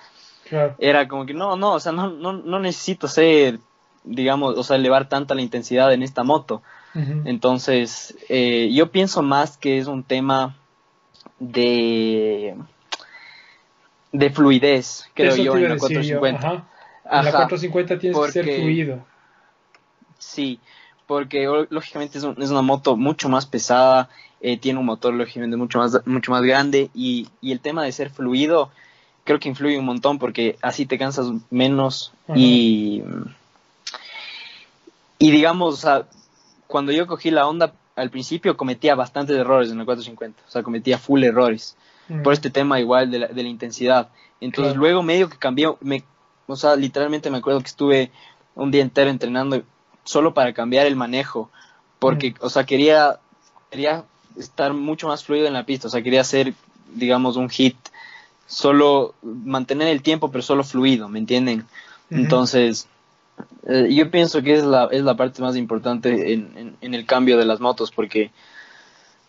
[0.49, 0.75] Claro.
[0.79, 3.61] era como que no, no, o sea, no, no, no necesito ser,
[4.03, 6.63] digamos, o sea, elevar tanta la intensidad en esta moto.
[7.25, 10.57] Entonces, eh, yo pienso más que es un tema
[11.39, 12.57] de
[14.13, 16.47] de fluidez, creo Eso yo, en la decir yo, 450.
[16.47, 16.55] ajá.
[17.05, 19.05] En la Ajá, 450 tienes que ser porque- fluido.
[20.19, 20.61] Sí,
[21.07, 24.09] porque lógicamente es, un- es una moto mucho más pesada,
[24.41, 27.93] eh, tiene un motor lógicamente mucho más, mucho más grande y, y el tema de
[27.93, 28.71] ser fluido
[29.25, 32.39] creo que influye un montón porque así te cansas menos Ajá.
[32.39, 33.03] y,
[35.19, 36.07] y digamos, o sea,
[36.67, 40.63] cuando yo cogí la onda al principio cometía bastantes errores en la 450, o sea,
[40.63, 41.77] cometía full errores
[42.25, 44.09] Por este tema igual de la, de la intensidad.
[44.41, 44.81] Entonces Claro.
[44.81, 46.03] luego medio que cambió, me,
[46.47, 48.11] o sea, literalmente me acuerdo que estuve
[48.55, 49.63] un día entero entrenando
[50.05, 51.51] solo para cambiar el manejo,
[51.99, 53.21] porque, o sea, quería,
[53.71, 54.05] quería
[54.37, 56.55] estar mucho más fluido en la pista, o sea, quería hacer,
[56.95, 57.77] digamos, un hit,
[58.47, 61.65] solo mantener el tiempo, pero solo fluido, ¿me entienden?
[62.11, 62.89] Entonces,
[63.69, 67.07] eh, yo pienso que es la, es la parte más importante en, en, en el
[67.07, 68.33] cambio de las motos, porque,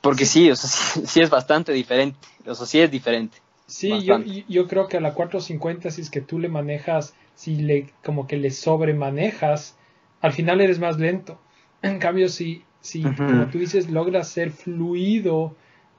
[0.02, 3.38] porque sí, o sea, sí, sí es bastante diferente, o sea, sí es diferente.
[3.68, 4.20] Sí, yo,
[4.50, 8.28] yo creo que a la 450 si es que tú le manejas, si le como
[8.28, 9.78] que le sobremanejas,
[10.20, 11.40] al final eres más lento.
[11.82, 15.56] En cambio, si, si como tú dices, logras ser fluido,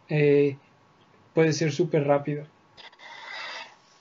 [0.08, 0.56] eh,
[1.34, 2.44] puede ser súper rápido.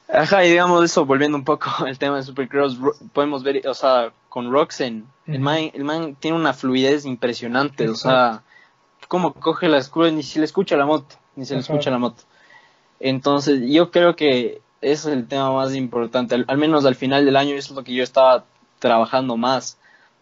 [0.07, 3.73] Ajá, y digamos eso, volviendo un poco al tema de Supercross, Ro- podemos ver, o
[3.73, 8.43] sea, con Roxen, el, man, el man tiene una fluidez impresionante, o sea,
[9.11, 11.73] como coge las curvas, ni se le escucha la moto, ni se le Ajá.
[11.73, 12.23] escucha la moto.
[13.01, 17.25] Entonces, yo creo que ese es el tema más importante, al, al menos al final
[17.25, 18.45] del año, eso es lo que yo estaba
[18.79, 19.77] trabajando más,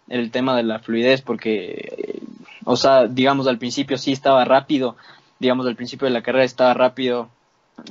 [0.08, 2.20] el tema de la fluidez, porque, eh,
[2.66, 4.96] o sea, digamos, al principio sí estaba rápido,
[5.38, 7.30] digamos, al principio de la carrera estaba rápido,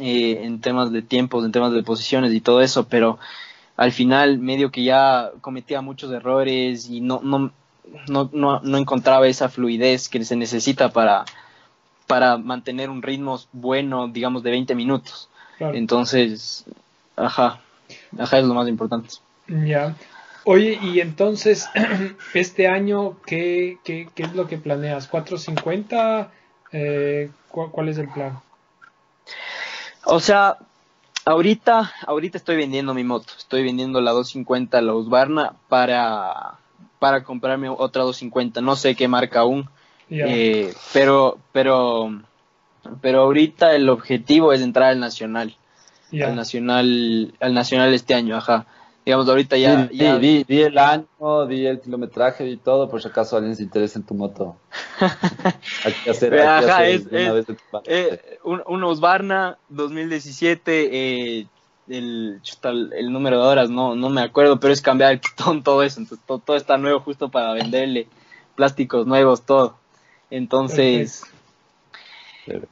[0.00, 3.20] eh, en temas de tiempos, en temas de posiciones y todo eso, pero
[3.76, 7.52] al final medio que ya cometía muchos errores y no, no,
[8.08, 11.24] no, no, no encontraba esa fluidez que se necesita para,
[12.06, 15.28] para mantener un ritmo bueno, digamos, de 20 minutos.
[15.58, 15.74] Claro.
[15.74, 16.64] Entonces,
[17.16, 17.60] ajá,
[18.18, 19.10] ajá es lo más importante.
[19.48, 19.94] Ya.
[20.44, 21.68] Oye, y entonces,
[22.34, 25.10] este año, ¿qué, qué, qué es lo que planeas?
[25.10, 26.28] ¿450?
[26.72, 28.38] Eh, ¿cu- ¿Cuál es el plan?
[30.04, 30.56] O sea,
[31.24, 33.32] ahorita, ahorita estoy vendiendo mi moto.
[33.36, 36.54] Estoy vendiendo la 250, la Husqvarna, para,
[36.98, 38.60] para comprarme otra 250.
[38.60, 39.68] No sé qué marca aún.
[40.10, 42.10] Eh, pero, pero,
[43.00, 45.54] pero ahorita el objetivo es entrar al nacional.
[46.28, 48.66] Al nacional, al nacional este año, ajá.
[49.04, 53.00] Digamos, ahorita ya, di, ya- di, di el año, di el kilometraje y todo, por
[53.02, 54.56] si acaso alguien se interesa en tu moto.
[55.84, 57.82] Hay que hacer, hay que Ajá, hacer es- de una es- vez plan.
[57.86, 60.88] eh, un, un Husqvarna 2017,
[61.40, 61.46] eh,
[61.88, 65.62] el, el, el número de horas, no, no me acuerdo, pero es cambiar el pitón,
[65.64, 66.00] todo eso.
[66.00, 68.08] Entonces, todo, todo está nuevo justo para venderle
[68.54, 69.76] plásticos nuevos, todo.
[70.30, 71.24] Entonces,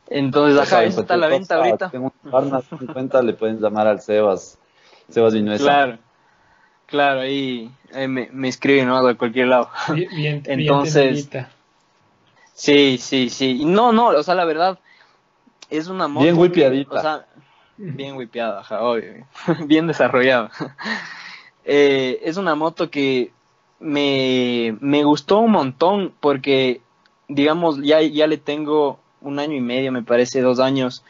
[0.09, 1.91] entonces, ajá, eso está a la venta ahorita.
[1.91, 4.59] Tengo un Barna 50, le pueden llamar al Sebas,
[5.11, 5.65] Sebas Vinuesa.
[5.65, 5.99] Claro,
[6.87, 9.05] claro, ahí, ahí me, me escriben ¿no?
[9.05, 9.71] de cualquier lado.
[9.95, 11.51] Bien, bien, bien Entonces, tenidita.
[12.55, 13.65] Sí, sí, sí.
[13.65, 14.79] No, no, o sea, la verdad,
[15.69, 16.25] es una moto.
[16.25, 16.95] Bien que, whipeadita.
[16.95, 17.27] O sea,
[17.79, 19.27] bien whipeada, ajá, obvio.
[19.67, 20.51] bien desarrollada.
[21.69, 23.33] Eh, es una moto que
[23.81, 26.81] me, me gustó un montón porque,
[27.27, 31.03] digamos, ya, ya le tengo un año y medio, me parece, dos años.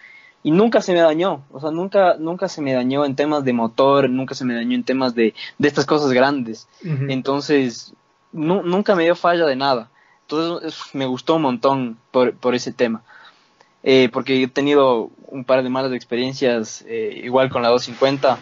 [0.42, 3.52] Y nunca se me dañó, o sea, nunca, nunca se me dañó en temas de
[3.52, 6.68] motor, nunca se me dañó en temas de, de estas cosas grandes.
[7.10, 7.92] Entonces,
[8.32, 9.90] nu- nunca me dio falla de nada.
[10.22, 13.02] Entonces, es- me gustó un montón por, por ese tema.
[13.88, 18.40] Eh, porque he tenido un par de malas experiencias, eh, igual con la 250,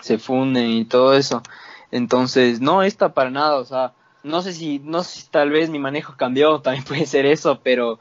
[0.00, 1.44] se funden y todo eso.
[1.92, 3.92] Entonces, no, esta para nada, o sea,
[4.24, 7.60] no sé si, no sé si tal vez mi manejo cambió, también puede ser eso,
[7.62, 8.00] pero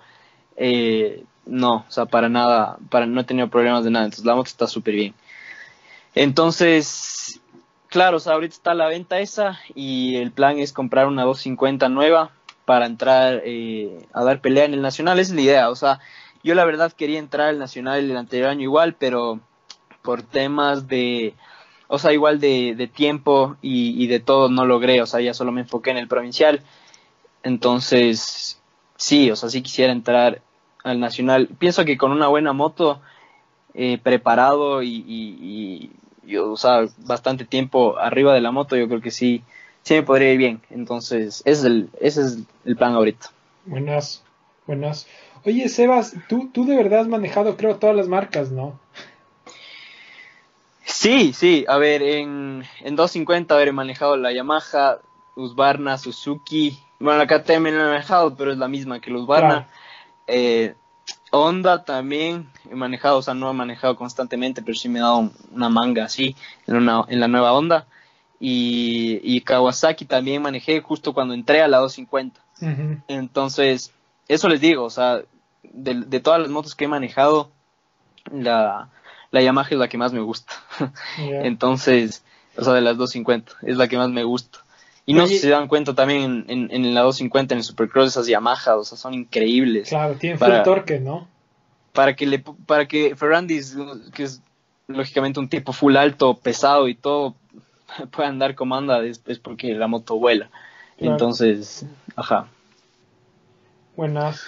[0.57, 4.33] eh, no, o sea, para nada, para no he tenido problemas de nada, entonces la
[4.33, 5.13] moto está súper bien.
[6.15, 7.39] Entonces,
[7.87, 11.87] claro, o sea, ahorita está la venta esa y el plan es comprar una 250
[11.89, 12.31] nueva
[12.65, 15.99] para entrar eh, a dar pelea en el Nacional, esa es la idea, o sea,
[16.43, 19.39] yo la verdad quería entrar al Nacional el anterior año igual, pero
[20.01, 21.33] por temas de,
[21.87, 25.33] o sea, igual de, de tiempo y, y de todo no logré, o sea, ya
[25.33, 26.61] solo me enfoqué en el provincial,
[27.43, 28.59] entonces,
[28.97, 30.41] sí, o sea, sí quisiera entrar
[30.83, 33.01] al Nacional, pienso que con una buena moto,
[33.73, 35.91] eh, preparado y,
[36.25, 39.43] y, o sea, bastante tiempo arriba de la moto, yo creo que sí,
[39.83, 40.61] sí me podría ir bien.
[40.69, 43.31] Entonces, ese es el, ese es el plan ahorita.
[43.65, 44.23] Buenas,
[44.65, 45.07] buenas.
[45.45, 48.79] Oye, Sebas, tú, tú de verdad has manejado, creo, todas las marcas, ¿no?
[50.83, 54.97] Sí, sí, a ver, en, en 250 haber manejado la Yamaha,
[55.35, 59.49] Husqvarna, Suzuki, bueno, la KTM no he manejado, pero es la misma que la Husqvarna.
[59.49, 59.67] Claro.
[60.27, 60.75] Eh,
[61.31, 65.31] Honda también he manejado, o sea, no he manejado constantemente, pero sí me he dado
[65.51, 66.35] una manga así
[66.67, 67.87] en, una, en la nueva Honda.
[68.39, 72.41] Y, y Kawasaki también manejé justo cuando entré a la 250.
[72.61, 73.01] Ujú.
[73.07, 73.93] Entonces,
[74.29, 75.21] eso les digo, o sea,
[75.63, 77.51] de, de todas las motos que he manejado,
[78.31, 78.89] la,
[79.31, 80.53] la Yamaha es la que más me gusta.
[81.17, 82.23] Entonces,
[82.55, 84.59] o sea, de las 250, es la que más me gusta.
[85.05, 87.63] Y no sé si se dan cuenta también en, en, en la 250, en el
[87.63, 89.89] Supercross, esas Yamaha, o sea, son increíbles.
[89.89, 91.27] Claro, tiene full torque, ¿no?
[91.93, 93.75] Para que le, para que Ferrandis,
[94.13, 94.43] que es
[94.85, 97.35] lógicamente un tipo full alto, pesado y todo,
[98.11, 100.51] pueda andar como anda, es, es porque la moto vuela.
[100.97, 101.13] Claro.
[101.13, 102.47] Entonces, ajá.
[103.99, 104.45] Buenas.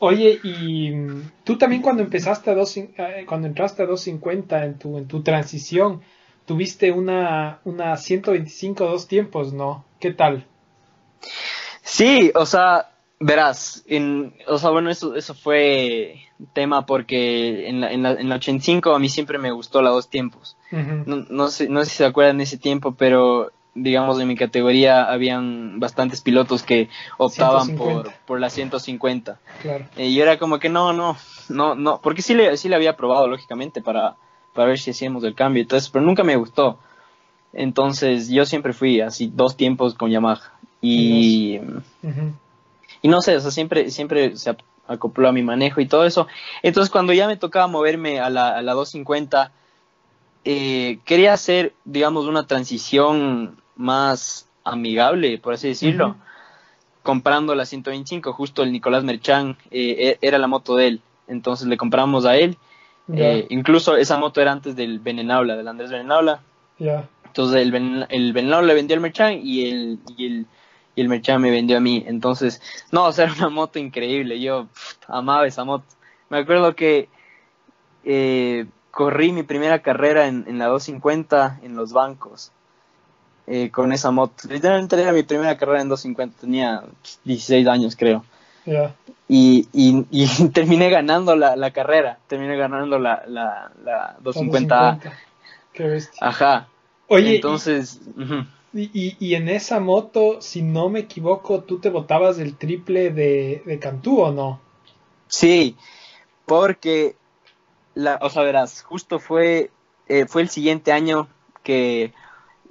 [0.00, 4.76] Oye, y mm, tú también cuando empezaste a dos, eh, cuando entraste a 250 en
[4.76, 6.02] tu, en tu transición,
[6.46, 9.84] tuviste una, una 125 dos tiempos, ¿no?
[10.00, 10.48] ¿Qué tal?
[11.82, 12.90] Sí, o sea,
[13.20, 16.16] verás, en, o sea, bueno, eso, eso fue
[16.52, 19.90] tema porque en la, en, la, en la 85 a mí siempre me gustó la
[19.90, 20.56] dos tiempos.
[20.72, 24.36] No, no, sé, no sé si se acuerdan de ese tiempo, pero digamos en mi
[24.36, 26.88] categoría habían bastantes pilotos que
[27.18, 28.02] optaban 150.
[28.02, 29.38] por, por la 150.
[29.62, 29.84] Claro.
[29.96, 31.16] Y yo era como que no, no,
[31.48, 34.16] no, no, porque sí le, sí le había probado, lógicamente, para,
[34.52, 36.78] para ver si hacíamos el cambio y todo eso, pero nunca me gustó.
[37.52, 40.52] Entonces yo siempre fui así, dos tiempos con Yamaha.
[40.80, 41.60] Y,
[43.02, 44.56] y no sé, o sea, siempre, siempre se
[44.88, 46.26] acopló a mi manejo y todo eso.
[46.62, 49.52] Entonces cuando ya me tocaba moverme a la, a la 250,
[50.44, 56.16] eh, quería hacer, digamos, una transición más amigable, por así decirlo.
[57.02, 61.02] Comprando la 125, justo el Nicolás Merchan eh, e- era la moto de él.
[61.26, 62.56] Entonces le compramos a él.
[63.14, 66.40] Eh, incluso esa moto era antes del Benenaula, del Andrés Benenaula.
[66.78, 67.08] ya.
[67.26, 70.46] Entonces el, Ven- el Benenaula le vendió al Merchan y el, y el,
[70.94, 72.04] y el Merchan me vendió a mí.
[72.06, 72.62] Entonces,
[72.92, 74.38] no, o sea, era una moto increíble.
[74.40, 75.84] Yo pff, amaba esa moto.
[76.28, 77.08] Me acuerdo que
[78.04, 82.52] eh, corrí mi primera carrera en, en la 250 en los bancos
[83.46, 84.34] eh, con esa moto.
[84.48, 86.82] Literalmente era mi primera carrera en 250, tenía
[87.24, 88.24] 16 años creo.
[89.28, 94.22] Y, y, y terminé ganando la, la carrera, terminé ganando la, la, la 250A.
[94.22, 95.12] 250.
[95.72, 96.26] Qué bestia.
[96.28, 96.68] Ajá.
[97.08, 98.00] Oye, y- Entonces,
[98.74, 103.62] y, y en esa moto, si no me equivoco, tú te botabas el triple de,
[103.66, 104.60] de Cantú o no?
[105.28, 105.76] Sí,
[106.46, 107.16] porque,
[107.94, 109.70] la, o sea, verás, justo fue,
[110.08, 111.28] eh, fue el siguiente año
[111.62, 112.12] que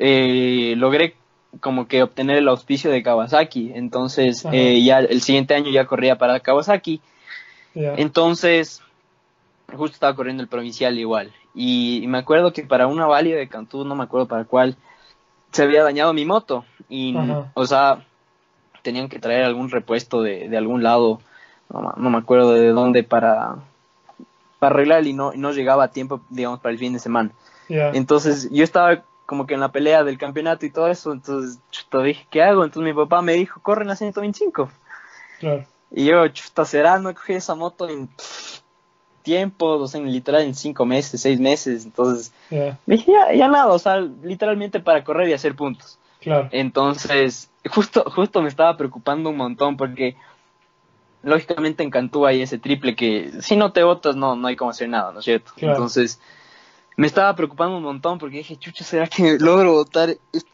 [0.03, 1.15] eh, logré
[1.59, 3.71] como que obtener el auspicio de Kawasaki.
[3.75, 7.01] Entonces, eh, ya el siguiente año ya corría para Kawasaki.
[7.75, 8.81] Entonces,
[9.67, 11.31] justo estaba corriendo el provincial igual.
[11.53, 14.75] Y, y me acuerdo que para una válida de Cantú, no me acuerdo para cuál,
[15.51, 16.65] se había dañado mi moto.
[16.89, 17.51] Y, Ajá.
[17.53, 18.03] o sea,
[18.81, 21.21] tenían que traer algún repuesto de, de algún lado,
[21.69, 23.57] no, me acuerdo de dónde, para,
[24.57, 27.29] para arreglar y no, no llegaba a tiempo, digamos, para el fin de semana.
[27.69, 32.03] Entonces, yo estaba como que en la pelea del campeonato y todo eso, entonces, chuta,
[32.03, 32.65] dije, ¿qué hago?
[32.65, 34.69] Entonces mi papá me dijo, corre en la 125.
[35.39, 35.65] Claro.
[35.89, 38.59] Y yo, chuta, será, no cogí esa moto en pff,
[39.21, 41.85] tiempo, o sea, en literal en cinco meses, seis meses.
[41.85, 42.33] Entonces,
[42.85, 45.97] dije, ya, ya nada, o sea, literalmente para correr y hacer puntos.
[46.19, 46.49] Claro.
[46.51, 50.17] Entonces, justo, justo me estaba preocupando un montón porque,
[51.23, 54.71] lógicamente, en Cantú hay ese triple que si no te botas, no, no hay como
[54.71, 55.53] hacer nada, ¿no es cierto?
[55.55, 55.75] Claro.
[55.75, 56.19] Entonces,
[56.97, 60.49] me estaba preocupando un montón porque dije, chucha, ¿será que logro botar este,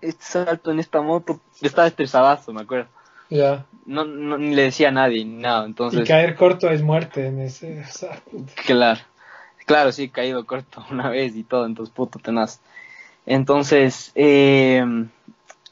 [0.00, 1.40] este salto en esta moto?
[1.60, 2.88] Estaba estresadazo, me acuerdo.
[3.28, 3.64] Ya.
[3.86, 5.64] No, no, ni le decía a nadie, ni nada.
[5.64, 7.80] Entonces, Y caer corto es muerte en ese.
[7.80, 8.52] o sea, puta.
[8.66, 9.00] Claro,
[9.66, 12.60] claro, sí, he caído corto una vez y todo, entonces puto tenaz.
[13.26, 14.84] Entonces, eh,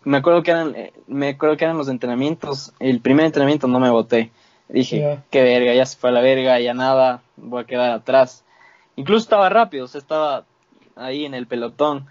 [0.04, 2.72] me acuerdo que eran, eh, me acuerdo que eran los entrenamientos.
[2.78, 4.30] El primer entrenamiento no me boté.
[4.68, 5.24] Dije, Ya.
[5.30, 8.44] qué verga, ya se fue a la verga, ya nada, voy a quedar atrás.
[8.98, 10.44] Incluso estaba rápido, o sea, estaba
[10.96, 12.06] ahí en el pelotón.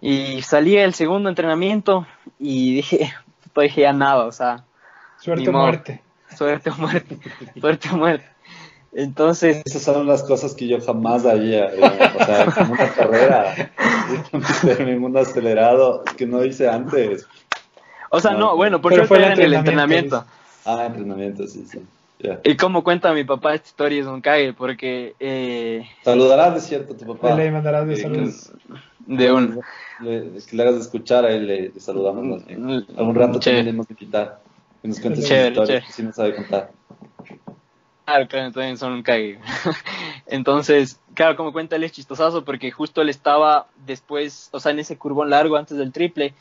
[0.00, 2.06] Y salí el segundo entrenamiento
[2.40, 3.12] y dije,
[3.44, 4.64] puta, dije ya nada, o sea,
[5.20, 6.02] Suerte o muerte.
[6.36, 7.18] suerte o muerte,
[7.60, 8.26] suerte o muerte.
[8.94, 11.66] Entonces, Esas son las cosas que yo jamás haría.
[11.66, 13.54] eh, O sea, como una carrera,
[14.78, 17.26] en un acelerado que no hice antes.
[18.10, 20.24] O sea, No, no, bueno, por pero suerte fue en el entrenamiento, entrenamiento.
[20.66, 21.78] Ah, entrenamiento, sí, sí.
[22.22, 22.40] Ya.
[22.44, 26.92] Y como cuenta mi papá, esta historia es un cague, porque eh, Saludarás, de cierto,
[26.92, 27.34] a tu papá.
[27.34, 28.52] Le mandarás de Eh, saludos.
[29.00, 29.60] de un...
[30.00, 32.64] le- que le hagas escuchar, a él le, le saludamos más bien.
[32.96, 33.40] Algún rato Chévere.
[33.40, 34.40] también le hemos de invitar.
[34.80, 35.86] Que nos cuente sus Chévere, historias, chévere.
[35.86, 36.72] que sí nos sabe contar.
[38.04, 39.38] Claro, claro, también son un cague.
[40.26, 44.78] Entonces, claro, como cuenta él es chistosazo, porque justo él estaba después, o sea, en
[44.80, 46.34] ese curvón largo antes del triple,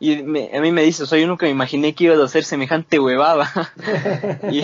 [0.00, 2.24] y me- a mí me dice, o sea, yo nunca me imaginé que ibas a
[2.24, 3.50] hacer semejante huevada.
[4.50, 4.62] y,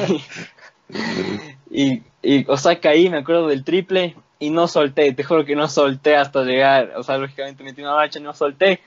[1.70, 5.56] y, y, o sea, caí, me acuerdo del triple, y no solté, te juro que
[5.56, 8.81] no solté hasta llegar, o sea, lógicamente metí una marcha y no solté.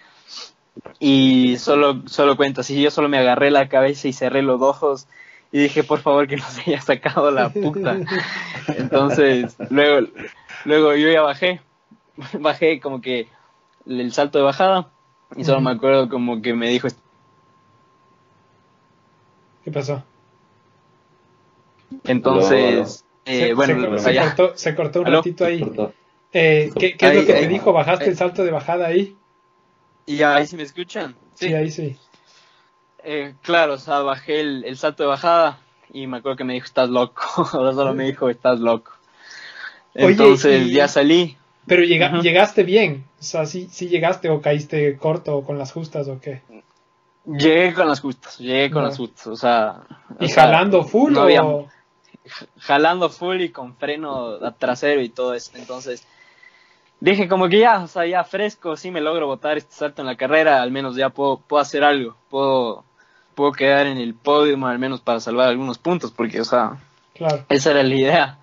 [0.99, 5.07] Y solo, solo cuento así, yo solo me agarré la cabeza y cerré los ojos
[5.51, 7.97] y dije, por favor, que no se haya sacado la puta.
[8.77, 10.07] Entonces, luego,
[10.63, 11.59] luego yo ya bajé,
[12.39, 13.27] bajé como que
[13.85, 14.89] el salto de bajada
[15.35, 16.87] y solo me acuerdo como que me dijo,
[19.63, 20.03] ¿Qué pasó?
[22.05, 25.17] Entonces, eh, se, bueno, se- cortó, se cortó un ¿Aló?
[25.17, 25.63] ratito ahí.
[26.33, 27.47] Eh, ¿qué, qué es lo que te ahí.
[27.47, 27.73] dijo?
[27.73, 28.09] ¿Bajaste Ahí.
[28.11, 29.15] el salto de bajada ahí?
[30.05, 31.15] Y ahí sí me escuchan.
[31.35, 31.97] Sí, ahí sí.
[33.03, 35.59] Eh, claro, o sea, bajé el, el salto de bajada
[35.91, 37.21] y me acuerdo que me dijo, estás loco.
[37.53, 38.91] Ahora solo me dijo, estás loco.
[39.95, 41.37] Oye, Entonces y- ya salí.
[41.67, 43.05] Pero llega- llegaste bien.
[43.19, 46.41] O sea, sí, sí llegaste o caíste corto o con las justas o qué.
[47.25, 48.87] Llegué con las justas, llegué con Ya.
[48.87, 49.81] las justas, o sea...
[50.19, 51.23] o ¿Y sea, jalando full no o...?
[51.23, 51.43] había-
[52.59, 55.51] jalando full y con freno a trasero y todo eso.
[55.55, 56.05] Entonces
[56.99, 60.07] dije como que ya, o sea, ya fresco, sí me logro botar este salto en
[60.07, 62.85] la carrera, al menos ya puedo, puedo hacer algo, puedo,
[63.35, 66.77] puedo quedar en el podio al menos para salvar algunos puntos, porque, o sea,
[67.15, 67.43] Claro.
[67.49, 68.37] esa era la idea.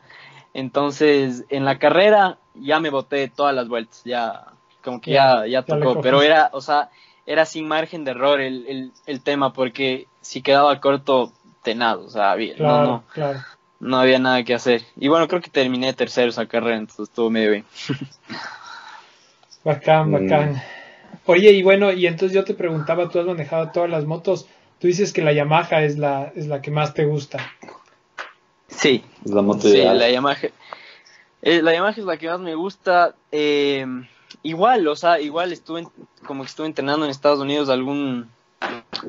[0.55, 4.47] Entonces, en la carrera ya me boté todas las vueltas, ya
[4.83, 6.91] como que ya, ya tocó, pero era, o sea,
[7.27, 11.33] era sin margen de error el, el, el tema, porque si quedaba corto,
[11.63, 13.41] tenado, o sea, bien, Claro, no, no, claro.
[13.81, 14.83] No había nada que hacer.
[14.97, 17.65] Y bueno, creo que terminé tercero esa carrera, entonces estuvo medio bien.
[19.65, 20.13] Bacán, Mm.
[20.13, 20.63] bacán.
[21.27, 24.47] Oye, y bueno, y entonces yo te preguntaba, tú has manejado todas las motos,
[24.79, 27.39] tú dices que la Yamaha es la, es la que más te gusta.
[28.69, 29.99] Sí, Es la moto Sí, ideal.
[29.99, 30.49] la Yamaha.
[31.43, 33.15] eh, la Yamaha es la que más me gusta.
[33.33, 33.85] eh,
[34.43, 35.89] igual, o sea, igual estuve en-
[36.27, 38.31] como que estuve entrenando en Estados Unidos algún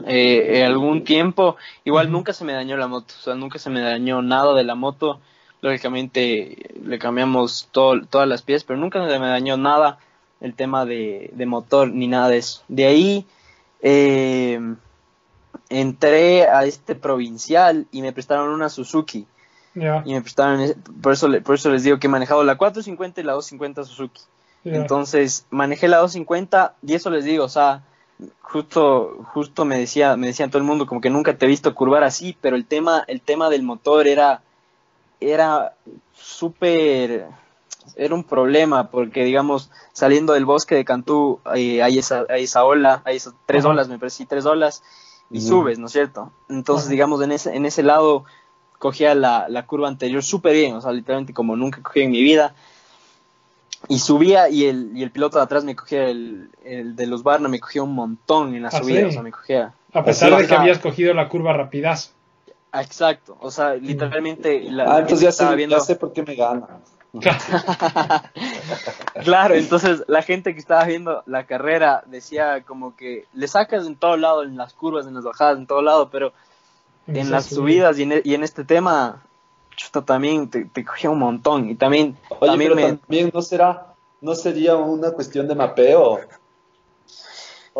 [0.07, 1.57] eh, algún tiempo.
[1.83, 4.63] Igual nunca se me dañó la moto, o sea, nunca se me dañó nada de
[4.63, 5.19] la moto.
[5.61, 9.99] Lógicamente le cambiamos todo, todas las piezas, pero nunca se me dañó nada
[10.39, 12.63] el tema de, de motor ni nada de eso.
[12.69, 13.25] De ahí
[13.81, 14.59] eh,
[15.69, 19.27] entré a este provincial y me prestaron una Suzuki.
[19.75, 23.23] Y me prestaron, por eso, por eso les digo que he manejado la 450 y
[23.23, 24.21] la 250 Suzuki.
[24.65, 27.83] Entonces manejé la 250 y eso les digo, o sea,
[28.41, 31.73] justo, justo me decía, me decían todo el mundo como que nunca te he visto
[31.75, 34.41] curvar así, pero el tema, el tema del motor era,
[35.19, 35.75] era
[36.13, 37.27] súper,
[37.95, 43.01] era un problema porque digamos saliendo del bosque de Cantú hay, esa, hay esa ola,
[43.05, 44.83] hay esas tres olas, me parece, tres olas
[45.31, 46.31] y subes, ¿no es cierto?
[46.49, 48.25] Entonces digamos en ese, en ese lado
[48.79, 52.23] cogía la, la curva anterior súper bien, o sea, literalmente como nunca cogí en mi
[52.23, 52.55] vida
[53.89, 57.23] y subía y el, y el piloto de atrás me cogía el, el de los
[57.23, 59.05] Barna me cogía un montón en la ¿Ah, subida, sí?
[59.05, 59.73] o sea, me cogía.
[59.91, 62.11] A pesar de que habías cogido la curva rapidazo.
[62.71, 65.75] Ah, Exacto, o sea, literalmente la, Ah, entonces ya estaba sé, viendo.
[65.75, 66.67] ya sé por qué me gana.
[69.23, 73.95] claro, entonces la gente que estaba viendo la carrera decía como que le sacas en
[73.95, 76.33] todo lado, en las curvas, en las bajadas, en todo lado, pero
[77.07, 77.91] en las subida.
[77.93, 79.23] subidas y en, e- y en este tema,
[79.79, 81.69] chuta, también te, te cogía un montón.
[81.69, 86.19] Y también, Oye, también pero me, también no será, no sería una cuestión de mapeo.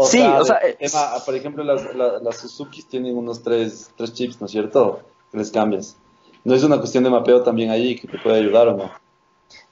[0.06, 0.96] Sí, o sea, es-
[1.26, 5.02] por ejemplo, las, la- las Suzuki tienen unos tres, tres chips, ¿no es cierto?
[5.32, 5.98] Que les cambias.
[6.46, 8.92] No es una cuestión de mapeo también ahí que te puede ayudar o no.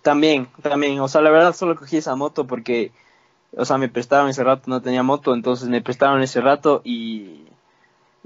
[0.02, 2.92] También, también, o sea, la verdad solo cogí esa moto porque,
[3.56, 7.47] o sea, me prestaron ese rato, no tenía moto, entonces me prestaron ese rato y,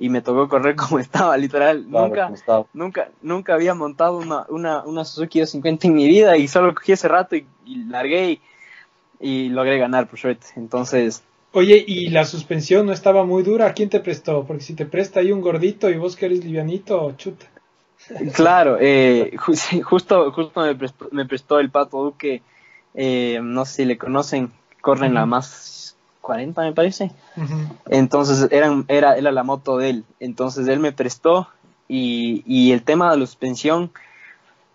[0.01, 1.85] y me tocó correr como estaba, literal.
[1.87, 2.65] Claro, nunca, como estaba.
[2.73, 6.91] nunca, nunca había montado una, una, una Suzuki 250 en mi vida y solo cogí
[6.91, 8.41] ese rato y, y largué y,
[9.19, 10.47] y logré ganar, por suerte.
[10.55, 11.23] Entonces,
[11.53, 13.73] Oye, ¿y la suspensión no estaba muy dura?
[13.73, 14.45] ¿Quién te prestó?
[14.45, 17.45] Porque si te presta ahí un gordito y vos que eres livianito, chuta.
[18.33, 22.41] Claro, eh, justo, justo me prestó, me prestó el Pato Duque,
[22.95, 24.51] eh, no sé si le conocen,
[24.81, 25.80] corren la más
[26.22, 27.11] 40 me parece.
[27.89, 30.06] Entonces eran, era, era la moto de él.
[30.19, 31.48] Entonces él me prestó
[31.88, 33.91] y, y el tema de la suspensión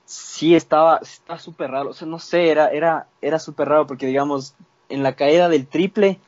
[0.05, 1.91] sí estaba estaba súper raro.
[1.91, 4.55] O sea, no sé, era, era, era súper raro porque digamos,
[4.89, 6.19] en la caída del triple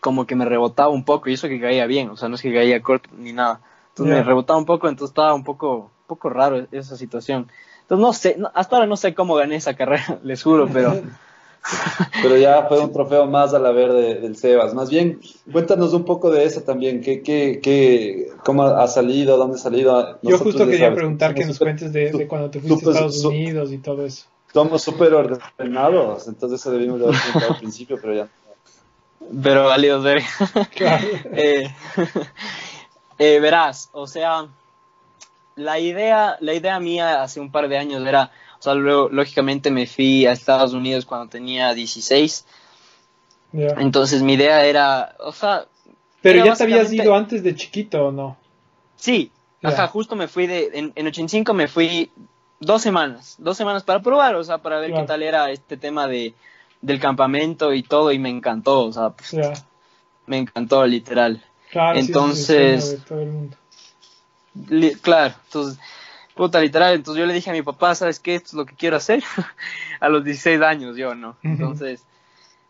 [0.00, 2.42] como que me rebotaba un poco y eso que caía bien, o sea, no es
[2.42, 3.60] que caía corto ni nada.
[3.90, 7.50] Entonces me rebotaba un poco, entonces estaba un poco, poco raro esa situación.
[7.82, 10.92] Entonces no sé, no- hasta ahora no sé cómo gané esa carrera, les juro, pero
[12.22, 14.74] Pero ya fue un trofeo más a la verde del Sebas.
[14.74, 15.20] Más bien,
[15.50, 17.00] cuéntanos un poco de eso también.
[17.00, 19.36] ¿Qué, qué, qué, ¿Cómo ha salido?
[19.36, 20.18] ¿Dónde ha salido?
[20.22, 23.24] Yo justo quería sabes, preguntar que nos cuentes de, de cuando te fuiste a Estados
[23.24, 24.26] Unidos y todo eso.
[24.52, 28.28] Somos súper ordenados, entonces eso debimos de haber preguntado al principio, pero ya.
[29.42, 30.22] pero válido ver.
[30.74, 31.06] Claro.
[31.32, 31.70] Eh,
[33.18, 34.46] eh, verás, o sea,
[35.56, 39.70] la idea, la idea mía hace un par de años era, o sea, luego, lógicamente
[39.70, 42.44] me fui a Estados Unidos cuando tenía 16,
[43.52, 43.68] Ya.
[43.78, 45.66] entonces mi idea era, o sea,
[46.22, 48.36] Pero ya te habías ido antes de chiquito o no?
[48.96, 49.30] Sí,
[49.62, 49.70] Ya.
[49.70, 52.10] ajá, justo me fui de, en, en 85 me fui
[52.60, 56.08] dos semanas, dos semanas para probar, o sea, para ver qué tal era este tema
[56.08, 56.34] de,
[56.80, 59.34] del campamento y todo, y me encantó, o sea, pues,
[60.26, 61.42] me encantó literal.
[61.70, 63.56] Claro, sí, Entonces- todo el mundo.
[64.70, 65.78] Li- claro, entonces,
[66.38, 68.36] puta, literal, entonces yo le dije a mi papá, ¿sabes qué?
[68.36, 69.24] Esto es lo que quiero hacer.
[70.00, 71.36] a los 16 años yo, ¿no?
[71.42, 72.04] Entonces,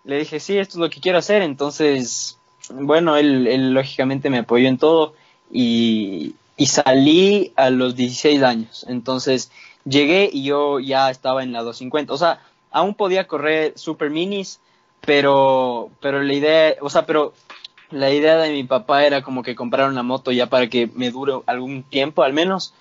[0.05, 1.43] le dije, sí, esto es lo que quiero hacer.
[1.43, 2.39] Entonces,
[2.71, 5.13] bueno, él, él lógicamente me apoyó en todo
[5.53, 8.87] y, y salí a los 16 años.
[8.89, 9.51] Entonces,
[9.85, 12.15] llegué y yo ya estaba en la 250.
[12.15, 12.41] O sea,
[12.71, 14.61] aún podía correr super minis,
[15.03, 17.35] pero, pero la idea, o sea, pero
[17.91, 21.11] la idea de mi papá era como que comprar una moto ya para que me
[21.11, 22.73] dure algún tiempo al menos,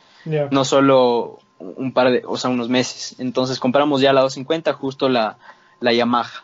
[0.52, 3.16] No solo un par de, o sea, unos meses.
[3.20, 5.38] Entonces compramos ya la 250, justo la,
[5.80, 6.44] la Yamaha.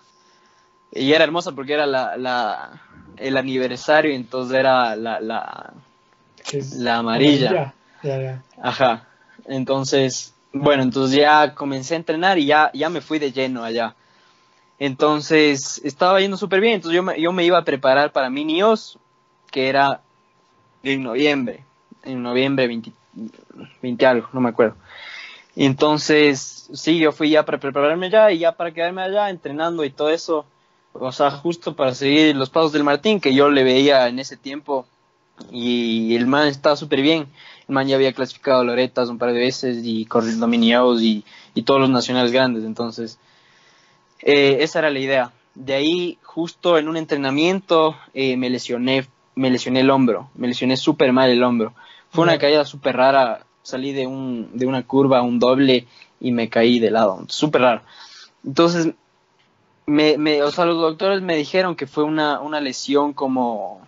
[0.92, 2.82] Y era hermosa porque era la, la,
[3.18, 5.74] el aniversario, entonces era la, la,
[6.78, 7.74] la amarilla.
[8.62, 9.08] Ajá.
[9.46, 13.96] Entonces, bueno, entonces ya comencé a entrenar y ya, ya me fui de lleno allá.
[14.80, 16.76] Entonces, estaba yendo súper bien.
[16.76, 19.00] Entonces, yo me, yo me iba a preparar para Minios,
[19.52, 20.02] que era
[20.84, 21.64] en noviembre.
[22.04, 22.92] En noviembre 20,
[23.82, 24.76] 20 algo, no me acuerdo.
[25.56, 29.92] Entonces, sí, yo fui ya para prepararme ya y ya para quedarme allá entrenando y
[29.92, 30.46] todo eso.
[30.94, 34.38] O sea, justo para seguir los pasos del Martín, que yo le veía en ese
[34.38, 34.86] tiempo.
[35.52, 37.28] Y el man estaba súper bien.
[37.68, 41.24] El man ya había clasificado a Loretas un par de veces y corriendo miniados y,
[41.54, 42.64] y todos los nacionales grandes.
[42.64, 43.20] Entonces,
[44.22, 45.32] eh, esa era la idea.
[45.56, 50.78] De ahí, justo en un entrenamiento, eh, me lesioné me lesioné el hombro, me lesioné
[50.78, 51.74] súper mal el hombro.
[52.14, 55.88] Fue una caída súper rara, salí de, un, de una curva, un doble,
[56.20, 57.82] y me caí de lado, súper raro.
[58.46, 58.94] Entonces,
[59.86, 63.82] me, me, o sea, los doctores me dijeron que fue una, una lesión como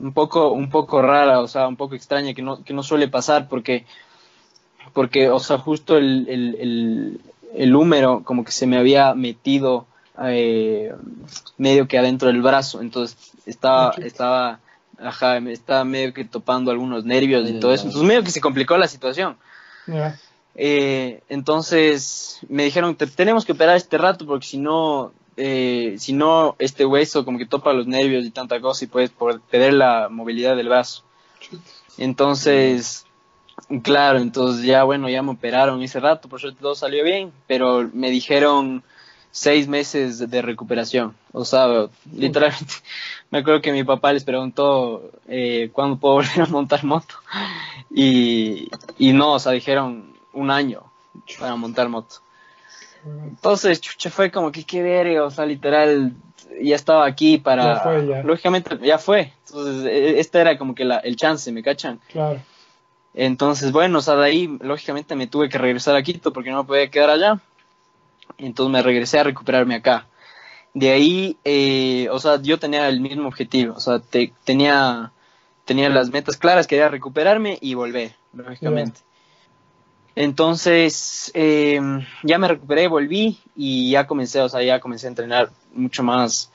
[0.00, 3.08] un poco, un poco rara, o sea, un poco extraña, que no, que no suele
[3.08, 3.84] pasar porque,
[4.92, 7.20] porque, o sea, justo el, el, el,
[7.54, 9.86] el húmero como que se me había metido
[10.24, 10.92] eh,
[11.56, 14.60] medio que adentro del brazo, entonces estaba, estaba,
[15.00, 18.40] ajá, me estaba medio que topando algunos nervios y todo eso, entonces medio que se
[18.40, 19.36] complicó la situación.
[20.54, 26.12] Eh, entonces me dijeron, te, tenemos que operar este rato porque si no, eh, si
[26.12, 29.10] no, este hueso como que topa los nervios y tanta cosa y puedes
[29.50, 31.04] perder la movilidad del brazo.
[31.96, 33.06] Entonces,
[33.82, 37.88] claro, entonces ya bueno, ya me operaron ese rato, por suerte todo salió bien, pero
[37.92, 38.82] me dijeron
[39.30, 41.14] seis meses de recuperación.
[41.32, 42.74] O sea, literalmente,
[43.30, 47.14] me acuerdo que mi papá les preguntó eh, cuándo puedo volver a montar moto.
[47.90, 48.68] Y,
[48.98, 50.82] y no, o sea, dijeron un año
[51.38, 52.16] para montar moto.
[53.04, 56.12] Entonces, chucha, fue como que qué verga, o sea, literal,
[56.60, 57.74] ya estaba aquí para...
[57.74, 58.22] Ya fue, ya.
[58.22, 59.32] Lógicamente, ya fue.
[59.46, 62.00] Entonces, este era como que la, el chance, ¿me cachan?
[62.08, 62.40] Claro.
[63.14, 66.62] Entonces, bueno, o sea, de ahí, lógicamente, me tuve que regresar a Quito porque no
[66.62, 67.40] me podía quedar allá.
[68.38, 70.06] Entonces me regresé a recuperarme acá.
[70.74, 75.12] De ahí, eh, o sea, yo tenía el mismo objetivo, o sea, te, tenía,
[75.64, 79.00] tenía las metas claras, quería recuperarme y volver, lógicamente.
[80.14, 81.80] Entonces, eh,
[82.22, 86.52] ya me recuperé, volví y ya comencé, o sea, ya comencé a entrenar mucho más,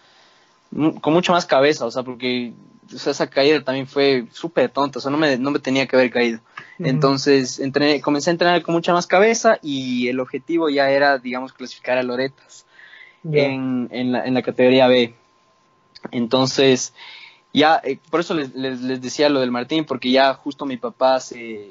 [1.02, 2.54] con mucho más cabeza, o sea, porque
[2.94, 5.88] o sea, esa caída también fue súper tonta, o sea, no me, no me tenía
[5.88, 6.40] que haber caído.
[6.86, 11.54] Entonces, entrené, comencé a entrenar con mucha más cabeza y el objetivo ya era, digamos,
[11.54, 12.66] clasificar a Loretas
[13.32, 15.14] en, en, la, en la categoría B.
[16.12, 16.94] Entonces,
[17.54, 20.78] ya, eh, por eso les, les, les decía lo del Martín, porque ya justo mi
[20.78, 21.70] papá se,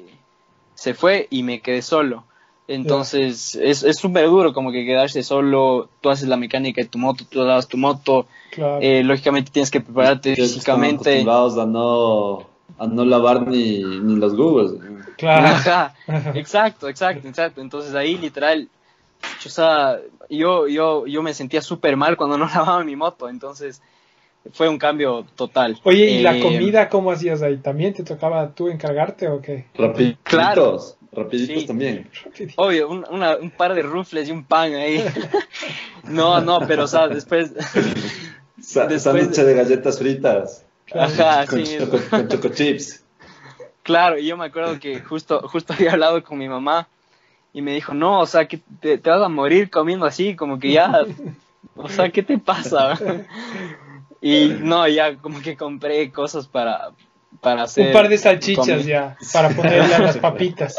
[0.75, 2.23] se fue y me quedé solo.
[2.67, 6.97] Entonces, es es súper duro como que quedarse solo, tú haces la mecánica de tu
[6.97, 8.79] moto, tú lavas tu moto, Claro.
[8.81, 11.09] eh, lógicamente tienes que prepararte están físicamente.
[11.09, 14.73] acostumbrados a no, a no lavar ni, ni los Googles.
[15.17, 15.47] Claro.
[15.55, 15.93] Ajá,
[16.33, 17.61] exacto, exacto, exacto.
[17.61, 18.67] Entonces ahí literal,
[19.45, 19.99] o sea,
[20.29, 23.81] yo, yo, yo me sentía súper mal cuando no lavaba mi moto, entonces
[24.51, 25.79] fue un cambio total.
[25.83, 27.57] Oye, ¿y la Eh, comida cómo hacías ahí?
[27.57, 29.67] ¿También te tocaba tú encargarte o qué?
[29.75, 30.77] Rapiditos, Claro.
[31.13, 31.65] rapiditos Sí.
[31.67, 32.09] también.
[32.57, 35.01] Obvio, un, una- un par de rufles y un pan ahí.
[36.09, 37.53] no, no, pero o sea, después...
[38.61, 40.62] Sa- Después- Sándwich de galletas fritas.
[40.93, 41.77] Ajá, con, sí.
[42.09, 43.03] con choco chips.
[43.83, 46.87] Claro, y yo me acuerdo que justo, justo había hablado con mi mamá
[47.53, 50.57] y me dijo, no, o sea, que te, te vas a morir comiendo así, como
[50.59, 51.05] que ya,
[51.75, 52.97] o sea, ¿qué te pasa?
[54.21, 56.91] Y no, ya como que compré cosas para,
[57.41, 57.87] para hacer...
[57.87, 60.77] Un par de salchichas ya, para ponerle a las papitas.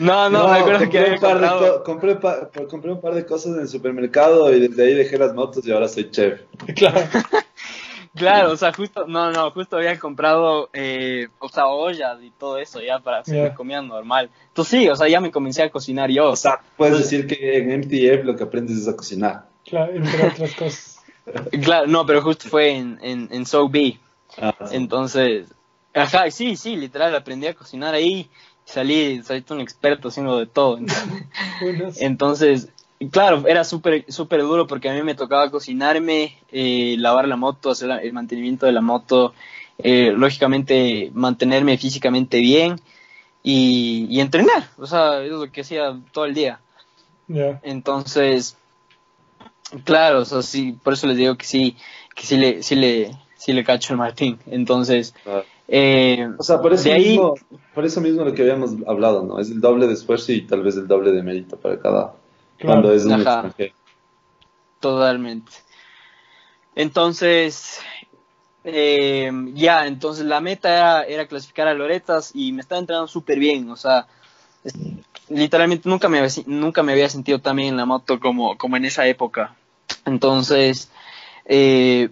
[0.00, 3.14] No, no, me acuerdo que compré, había un par de compré, pa- compré un par
[3.14, 6.40] de cosas en el supermercado y desde ahí dejé las motos y ahora soy chef.
[6.74, 7.00] Claro.
[8.14, 12.58] Claro, o sea, justo, no, no, justo había comprado, eh, o sea, ollas y todo
[12.58, 13.48] eso ya para hacer Ya.
[13.50, 14.28] mi comida normal.
[14.48, 16.30] Entonces sí, o sea, ya me comencé a cocinar yo.
[16.30, 19.46] O sea, puedes decir que en MTF lo que aprendes es a cocinar.
[19.64, 20.98] Claro, entre otras cosas.
[21.62, 23.96] Claro, no, pero justo fue en, en, en So Be.
[24.38, 24.74] Ah, sí.
[24.74, 25.46] Entonces,
[25.94, 28.28] ajá, sí, sí, literal, aprendí a cocinar ahí.
[28.64, 30.78] Salí, salí un experto haciendo de todo.
[32.00, 32.68] Entonces,
[33.10, 37.70] claro, era súper súper duro porque a mí me tocaba cocinarme, eh, lavar la moto,
[37.70, 39.32] hacer la- el mantenimiento de la moto,
[39.78, 42.80] eh, lógicamente mantenerme físicamente bien
[43.42, 44.64] y, y entrenar.
[44.78, 46.60] O sea, es lo que hacía todo el día.
[47.28, 47.58] ya.
[47.62, 48.56] Entonces,
[49.84, 51.76] claro, o sea, sí, por eso les digo que sí,
[52.14, 54.38] que sí le, sí le, sí le cacho el Martín.
[54.46, 55.42] Entonces, Ah.
[55.68, 57.34] eh, O sea, por eso, ahí, mismo,
[57.74, 59.38] por eso mismo lo que habíamos hablado, ¿no?
[59.40, 62.14] Es el doble de esfuerzo y tal vez el doble de mérito para cada.
[62.58, 62.80] Claro.
[62.82, 63.20] Cuando es un Ajá.
[63.34, 63.74] extranjero.
[64.80, 65.52] totalmente.
[66.74, 67.80] Entonces,
[68.64, 73.38] eh, ya, entonces la meta era, era clasificar a Loretas y me estaba entrenando súper
[73.38, 74.06] bien, o sea,
[74.64, 74.74] es-
[75.28, 78.76] literalmente nunca me, había, nunca me había sentido tan bien en la moto como, como
[78.76, 79.54] en esa época.
[80.04, 80.90] Entonces,
[81.44, 82.08] eh,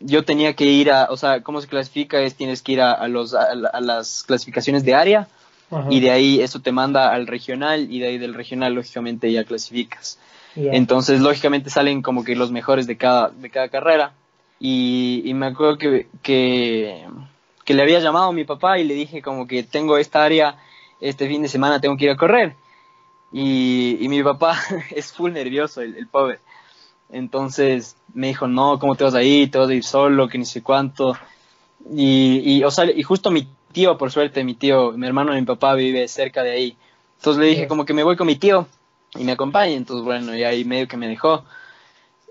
[0.00, 2.20] yo tenía que ir a, o sea, ¿cómo se clasifica?
[2.20, 5.28] Es tienes que ir a, a los, a las clasificaciones de área
[5.70, 5.86] Ajá.
[5.90, 9.44] y de ahí eso te manda al regional y de ahí del regional lógicamente ya
[9.44, 10.18] clasificas.
[10.56, 10.72] Ya.
[10.72, 14.12] Entonces, lógicamente salen como que los mejores de cada, de cada carrera.
[14.58, 17.06] Y, y me acuerdo que, que,
[17.64, 20.56] que le había llamado a mi papá y le dije como que tengo esta área,
[21.00, 22.54] este fin de semana tengo que ir a correr.
[23.32, 24.58] Y, y mi papá
[24.90, 26.40] es full nervioso, el, el pobre.
[27.12, 29.50] Entonces me dijo, no, ¿cómo te vas a ir?
[29.50, 31.16] Te vas a ir solo, que ni sé cuánto.
[31.94, 35.40] Y, y, o sea, y justo mi tío, por suerte, mi tío, mi hermano de
[35.40, 36.76] mi papá vive cerca de ahí.
[37.16, 38.66] Entonces le dije como que me voy con mi tío
[39.14, 39.74] y me acompañe.
[39.74, 41.44] Entonces, bueno, y ahí medio que me dejó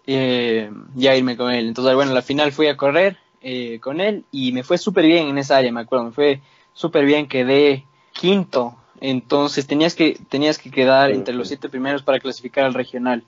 [0.07, 1.67] eh, ya irme con él.
[1.67, 5.27] Entonces, bueno, la final fui a correr eh, con él y me fue súper bien
[5.27, 6.41] en esa área, me acuerdo, me fue
[6.73, 8.75] súper bien, quedé quinto.
[9.01, 13.23] Entonces tenías que, tenías que quedar entre los siete primeros para clasificar al regional.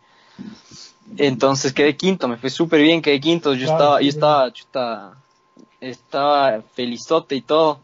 [1.17, 3.53] Entonces quedé quinto, me fue súper bien, quedé quinto.
[3.53, 5.17] Yo estaba, yo estaba, estaba,
[5.79, 7.79] estaba felizote y todo.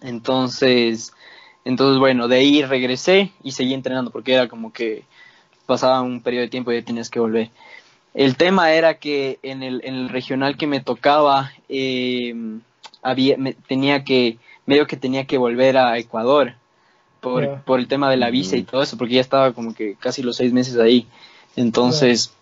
[0.00, 1.12] Entonces,
[1.64, 5.04] entonces bueno, de ahí regresé y seguí entrenando porque era como que
[5.66, 7.50] pasaba un periodo de tiempo y ya tenías que volver.
[8.14, 12.34] El tema era que en el, en el regional que me tocaba, eh,
[13.02, 13.36] había,
[13.68, 16.54] tenía que, medio que tenía que volver a Ecuador
[17.20, 19.94] por, por el tema de la visa y todo eso, porque ya estaba como que
[19.94, 21.06] casi los seis meses ahí.
[21.54, 22.32] Entonces,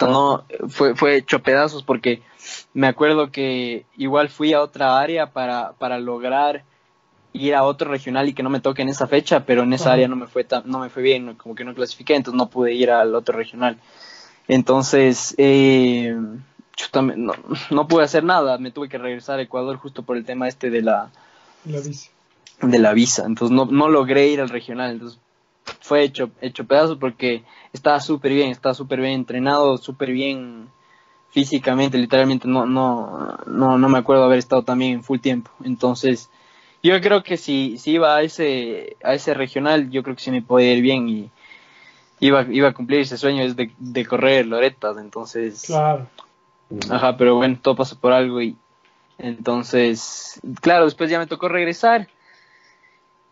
[0.00, 2.22] no, fue, fue hecho pedazos porque
[2.72, 6.64] me acuerdo que igual fui a otra área para, para lograr
[7.34, 9.92] ir a otro regional y que no me toque en esa fecha, pero en esa
[9.92, 12.48] área no me fue tan, no me fue bien, como que no clasifiqué, entonces no
[12.48, 13.78] pude ir al otro regional.
[14.46, 16.16] Entonces, eh,
[16.76, 17.34] yo también no,
[17.70, 20.70] no, pude hacer nada, me tuve que regresar a Ecuador justo por el tema este
[20.70, 21.10] de la,
[21.64, 22.10] la visa.
[22.62, 25.18] De la visa, entonces no, no logré ir al regional, entonces
[25.80, 27.42] fue hecho, hecho pedazos porque
[27.72, 30.68] estaba súper bien, estaba súper bien entrenado, súper bien
[31.34, 36.30] físicamente, literalmente no, no, no, no me acuerdo haber estado también en full tiempo, entonces
[36.80, 40.30] yo creo que si, si iba a ese, a ese regional, yo creo que sí
[40.30, 41.30] me podía ir bien y
[42.20, 45.64] iba, iba a cumplir ese sueño es de, de correr Loretas, entonces...
[45.66, 46.06] Claro.
[46.88, 48.56] Ajá, pero bueno, todo pasó por algo y
[49.18, 52.08] entonces, claro, después ya me tocó regresar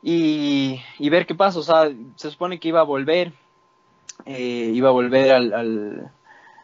[0.03, 3.33] y, y ver qué pasa, o sea, se supone que iba a volver,
[4.27, 6.13] eh, iba a volver al, al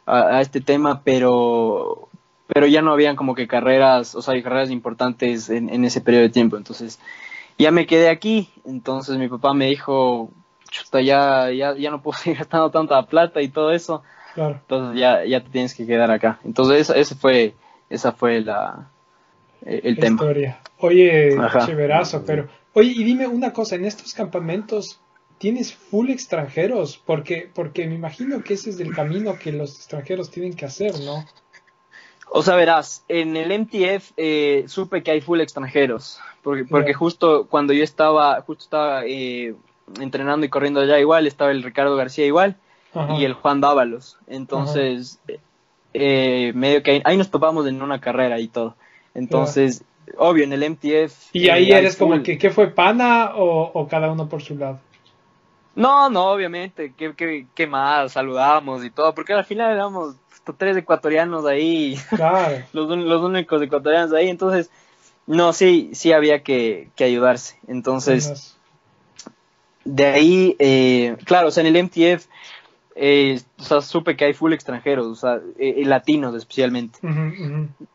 [0.09, 2.09] a, este tema, pero
[2.47, 6.23] pero ya no habían como que carreras, o sea, carreras importantes en, en ese periodo
[6.23, 6.99] de tiempo, entonces
[7.59, 10.31] ya me quedé aquí, entonces mi papá me dijo,
[10.71, 14.03] chuta, ya, ya, ya no puedo seguir gastando tanta plata y todo eso.
[14.35, 14.61] Claro.
[14.61, 16.39] Entonces ya, ya te tienes que quedar acá.
[16.45, 17.55] Entonces ese fue,
[17.91, 18.89] esa fue la,
[19.65, 20.17] eh, el La tema.
[20.17, 20.61] historia.
[20.79, 21.67] Oye, Ajá.
[21.67, 22.47] chéverazo, pero...
[22.75, 25.01] Oye, y dime una cosa, en estos campamentos
[25.39, 30.31] tienes full extranjeros, porque, porque me imagino que ese es el camino que los extranjeros
[30.31, 31.25] tienen que hacer, ¿no?
[32.31, 37.47] O sea, verás, en el MTF eh, supe que hay full extranjeros, porque, porque justo
[37.49, 39.55] cuando yo estaba, justo estaba eh,
[40.01, 42.57] entrenando y corriendo allá igual, estaba el Ricardo García igual
[42.93, 43.17] Ajá.
[43.17, 44.19] y el Juan Dávalos.
[44.27, 45.21] Entonces,
[45.95, 48.75] eh, medio que ahí, ahí nos topamos en una carrera y todo.
[49.15, 49.83] Entonces,
[50.19, 51.31] obvio, en el MTF...
[51.33, 54.29] Y eh, ahí hay eres como full- que, ¿qué fue pana o, o cada uno
[54.29, 54.81] por su lado?
[55.79, 58.11] No, no, obviamente, ¿qué, qué, qué más?
[58.11, 60.17] Saludamos y todo, porque al final éramos
[60.57, 62.65] tres ecuatorianos ahí, Claro.
[62.73, 64.71] los, únicos ecuatorianos ahí, entonces,
[65.29, 67.61] no, sí, sí había que, que ayudarse.
[67.69, 68.57] Entonces,
[69.85, 72.27] de ahí, eh, claro, o sea, en el MTF,
[73.01, 76.99] eh, o sea, supe que hay full extranjeros, o sea, eh, eh, latinos especialmente,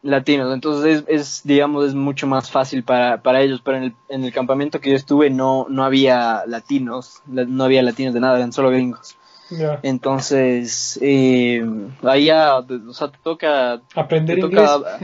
[0.02, 3.94] latinos, entonces es, es, digamos, es mucho más fácil para, para ellos, pero en el,
[4.10, 8.20] en el campamento que yo estuve no, no había latinos, la- no había latinos de
[8.20, 9.18] nada, eran solo gringos.
[9.84, 11.64] Entonces, eh,
[12.04, 14.70] ahí ya, o sea, te toca, Aprender te inglés.
[14.72, 15.00] toca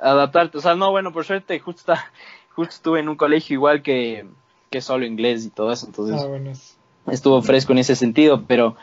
[0.00, 0.58] adaptarte.
[0.58, 1.92] O sea, no, bueno, por suerte, justo,
[2.54, 4.26] justo estuve en un colegio igual que,
[4.70, 8.76] que solo inglés y todo eso, entonces Ah, estuvo fresco en ese sentido, pero,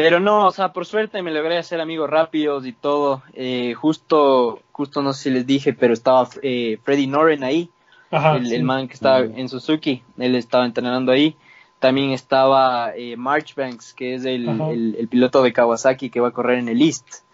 [0.00, 3.24] pero no, o sea, por suerte me logré hacer amigos rápidos y todo.
[3.34, 7.68] Eh, justo, justo no sé si les dije, pero estaba eh, Freddy Noren ahí,
[8.12, 8.54] Ajá, el, sí.
[8.54, 11.34] el man que estaba en Suzuki, él estaba entrenando ahí.
[11.80, 14.70] También estaba eh, Marchbanks, que es el, Ajá.
[14.70, 17.24] el, el piloto de Kawasaki que va a correr en el East.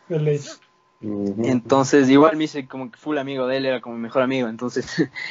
[1.03, 4.49] Entonces, igual me hice como que full amigo de él, era como mi mejor amigo.
[4.49, 4.87] Entonces,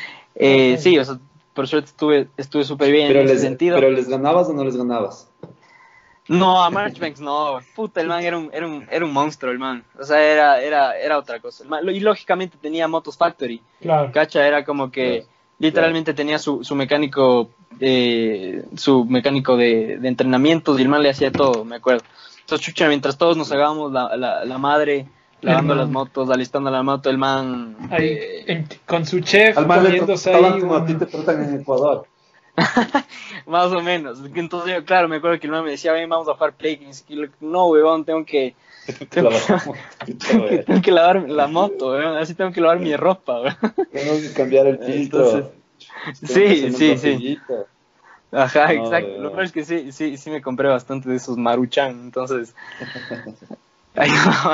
[0.35, 1.17] eh, sí, o sea,
[1.55, 3.75] por suerte estuve estuve súper bien Pero en ese sentido.
[3.75, 5.31] pero les ganabas o no les ganabas.
[6.27, 7.59] No, a Marchbanks no.
[7.75, 9.83] Puta, el man era un, era un, era un monstruo, el man.
[9.99, 11.63] O sea, era, era, era otra cosa.
[11.63, 13.61] El man- y lógicamente tenía Motos Factory.
[13.81, 14.11] Claro.
[14.13, 15.25] Cacha era como que
[15.59, 21.09] literalmente tenía su, su mecánico, eh, su mecánico de, de entrenamientos y el man le
[21.09, 22.03] hacía todo, me acuerdo.
[22.41, 25.07] Entonces, chucha, mientras todos nos hagamos la, la, la madre,
[25.41, 25.77] lavando man.
[25.83, 27.75] las motos, alistando la moto, el man...
[27.91, 30.59] Ahí, eh, en- con su chef, Al mal le ahí.
[30.59, 32.05] como a ti te tratan en Ecuador.
[33.45, 34.19] Más o menos.
[34.33, 36.87] Entonces, yo, claro, me acuerdo que el me decía, ven, vamos a jugar Play.
[37.07, 38.55] Y yo, no, weón, tengo que,
[39.09, 39.29] tengo
[40.49, 42.17] que, tengo que lavar la moto, weón.
[42.17, 43.57] Así tengo que lavar mi ropa, weón.
[43.91, 45.51] Que cambiar el filtro.
[46.23, 47.39] Sí, sí, sí.
[48.31, 49.17] Ajá, No, exacto.
[49.19, 52.55] Lo peor es que sí, sí, sí me compré bastante de esos Maruchan, entonces.
[53.95, 54.09] Hay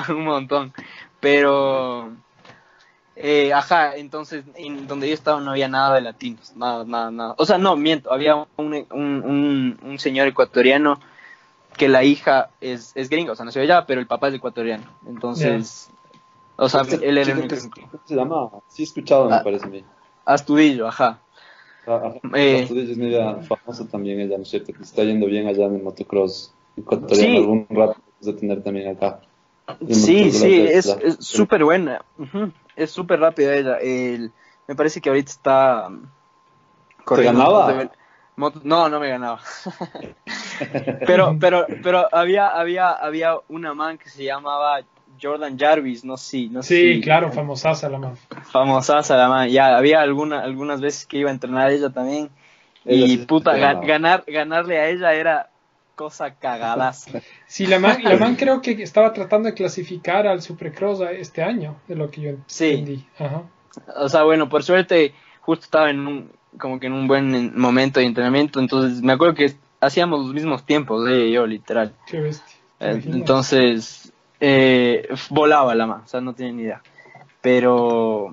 [0.10, 0.74] un montón.
[1.20, 2.12] Pero.
[3.22, 7.36] Eh, ajá, entonces en donde yo estaba no había nada de latinos, nada, nada, nada.
[7.38, 11.02] O sea, no, miento, había un, un, un, un señor ecuatoriano
[11.76, 14.86] que la hija es, es gringa, o sea, nació allá, pero el papá es ecuatoriano.
[15.06, 15.90] Entonces,
[16.56, 17.56] o sea, él era el único.
[17.92, 18.50] ¿Cómo se llama?
[18.70, 19.44] Sí he escuchado, me Ah.
[19.44, 19.84] parece a mí.
[20.24, 21.20] Astudillo, ajá.
[21.88, 22.62] Ah, Eh.
[22.64, 24.72] Astudillo es media famosa también ella, ¿no es cierto?
[24.72, 27.32] Que está yendo bien allá en el motocross ecuatoriano.
[27.34, 27.38] Sí.
[27.38, 29.20] Algún rato vamos a tener también acá.
[29.90, 32.02] Sí, sí, es súper buena.
[32.18, 33.78] Ujú, Es súper rápida ella.
[33.78, 34.32] El,
[34.68, 36.04] me parece que ahorita está um,
[37.06, 37.90] corriendo ganaba?
[38.64, 39.42] no, no me ganaba.
[41.06, 44.82] pero, pero, pero había, había, había una man que se llamaba
[45.22, 48.16] Jordan Jarvis, no sé, no sé Sí, si- claro, famosaza la man.
[48.52, 49.50] famosaza la man.
[49.50, 52.30] Ya había alguna, algunas veces que iba a entrenar ella también.
[52.86, 55.50] Ella Y sí puta, ganar, ganarle a ella era
[56.00, 57.20] cosa cagadaza.
[57.46, 61.76] Sí, la man, la man creo que estaba tratando de clasificar al Supercross este año,
[61.90, 62.70] de lo que yo Sí.
[62.70, 63.06] entendí.
[63.20, 63.44] Ajá.
[63.98, 68.00] O sea, bueno, por suerte, justo estaba en un, como que en un buen momento
[68.00, 71.94] de entrenamiento, entonces me acuerdo que hacíamos los mismos tiempos, ella y yo, literal.
[72.08, 72.56] Qué bestia.
[72.80, 73.02] Eh.
[73.06, 76.82] Entonces, eh, volaba la mano, o sea, no tenía ni idea.
[77.42, 78.32] Pero,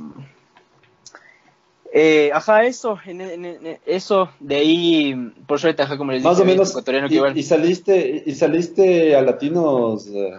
[1.98, 5.14] eh, ajá, eso, en, en- eso, de ahí,
[5.47, 6.70] por suerte, ajá, como les dije, Más o menos.
[6.70, 10.06] ecuatoriano que Y, igual- y saliste, y saliste a latinos.
[10.09, 10.35] eh,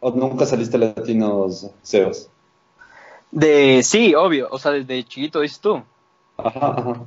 [0.00, 2.30] ¿O nunca saliste a latinos, Sebas?
[3.30, 5.82] De, sí, obvio, o sea, desde chiquito dices tú.
[6.38, 7.04] Ajá, ajá.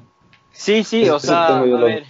[0.51, 2.03] Sí, sí, o sea, a ver,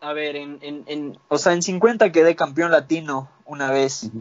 [0.00, 4.12] a ver, en, en, en, o sea, en 50 quedé campeón latino una vez,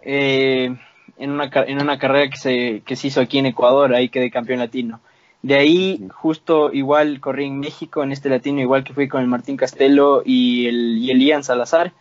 [0.00, 0.74] eh,
[1.18, 4.30] en, una, en una carrera que se, que se hizo aquí en Ecuador, ahí quedé
[4.30, 5.00] campeón latino.
[5.44, 9.28] De ahí, justo igual corrí en México, en este latino, igual que fui con el
[9.28, 11.92] Martín Castelo y el, y el Ian Salazar.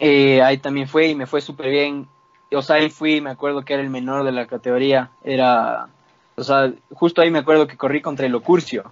[0.00, 2.08] Eh, ahí también fue y me fue súper bien.
[2.50, 5.12] O sea, ahí fui, me acuerdo que era el menor de la categoría.
[5.22, 5.86] Era,
[6.34, 8.90] o sea, justo ahí me acuerdo que corrí contra el Ocurcio.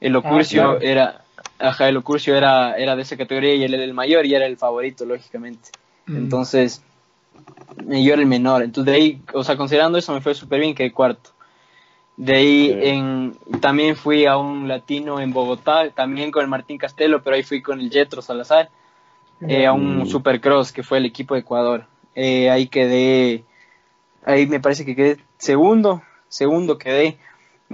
[0.00, 0.80] El Ocurcio claro.
[0.80, 1.24] era,
[1.58, 4.46] ajá, el Ocurcio era, era de esa categoría y él era el mayor y era
[4.46, 5.70] el favorito, lógicamente.
[6.06, 6.16] Mm.
[6.16, 6.80] Entonces,
[7.88, 8.62] yo era el menor.
[8.62, 11.30] Entonces, de ahí, o sea, considerando eso, me fue súper bien, quedé cuarto.
[12.16, 17.22] De ahí en, también fui a un latino en Bogotá, también con el Martín Castelo,
[17.22, 18.70] pero ahí fui con el Jetro Salazar
[19.46, 20.06] eh, a un Mm.
[20.06, 21.84] Supercross que fue el equipo de Ecuador.
[22.14, 23.44] Eh, ahí quedé,
[24.24, 27.18] ahí me parece que quedé segundo, segundo quedé.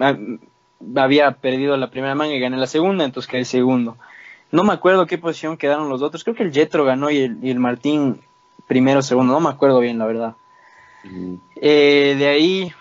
[0.01, 0.17] Ah,
[0.97, 3.97] Había perdido la primera manga y gané la segunda, entonces quedé segundo.
[4.51, 7.39] No me acuerdo qué posición quedaron los otros, creo que el Jetro ganó y el,
[7.41, 8.21] y el Martín
[8.67, 10.35] primero, segundo, no me acuerdo bien la verdad.
[11.05, 11.39] Ujú.
[11.55, 12.73] Eh, de ahí,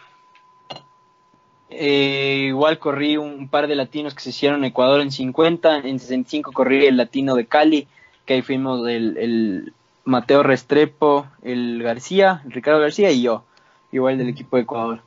[1.71, 5.99] eh, igual corrí un, par de latinos que se hicieron en Ecuador en 50, en
[5.99, 7.87] 65 corrí el latino de Cali,
[8.25, 9.73] que ahí fuimos el, el
[10.03, 13.43] Mateo Restrepo, el García, el Ricardo García y yo,
[13.91, 15.01] igual del equipo de Ecuador.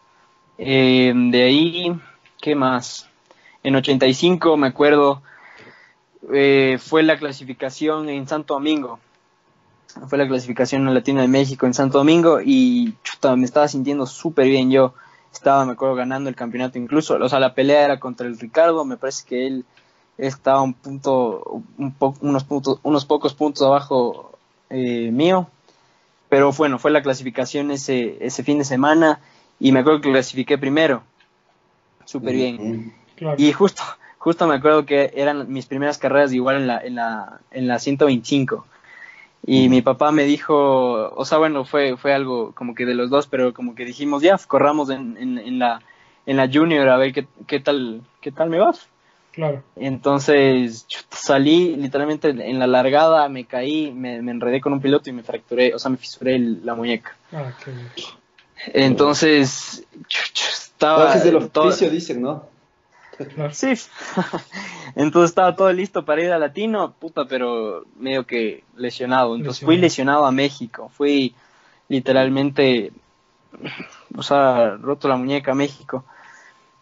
[0.58, 2.00] Eh, de ahí,
[2.40, 3.08] ¿qué más?
[3.62, 5.22] En 85 me acuerdo,
[6.32, 9.00] eh, fue la clasificación en Santo Domingo,
[10.08, 14.06] fue la clasificación en Latina de México en Santo Domingo y chuta, me estaba sintiendo
[14.06, 14.94] súper bien yo.
[15.34, 17.14] Estaba, me acuerdo, ganando el campeonato incluso.
[17.16, 18.84] O sea, la pelea era contra el Ricardo.
[18.84, 19.64] Me parece que él
[20.16, 24.38] estaba un punto, un po- unos, puntos, unos pocos puntos abajo
[24.70, 25.48] eh, mío.
[26.28, 29.20] Pero bueno, fue la clasificación ese, ese fin de semana
[29.60, 31.02] y me acuerdo que clasifiqué primero.
[32.04, 32.94] Súper bien.
[33.16, 33.36] Claro.
[33.38, 33.82] Y justo,
[34.18, 37.78] justo me acuerdo que eran mis primeras carreras igual en la, en la, en la
[37.78, 38.66] 125.
[39.46, 40.54] Y mi papá me dijo,
[41.14, 44.22] o sea, bueno, fue, fue algo como que de los dos, pero como que dijimos,
[44.22, 45.82] ya, corramos en, en, en la,
[46.24, 48.74] en la junior a ver qué, qué tal, qué tal me va.
[49.32, 49.62] Claro.
[49.76, 55.12] Entonces salí literalmente en la largada, me caí, me, me enredé con un piloto y
[55.12, 57.14] me fracturé, o sea, me fisuré el- la muñeca.
[57.32, 57.88] Ah, qué bien.
[58.72, 61.04] Entonces, estaba...
[61.06, 62.46] Gajes del todo- oficio, dicen, ¿no?
[63.52, 63.74] Sí.
[64.96, 69.36] Entonces estaba todo listo para ir a Latino, puta, pero medio que lesionado.
[69.36, 70.22] Entonces fui Lesionado.
[70.22, 70.90] lesionado a México.
[70.94, 71.34] Fui
[71.88, 72.92] literalmente,
[74.16, 76.04] o sea, roto la muñeca a México.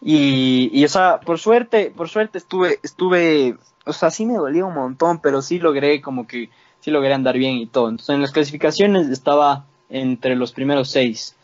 [0.01, 4.65] Y, y, o sea, por suerte, por suerte estuve, estuve, o sea, sí me dolía
[4.65, 6.49] un montón, pero sí logré como que,
[6.81, 7.89] sí logré andar bien y todo.
[7.89, 11.35] Entonces en las clasificaciones estaba entre los primeros seis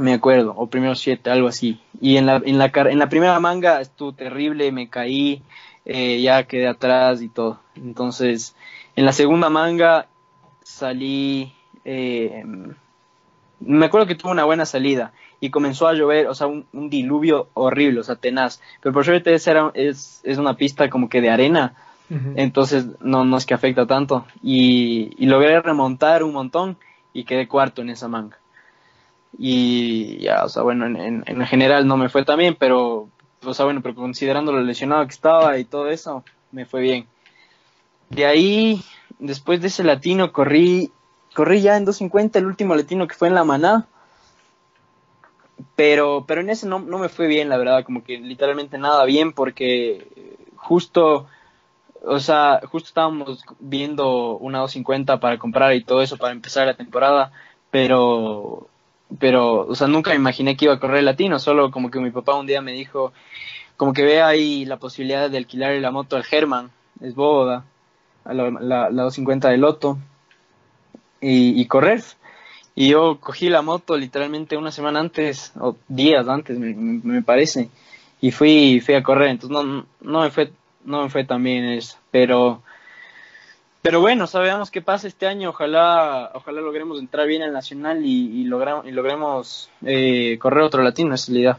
[0.00, 1.80] me acuerdo, o primero siete, algo así.
[2.00, 5.42] Y en la, en la, en la primera manga estuvo terrible, me caí,
[5.84, 7.60] eh, ya quedé atrás y todo.
[7.76, 8.56] Entonces,
[8.96, 10.06] en la segunda manga
[10.62, 11.52] salí,
[11.84, 12.44] eh,
[13.60, 16.90] me acuerdo que tuve una buena salida y comenzó a llover, o sea, un, un
[16.90, 18.60] diluvio horrible, o sea, tenaz.
[18.82, 21.74] Pero por suerte era, es, es una pista como que de arena,
[22.34, 24.26] entonces no, no es que afecta tanto.
[24.42, 26.76] Y, y logré remontar un montón
[27.12, 28.39] y quedé cuarto en esa manga.
[29.38, 33.08] Y ya, o sea, bueno, en, en, general no me fue tan bien, pero,
[33.44, 37.06] o sea, bueno, pero considerando lo lesionado que estaba y todo eso, me fue bien.
[38.08, 38.82] De ahí,
[39.18, 40.90] después de ese latino, corrí,
[41.34, 43.86] corrí ya en 250, el último latino que fue en la maná,
[45.76, 49.04] pero, pero en ese no, no me fue bien, la verdad, como que literalmente nada
[49.04, 50.06] bien, porque
[50.56, 51.26] justo,
[52.02, 56.76] o sea, justo estábamos viendo una 250 para comprar y todo eso para empezar la
[56.76, 57.32] temporada,
[57.70, 58.69] pero
[59.18, 62.10] pero, o sea, nunca me imaginé que iba a correr latino, solo como que mi
[62.10, 63.12] papá un día me dijo,
[63.76, 66.70] como que ve ahí la posibilidad de alquilar la moto al German,
[67.00, 67.64] es boda,
[68.24, 69.98] a la, la, 250 de Loto,
[71.22, 72.02] y, correr.
[72.74, 77.68] Y yo cogí la moto literalmente una semana antes, o días antes, me, me parece,
[78.20, 80.52] y fui, fui a correr, entonces no, no me fue,
[80.84, 82.62] no me fue tan bien eso, pero
[83.82, 85.50] pero bueno, sabemos qué pasa este año.
[85.50, 91.14] Ojalá, ojalá logremos entrar bien al Nacional y, y, y logremos eh, correr otro latino,
[91.14, 91.58] esa es la idea.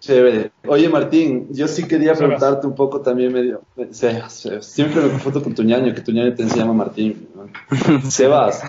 [0.00, 0.52] Chévere.
[0.66, 3.62] Oye, Martín, yo sí quería preguntarte un poco también medio.
[3.90, 7.28] siempre me confundo con tu ñaño, que tu ñaño te se llama Martín.
[8.08, 8.62] Sebas.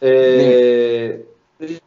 [0.00, 1.26] Eh,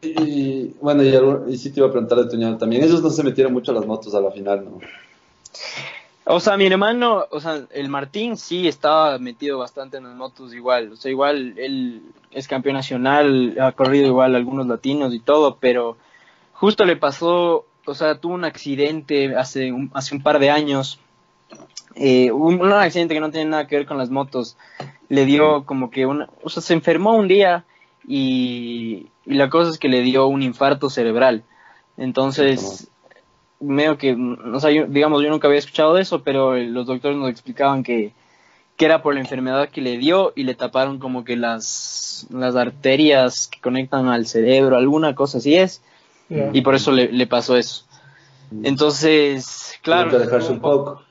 [0.02, 2.82] y, bueno, y, y, sí te iba a preguntar de tu ñaño también.
[2.82, 4.80] Ellos no se metieron mucho a las motos a la final, ¿no?
[6.28, 10.52] O sea, mi hermano, o sea, el Martín sí estaba metido bastante en las motos
[10.52, 10.90] igual.
[10.90, 15.96] O sea, igual él es campeón nacional, ha corrido igual algunos latinos y todo, pero
[16.52, 20.98] justo le pasó, o sea, tuvo un accidente hace un, hace un par de años.
[21.94, 24.56] Eh, un, accidente que no tiene nada que ver con las motos.
[25.08, 27.64] Le dio como que una, o sea, se enfermó un día
[28.04, 31.44] y, y la cosa es que le dio un infarto cerebral.
[31.96, 32.90] Entonces,
[33.66, 37.30] medio que, o sea, digamos, yo nunca había escuchado de eso, pero los doctores nos
[37.30, 38.12] explicaban que,
[38.76, 42.56] que era por la enfermedad que le dio y le taparon como que las, las
[42.56, 45.82] arterias que conectan al cerebro, alguna cosa así es,
[46.28, 47.84] y por eso le, le, pasó eso.
[48.64, 51.02] Entonces, claro, dejarse un poco.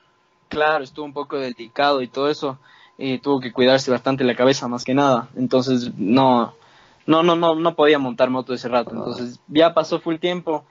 [0.49, 2.57] Claro, estuvo un poco delicado y todo eso,
[2.97, 6.53] y tuvo que cuidarse bastante la cabeza más que nada, entonces no,
[7.05, 10.65] no, no, no, no podía montar moto ese rato, entonces ya pasó full tiempo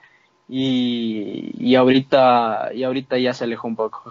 [0.47, 4.01] y, y ahorita y ahorita ya se alejó un poco.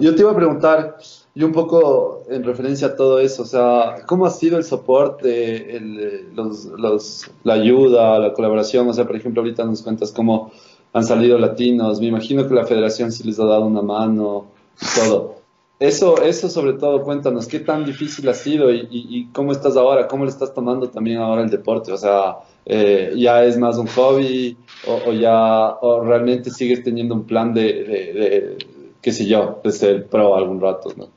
[0.00, 0.96] Yo te iba a preguntar,
[1.34, 5.76] y un poco en referencia a todo eso, o sea, ¿cómo ha sido el soporte,
[5.76, 8.88] el, los, los, la ayuda, la colaboración?
[8.88, 10.50] O sea, por ejemplo, ahorita nos cuentas cómo
[10.92, 14.46] han salido latinos, me imagino que la federación sí les ha dado una mano
[14.80, 15.36] y todo.
[15.78, 20.08] Eso, eso sobre todo, cuéntanos, ¿qué tan difícil ha sido y, y cómo estás ahora?
[20.08, 21.92] ¿Cómo le estás tomando también ahora el deporte?
[21.92, 24.56] O sea, eh, ya es más un hobby
[24.86, 28.58] o, ya o realmente sigues teniendo un plan de, de,
[29.00, 31.08] qué sé yo, de ser pro algún rato, ¿no?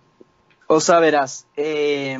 [0.68, 2.18] O sea, verás, eh,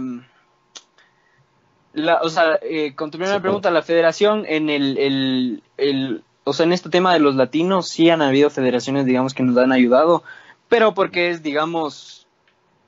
[1.94, 6.54] la, o sea, eh, con tu primera pregunta, la federación en el, el, el, o
[6.54, 9.72] sea, en este tema de los latinos sí han habido federaciones, digamos, que nos han
[9.72, 10.22] ayudado,
[10.70, 12.28] pero porque es, digamos,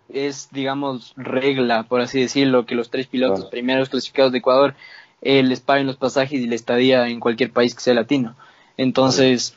[0.09, 4.75] es, digamos, regla, por así decirlo, que los tres pilotos primeros clasificados de Ecuador
[5.21, 8.35] eh, les paguen los pasajes y la estadía en cualquier país que sea latino.
[8.77, 9.55] Entonces,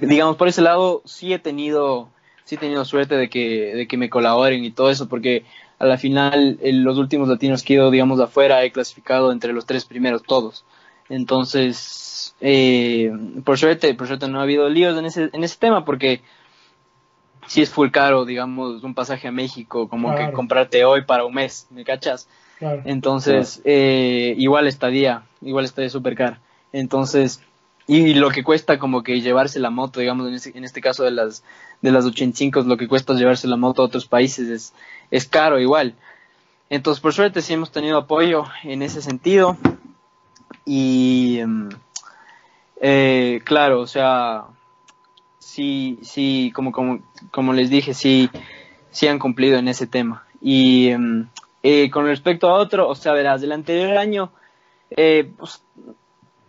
[0.00, 2.08] digamos, por ese lado sí he tenido,
[2.44, 5.44] sí he tenido suerte de que, de que me colaboren y todo eso, porque
[5.78, 9.52] a la final en los últimos latinos que he ido, digamos, afuera he clasificado entre
[9.52, 10.64] los tres primeros todos.
[11.08, 13.12] Entonces, eh,
[13.44, 16.22] por suerte, por suerte no ha habido líos en ese, en ese tema, porque
[17.46, 21.34] si es full caro, digamos, un pasaje a México, como que comprarte hoy para un
[21.34, 22.28] mes, ¿me cachas?
[22.60, 26.40] Entonces, eh, igual estadía, igual estadía súper cara.
[26.72, 27.40] Entonces,
[27.86, 31.02] y lo que cuesta como que llevarse la moto, digamos, en este, en este caso
[31.02, 31.42] de las,
[31.82, 34.74] de las 85, lo que cuesta llevarse la moto a otros países es,
[35.10, 35.94] es caro igual.
[36.68, 39.56] Entonces, por suerte sí hemos tenido apoyo en ese sentido.
[40.64, 41.68] Y, em,
[42.80, 44.44] eh, claro, o sea,
[45.40, 47.00] sí, sí, como, como,
[47.32, 48.30] como les dije, sí,
[48.92, 50.24] sí han cumplido en ese tema.
[50.40, 51.26] Y em,
[51.62, 54.32] eh, con respecto a otro, o sea, verás, del anterior año
[54.90, 55.62] eh, pues,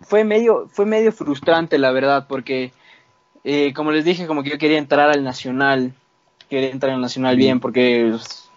[0.01, 2.71] fue medio fue medio frustrante, la verdad, porque
[3.43, 5.93] eh, como les dije, como que yo quería entrar al nacional,
[6.49, 8.49] quería entrar al nacional bien, porque pues,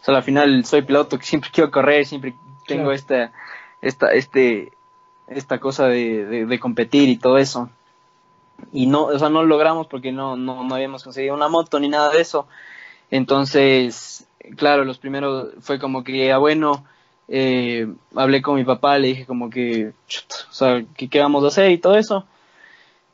[0.00, 2.34] o sea, al final soy piloto, siempre quiero correr, siempre
[2.66, 3.32] tengo esta
[3.82, 4.72] esta este
[5.28, 7.70] esta cosa de, de, competir y todo eso.
[8.72, 11.88] Y no o sea no logramos porque no no no habíamos conseguido una moto ni
[11.88, 12.46] nada de eso.
[13.10, 16.84] Entonces claro, los primeros fue como que, ya bueno,
[17.28, 19.92] eh, hablé con mi papá, le dije como que,
[20.48, 22.26] o sea, ¿qué, vamos a hacer y todo eso.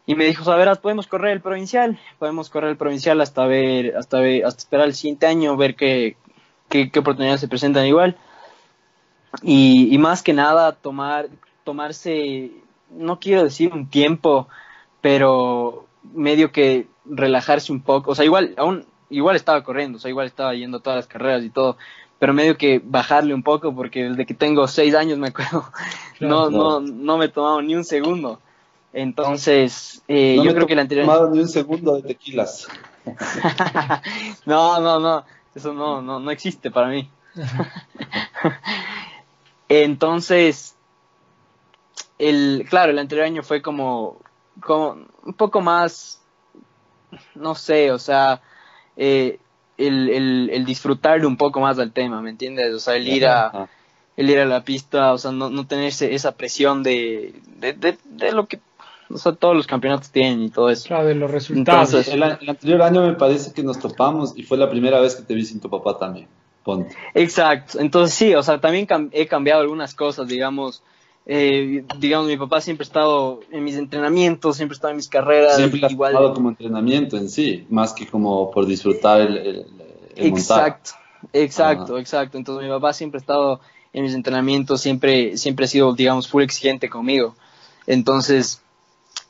[0.06, 3.96] Y me dijo, a ver, podemos correr el provincial, podemos correr el provincial hasta ver,
[3.96, 6.16] hasta ver, hasta esperar el siguiente año, ver qué,
[6.68, 8.16] qué, oportunidades se presentan igual.
[9.42, 11.28] Y, y, más que nada tomar,
[11.64, 12.52] tomarse,
[12.90, 14.48] no quiero decir un tiempo,
[15.02, 20.08] pero medio que relajarse un poco, o sea, igual, aún, igual estaba corriendo, o sea,
[20.08, 21.76] igual estaba yendo a todas las carreras y todo,
[22.18, 25.70] pero medio que bajarle un poco, porque desde que tengo seis años, me acuerdo,
[26.20, 28.40] no, no, no me he tomado ni un segundo.
[28.92, 31.06] Entonces, eh, yo creo que la anterior...
[31.06, 32.66] No tomado ni un segundo de tequilas.
[34.46, 35.24] no, no, no,
[35.54, 37.10] eso no, no, no existe para mí.
[39.68, 40.76] Entonces,
[42.18, 44.18] el, claro, el anterior año fue como,
[44.60, 46.22] como un poco más,
[47.34, 48.40] no sé, o sea,
[48.97, 49.39] eh,
[49.78, 52.74] el, el, el, disfrutarle un poco más al tema, ¿me entiendes?
[52.74, 53.68] O sea, el ir a,
[54.16, 58.32] el ir a la pista, o sea, no, no tener esa presión de, de, de,
[58.32, 58.59] lo que
[59.09, 60.89] o sea, todos los campeonatos tienen y todo eso.
[60.89, 62.09] Claro, de los resultados.
[62.09, 65.35] el, anterior año me parece que nos topamos y fue la primera vez que te
[65.35, 66.27] vi sin tu papá también.
[66.64, 66.97] Ponte.
[67.14, 70.82] Exacto, entonces sí, o sea, también he cambiado algunas cosas, digamos,
[71.28, 75.08] eh, digamos, mi papá siempre ha estado en mis entrenamientos, siempre ha estado en mis
[75.08, 75.56] carreras.
[75.56, 79.66] Siempre ha estado como entrenamiento en sí, más que como por disfrutar el, el,
[80.14, 80.92] Exacto,
[81.32, 82.38] exacto, exacto.
[82.38, 83.60] Entonces mi papá siempre ha estado
[83.92, 87.34] en mis entrenamientos, siempre, siempre ha sido, digamos, full exigente conmigo.
[87.88, 88.62] Entonces,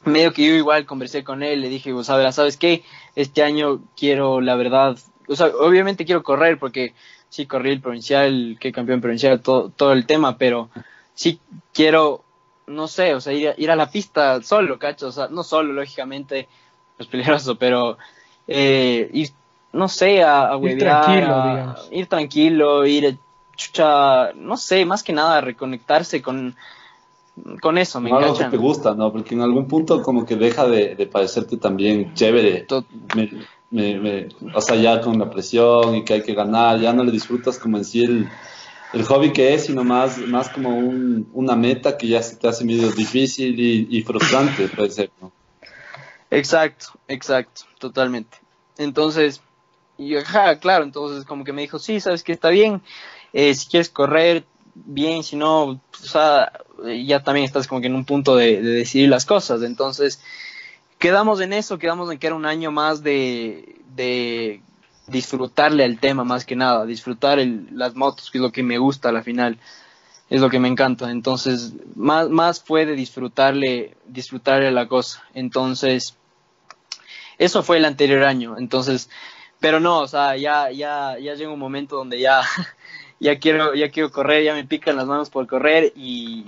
[0.05, 2.83] medio que yo igual conversé con él, le dije, pues, ¿sabes qué?
[3.15, 4.99] Este año quiero, la verdad,
[5.29, 6.93] o sea, obviamente quiero correr porque
[7.31, 10.69] sí corrí el provincial, que campeón provincial, todo, todo el tema, pero
[11.17, 11.41] sí
[11.73, 12.23] quiero,
[12.69, 15.43] no sé, o sea, ir a, ir a la pista solo, cacho, o sea, no
[15.43, 16.47] solo, lógicamente,
[16.99, 17.99] es peligroso, pero
[18.47, 19.31] eh, ir,
[19.73, 23.19] no sé, a, a ir tranquilo, ir tranquilo, ir,
[23.57, 26.55] chucha, no sé, más que nada reconectarse con,
[27.61, 29.11] con eso, me Algo que te gusta, ¿no?
[29.11, 32.67] Porque en algún punto como que deja de, de parecerte también chévere.
[33.15, 33.31] Me,
[33.71, 37.03] me, me, o sea, ya con la presión y que hay que ganar, ya no
[37.03, 38.29] le disfrutas como en sí el,
[38.93, 42.49] el hobby que es, sino más, más como un, una meta que ya se te
[42.49, 45.33] hace medio difícil y, frustrante, puede ser, ¿no?
[46.31, 48.39] Exacto, exacto, totalmente.
[48.79, 49.41] Entonces,
[49.99, 52.83] y ajá, claro, entonces como que me dijo, sí, sabes que está bien,
[53.33, 54.45] eh, si quieres correr,
[54.75, 56.53] bien, si no, o sea,
[57.05, 59.63] ya también estás como que en un punto de, de, decidir las cosas.
[59.63, 60.21] Entonces,
[60.99, 63.77] quedamos en eso, quedamos en que era un año más de
[65.07, 68.79] disfrutarle al tema más que nada, disfrutar el, las motos, que es lo que me
[68.79, 69.59] gusta a la final,
[70.29, 71.11] es lo que me encanta.
[71.11, 75.23] Entonces, más, más fue de disfrutarle, disfrutarle la cosa.
[75.35, 76.17] Entonces,
[77.39, 78.57] eso fue el anterior año.
[78.59, 79.09] Entonces,
[79.61, 82.43] pero no, o sea, ya, ya, ya llega un momento donde ya,
[83.21, 86.47] ya quiero, ya quiero correr, ya me pican las manos por correr y,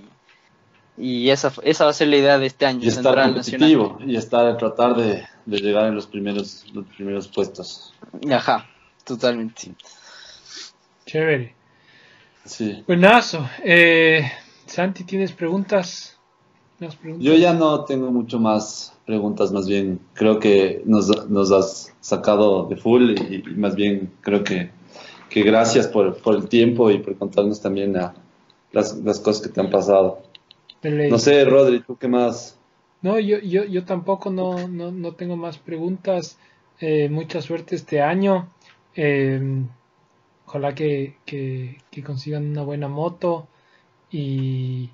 [0.98, 2.80] y esa, esa va a ser la idea de este año.
[2.82, 7.94] Y estar competitivo y estar tratar de, de, llegar en los primeros, los primeros puestos.
[8.30, 8.66] Ajá,
[9.04, 9.74] totalmente.
[11.06, 11.54] Chévere.
[12.44, 12.82] Sí.
[12.86, 13.48] Buenazo.
[13.62, 14.30] Eh,
[14.66, 16.18] Santi, ¿tienes preguntas?
[16.78, 17.24] preguntas?
[17.24, 22.66] Yo ya no tengo mucho más preguntas, más bien creo que nos, nos has sacado
[22.66, 24.70] de full y, más bien creo que,
[25.30, 28.14] que gracias por, por, el tiempo y por contarnos también a
[28.72, 30.22] las, las cosas que te han pasado.
[30.82, 32.59] No sé, Rodri, ¿tú qué más?
[33.02, 36.38] No, yo, yo, yo tampoco no, no, no tengo más preguntas.
[36.80, 38.48] Eh, mucha suerte este año.
[38.94, 39.40] Eh,
[40.46, 43.48] ojalá que, que, consigan una buena moto.
[44.10, 44.90] Y,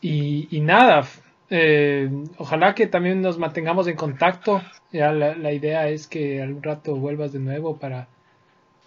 [0.00, 1.06] y, nada,
[1.50, 4.62] eh, ojalá que también nos mantengamos en contacto.
[4.92, 8.08] Ya la, la, idea es que algún rato vuelvas de nuevo para,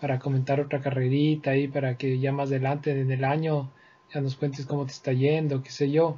[0.02, 3.70] para comentar otra carrerita ahí, para que ya más adelante en el año
[4.14, 6.18] ya nos cuentes cómo te está yendo, qué sé yo.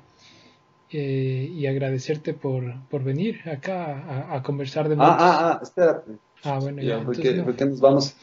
[0.91, 6.11] Eh, y agradecerte por, por venir acá a, conversar de Ah, ah, ah, espérate.
[6.43, 7.03] Ah, bueno, ya.
[7.03, 8.15] porque, nos vamos.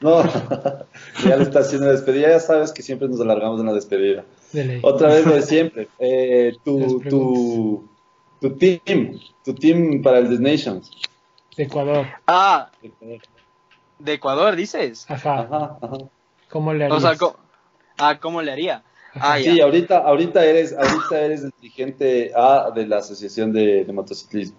[0.00, 0.22] No,
[1.24, 2.28] ya le está haciendo despedida.
[2.30, 4.24] Ya sabes que siempre nos alargamos en la despedida.
[4.82, 5.88] Otra vez lo de siempre.
[5.98, 7.88] Eh, tu, tu,
[8.40, 10.90] tu team, tu team para el Nations.
[11.56, 12.06] De Ecuador.
[12.26, 12.70] Ah,
[13.98, 15.08] de Ecuador, dices.
[15.10, 15.40] Ajá.
[15.40, 15.98] Ajá, ajá.
[16.50, 16.98] ¿Cómo le harías?
[16.98, 17.16] O sea,
[17.98, 18.82] ah, ¿cómo le haría?
[19.20, 24.56] Ah, sí, ahorita, ahorita eres, ahorita eres el dirigente A de la Asociación de, Motociclismo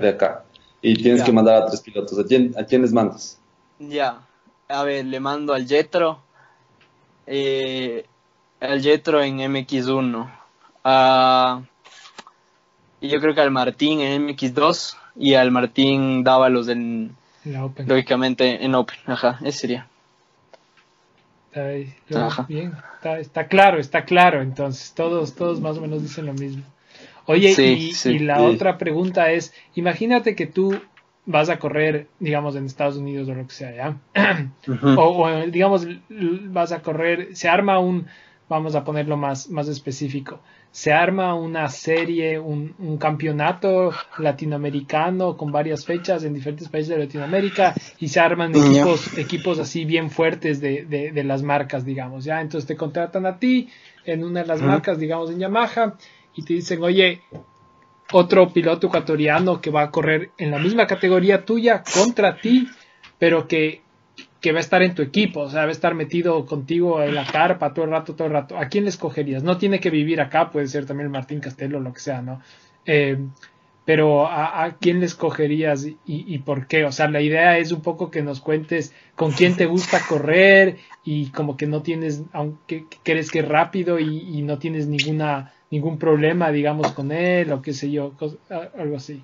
[0.00, 0.44] de, acá.
[0.82, 2.18] Y tienes que mandar a tres pilotos.
[2.18, 3.40] ¿A quién, ¿A quién les mandas?
[3.78, 4.20] Ya.
[4.68, 6.20] A ver, le mando al Jetro.
[7.26, 8.04] Eh,
[8.60, 10.30] al Jetro en MX1.
[13.00, 17.16] y yo creo que al Martín en MX2 y al Martín Dávalos en,
[17.86, 18.98] lógicamente en Open.
[19.06, 19.88] Ajá, ese sería.
[21.54, 22.72] Está bien,
[23.20, 24.42] está, claro, está claro.
[24.42, 26.64] Entonces, todos, todos más o menos dicen lo mismo.
[27.26, 27.54] Oye,
[28.04, 30.78] y, la otra pregunta es, imagínate que tú
[31.26, 33.96] vas a correr, digamos, en Estados Unidos o lo que sea, ¿ya?
[34.96, 38.06] o, digamos, vas a correr, se arma un,
[38.48, 40.40] vamos a ponerlo más, más específico.
[40.70, 47.04] Se arma una serie, un, un campeonato latinoamericano con varias fechas en diferentes países de
[47.04, 52.24] Latinoamérica y se arman equipos, equipos así bien fuertes de, de, de las marcas, digamos,
[52.24, 52.40] ¿ya?
[52.40, 53.68] Entonces te contratan a ti
[54.04, 55.94] en una de las marcas, digamos, en Yamaha
[56.34, 57.22] y te dicen, oye,
[58.12, 62.68] otro piloto ecuatoriano que va a correr en la misma categoría tuya contra ti,
[63.18, 63.83] pero que,
[64.44, 67.14] que va a estar en tu equipo, o sea, va a estar metido contigo en
[67.14, 68.58] la carpa todo el rato, todo el rato.
[68.58, 69.42] ¿A quién le escogerías?
[69.42, 72.42] No tiene que vivir acá, puede ser también Martín Castelo, lo que sea, ¿no?
[72.84, 73.16] Eh,
[73.86, 76.84] pero ¿a, ¿a, quién le escogerías y, y, por qué?
[76.84, 80.76] O sea, la idea es un poco que nos cuentes con quién te gusta correr
[81.04, 85.54] y como que no tienes, aunque crees que es rápido y, y no tienes ninguna
[85.70, 88.12] ningún problema, digamos, con él o qué sé yo,
[88.76, 89.22] algo así.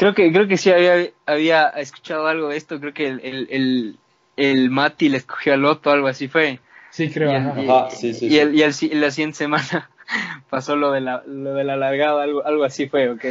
[0.00, 3.48] Creo que, creo que sí había, había escuchado algo de esto, creo que el, el,
[3.50, 3.98] el,
[4.38, 6.58] el Mati le escogió al Loto, algo así fue.
[6.88, 7.30] Sí, creo.
[7.30, 8.38] Y, Ajá, sí, sí, y, sí.
[8.38, 9.90] el, y el, la siguiente semana
[10.48, 13.20] pasó lo de la, lo de la largada, algo, algo así fue, ¿ok?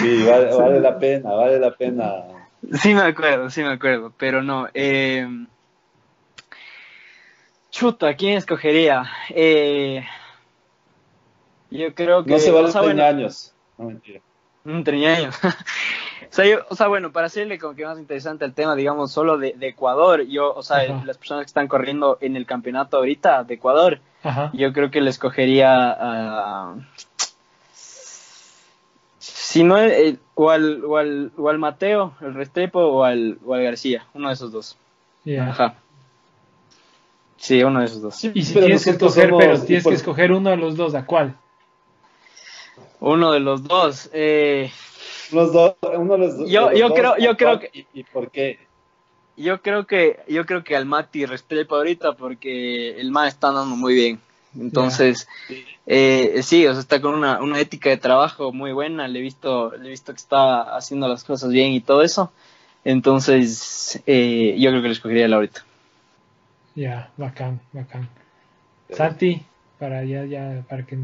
[0.00, 2.26] sí, vale, vale la pena, vale la pena.
[2.74, 4.68] Sí me acuerdo, sí me acuerdo, pero no.
[4.72, 5.26] Eh,
[7.72, 9.10] chuta, ¿quién escogería?
[9.30, 10.04] Eh,
[11.72, 12.30] yo creo que...
[12.30, 13.53] No se vale o sea, 30 bueno, años.
[13.78, 14.20] No, mentira.
[14.64, 15.34] Un 30 años.
[15.44, 15.48] o,
[16.30, 19.36] sea, yo, o sea, bueno, para hacerle como que más interesante el tema, digamos, solo
[19.36, 21.02] de, de Ecuador, yo, o sea, Ajá.
[21.04, 24.50] las personas que están corriendo en el campeonato ahorita de Ecuador, Ajá.
[24.54, 26.74] yo creo que le escogería a...
[29.18, 33.54] si no, el, o, al, o, al, o al Mateo, el Restrepo, o al, o
[33.54, 34.76] al García, uno de esos dos.
[35.24, 35.48] Yeah.
[35.50, 35.74] Ajá.
[37.36, 38.24] Sí, uno de esos dos.
[38.24, 40.76] Y si Pero tienes que escoger, somos- pero tienes por- que escoger uno de los
[40.76, 41.36] dos, ¿a cuál?
[43.00, 44.10] Uno de los dos.
[44.12, 44.70] Eh,
[45.32, 46.48] Los dos, uno de los dos.
[46.50, 48.58] Yo- de los yo dos, creo- yo ¿a creo que- ¿Y, y por qué?
[49.36, 53.74] yo creo que yo creo que al Mati Restrepo ahorita porque el man está andando
[53.76, 54.20] muy bien.
[54.56, 55.26] Entonces,
[55.86, 59.08] eh, sí, o sea, está con una, una ética de trabajo muy buena.
[59.08, 62.30] Le he visto, le he visto que está haciendo las cosas bien y todo eso.
[62.84, 65.64] Entonces, eh, yo creo que le escogería él ahorita.
[66.76, 68.08] Ya, bacán, bacán.
[68.90, 69.42] Santi,
[69.80, 70.96] para ya, ya, para que...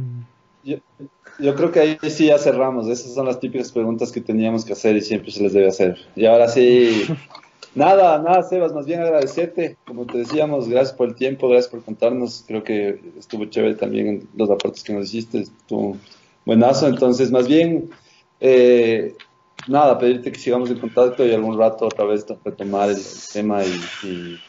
[0.62, 0.76] Yo,
[1.38, 2.88] yo creo que ahí sí ya cerramos.
[2.88, 5.96] Esas son las típicas preguntas que teníamos que hacer y siempre se les debe hacer.
[6.14, 7.04] Y ahora sí,
[7.74, 9.76] nada, nada, Sebas, más bien agradecerte.
[9.86, 12.44] Como te decíamos, gracias por el tiempo, gracias por contarnos.
[12.46, 15.96] Creo que estuvo chévere también los aportes que nos hiciste, estuvo
[16.44, 16.88] buenazo.
[16.88, 17.90] Entonces, más bien,
[18.40, 19.14] eh,
[19.66, 22.98] nada, pedirte que sigamos en contacto y algún rato otra vez retomar el,
[23.32, 24.40] tema y, y,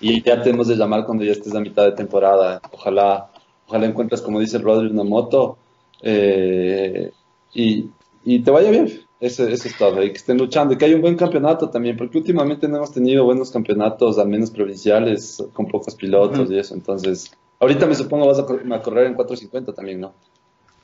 [0.00, 2.60] y ya tenemos de llamar cuando ya estés a mitad de temporada.
[2.72, 3.31] Ojalá
[3.72, 5.56] ojalá encuentres, como dice Rodri, una moto
[6.02, 7.10] eh,
[7.54, 7.88] y,
[8.22, 9.00] y, te vaya bien.
[9.18, 10.02] Eso, eso es todo.
[10.02, 12.92] Y que estén luchando y que haya un buen campeonato también, porque últimamente no hemos
[12.92, 16.54] tenido buenos campeonatos, al menos provinciales, con pocos pilotos uh -huh.
[16.54, 16.74] y eso.
[16.74, 20.12] Entonces, ahorita me supongo vas a, a correr en 450 también, ¿no?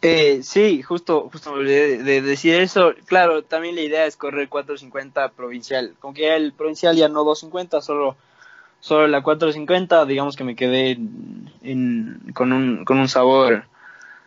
[0.01, 2.95] Eh, sí, justo, justo me olvidé de, de, decir eso.
[3.05, 5.95] Claro, también la idea es correr 450 provincial.
[5.99, 8.17] Como que el provincial ya no 250, solo
[8.81, 13.65] solo la 450, digamos que me quedé en, en, con, un, con un sabor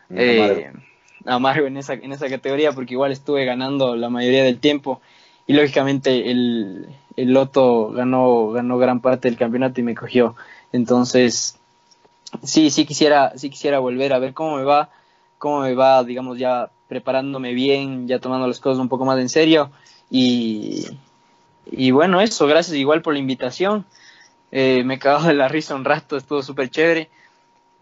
[0.10, 0.82] eh, amargo.
[1.26, 5.02] amargo, en, esa, en esa categoría, porque igual estuve ganando la mayoría del tiempo.
[5.48, 6.88] Y lógicamente el,
[7.18, 10.36] el Loto ganó, ganó gran parte del campeonato y me cogió.
[10.72, 11.57] Entonces,
[12.44, 14.90] sí, sí quisiera, sí quisiera volver a ver cómo me va,
[15.38, 19.30] cómo me va, digamos, ya preparándome bien, ya tomando las cosas un poco más en
[19.30, 19.72] serio.
[20.10, 20.86] Y,
[21.65, 23.86] y bueno, eso, gracias igual por la invitación.
[24.52, 27.10] Eh, me he cagado de la risa un rato, estuvo súper chévere.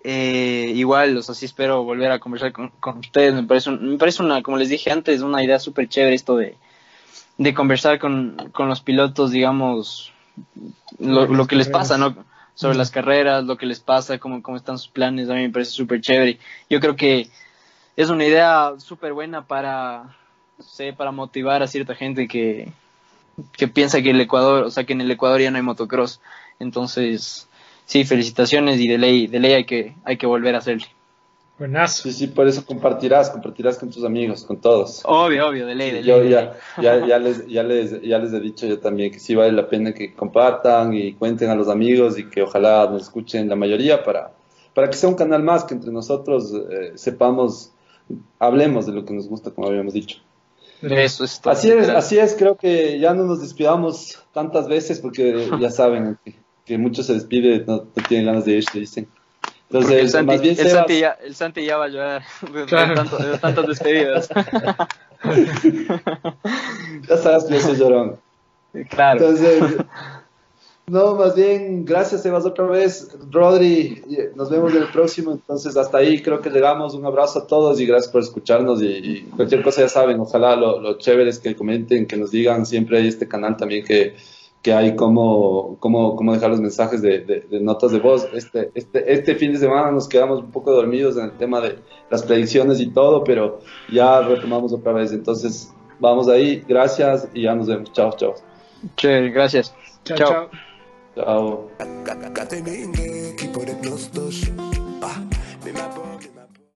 [0.03, 3.33] Eh, igual, o sea, sí espero volver a conversar con, con ustedes.
[3.33, 6.37] Me parece, un, me parece una, como les dije antes, una idea súper chévere esto
[6.37, 6.55] de,
[7.37, 10.13] de conversar con, con los pilotos, digamos,
[10.99, 12.15] lo, lo que les pasa, ¿no?
[12.55, 15.49] Sobre las carreras, lo que les pasa, cómo, cómo están sus planes, a mí me
[15.49, 16.39] parece súper chévere.
[16.69, 17.27] Yo creo que
[17.95, 20.15] es una idea súper buena para,
[20.57, 22.71] no sé, para motivar a cierta gente que,
[23.53, 26.21] que piensa que el Ecuador, o sea, que en el Ecuador ya no hay motocross.
[26.59, 27.47] Entonces,
[27.85, 30.87] sí, felicitaciones y de ley, de ley hay que, hay que volver a hacerle.
[31.59, 32.03] Buenazo.
[32.03, 35.01] Sí, sí, por eso compartirás, compartirás con tus amigos, con todos.
[35.03, 36.29] Obvio, obvio, de ley, de yo ley.
[36.29, 39.51] Ya, ya, ya, les, ya, les, ya les he dicho yo también que sí vale
[39.51, 43.57] la pena que compartan y cuenten a los amigos y que ojalá nos escuchen la
[43.57, 44.31] mayoría para,
[44.73, 47.73] para que sea un canal más, que entre nosotros eh, sepamos,
[48.39, 50.19] hablemos de lo que nos gusta, como habíamos dicho.
[50.81, 51.51] Eso es todo.
[51.51, 56.17] Así es, así es, creo que ya no nos despidamos tantas veces porque ya saben
[56.69, 59.07] que, muchos se despiden, no, no, tienen ganas de irse, dicen.
[59.69, 62.21] Entonces, el Santi, más bien el, Sebas, Santi ya, el Santi ya va a llorar
[62.53, 62.89] de, claro.
[62.89, 64.29] de, tanto, de tantas despedidas.
[67.07, 68.19] ya sabes que yo soy llorón.
[68.89, 69.19] Claro.
[69.19, 69.61] Entonces,
[70.89, 73.15] No, más bien, gracias Sebas otra vez.
[73.29, 74.01] Rodri,
[74.35, 75.31] nos vemos en el próximo.
[75.31, 76.95] Entonces, hasta ahí creo que llegamos.
[76.95, 78.81] Un abrazo a todos y gracias por escucharnos.
[78.81, 82.65] Y, cualquier cosa ya saben, ojalá lo, lo chévere es que comenten, que nos digan.
[82.65, 84.15] Siempre hay este canal también que,
[84.61, 88.27] que hay cómo, cómo, cómo dejar los mensajes de, de, notas de voz.
[88.33, 91.79] Este, este, este fin de semana nos quedamos un poco dormidos en el tema de
[92.09, 93.59] las predicciones y todo, pero
[93.91, 95.13] ya retomamos otra vez.
[95.13, 96.63] Entonces, vamos ahí.
[96.67, 97.93] Gracias y ya nos vemos.
[97.93, 98.35] Chao, chao.
[98.97, 99.73] Chévere, gracias.
[100.03, 100.17] chao.
[100.17, 100.49] chao.
[101.15, 101.69] Ciao.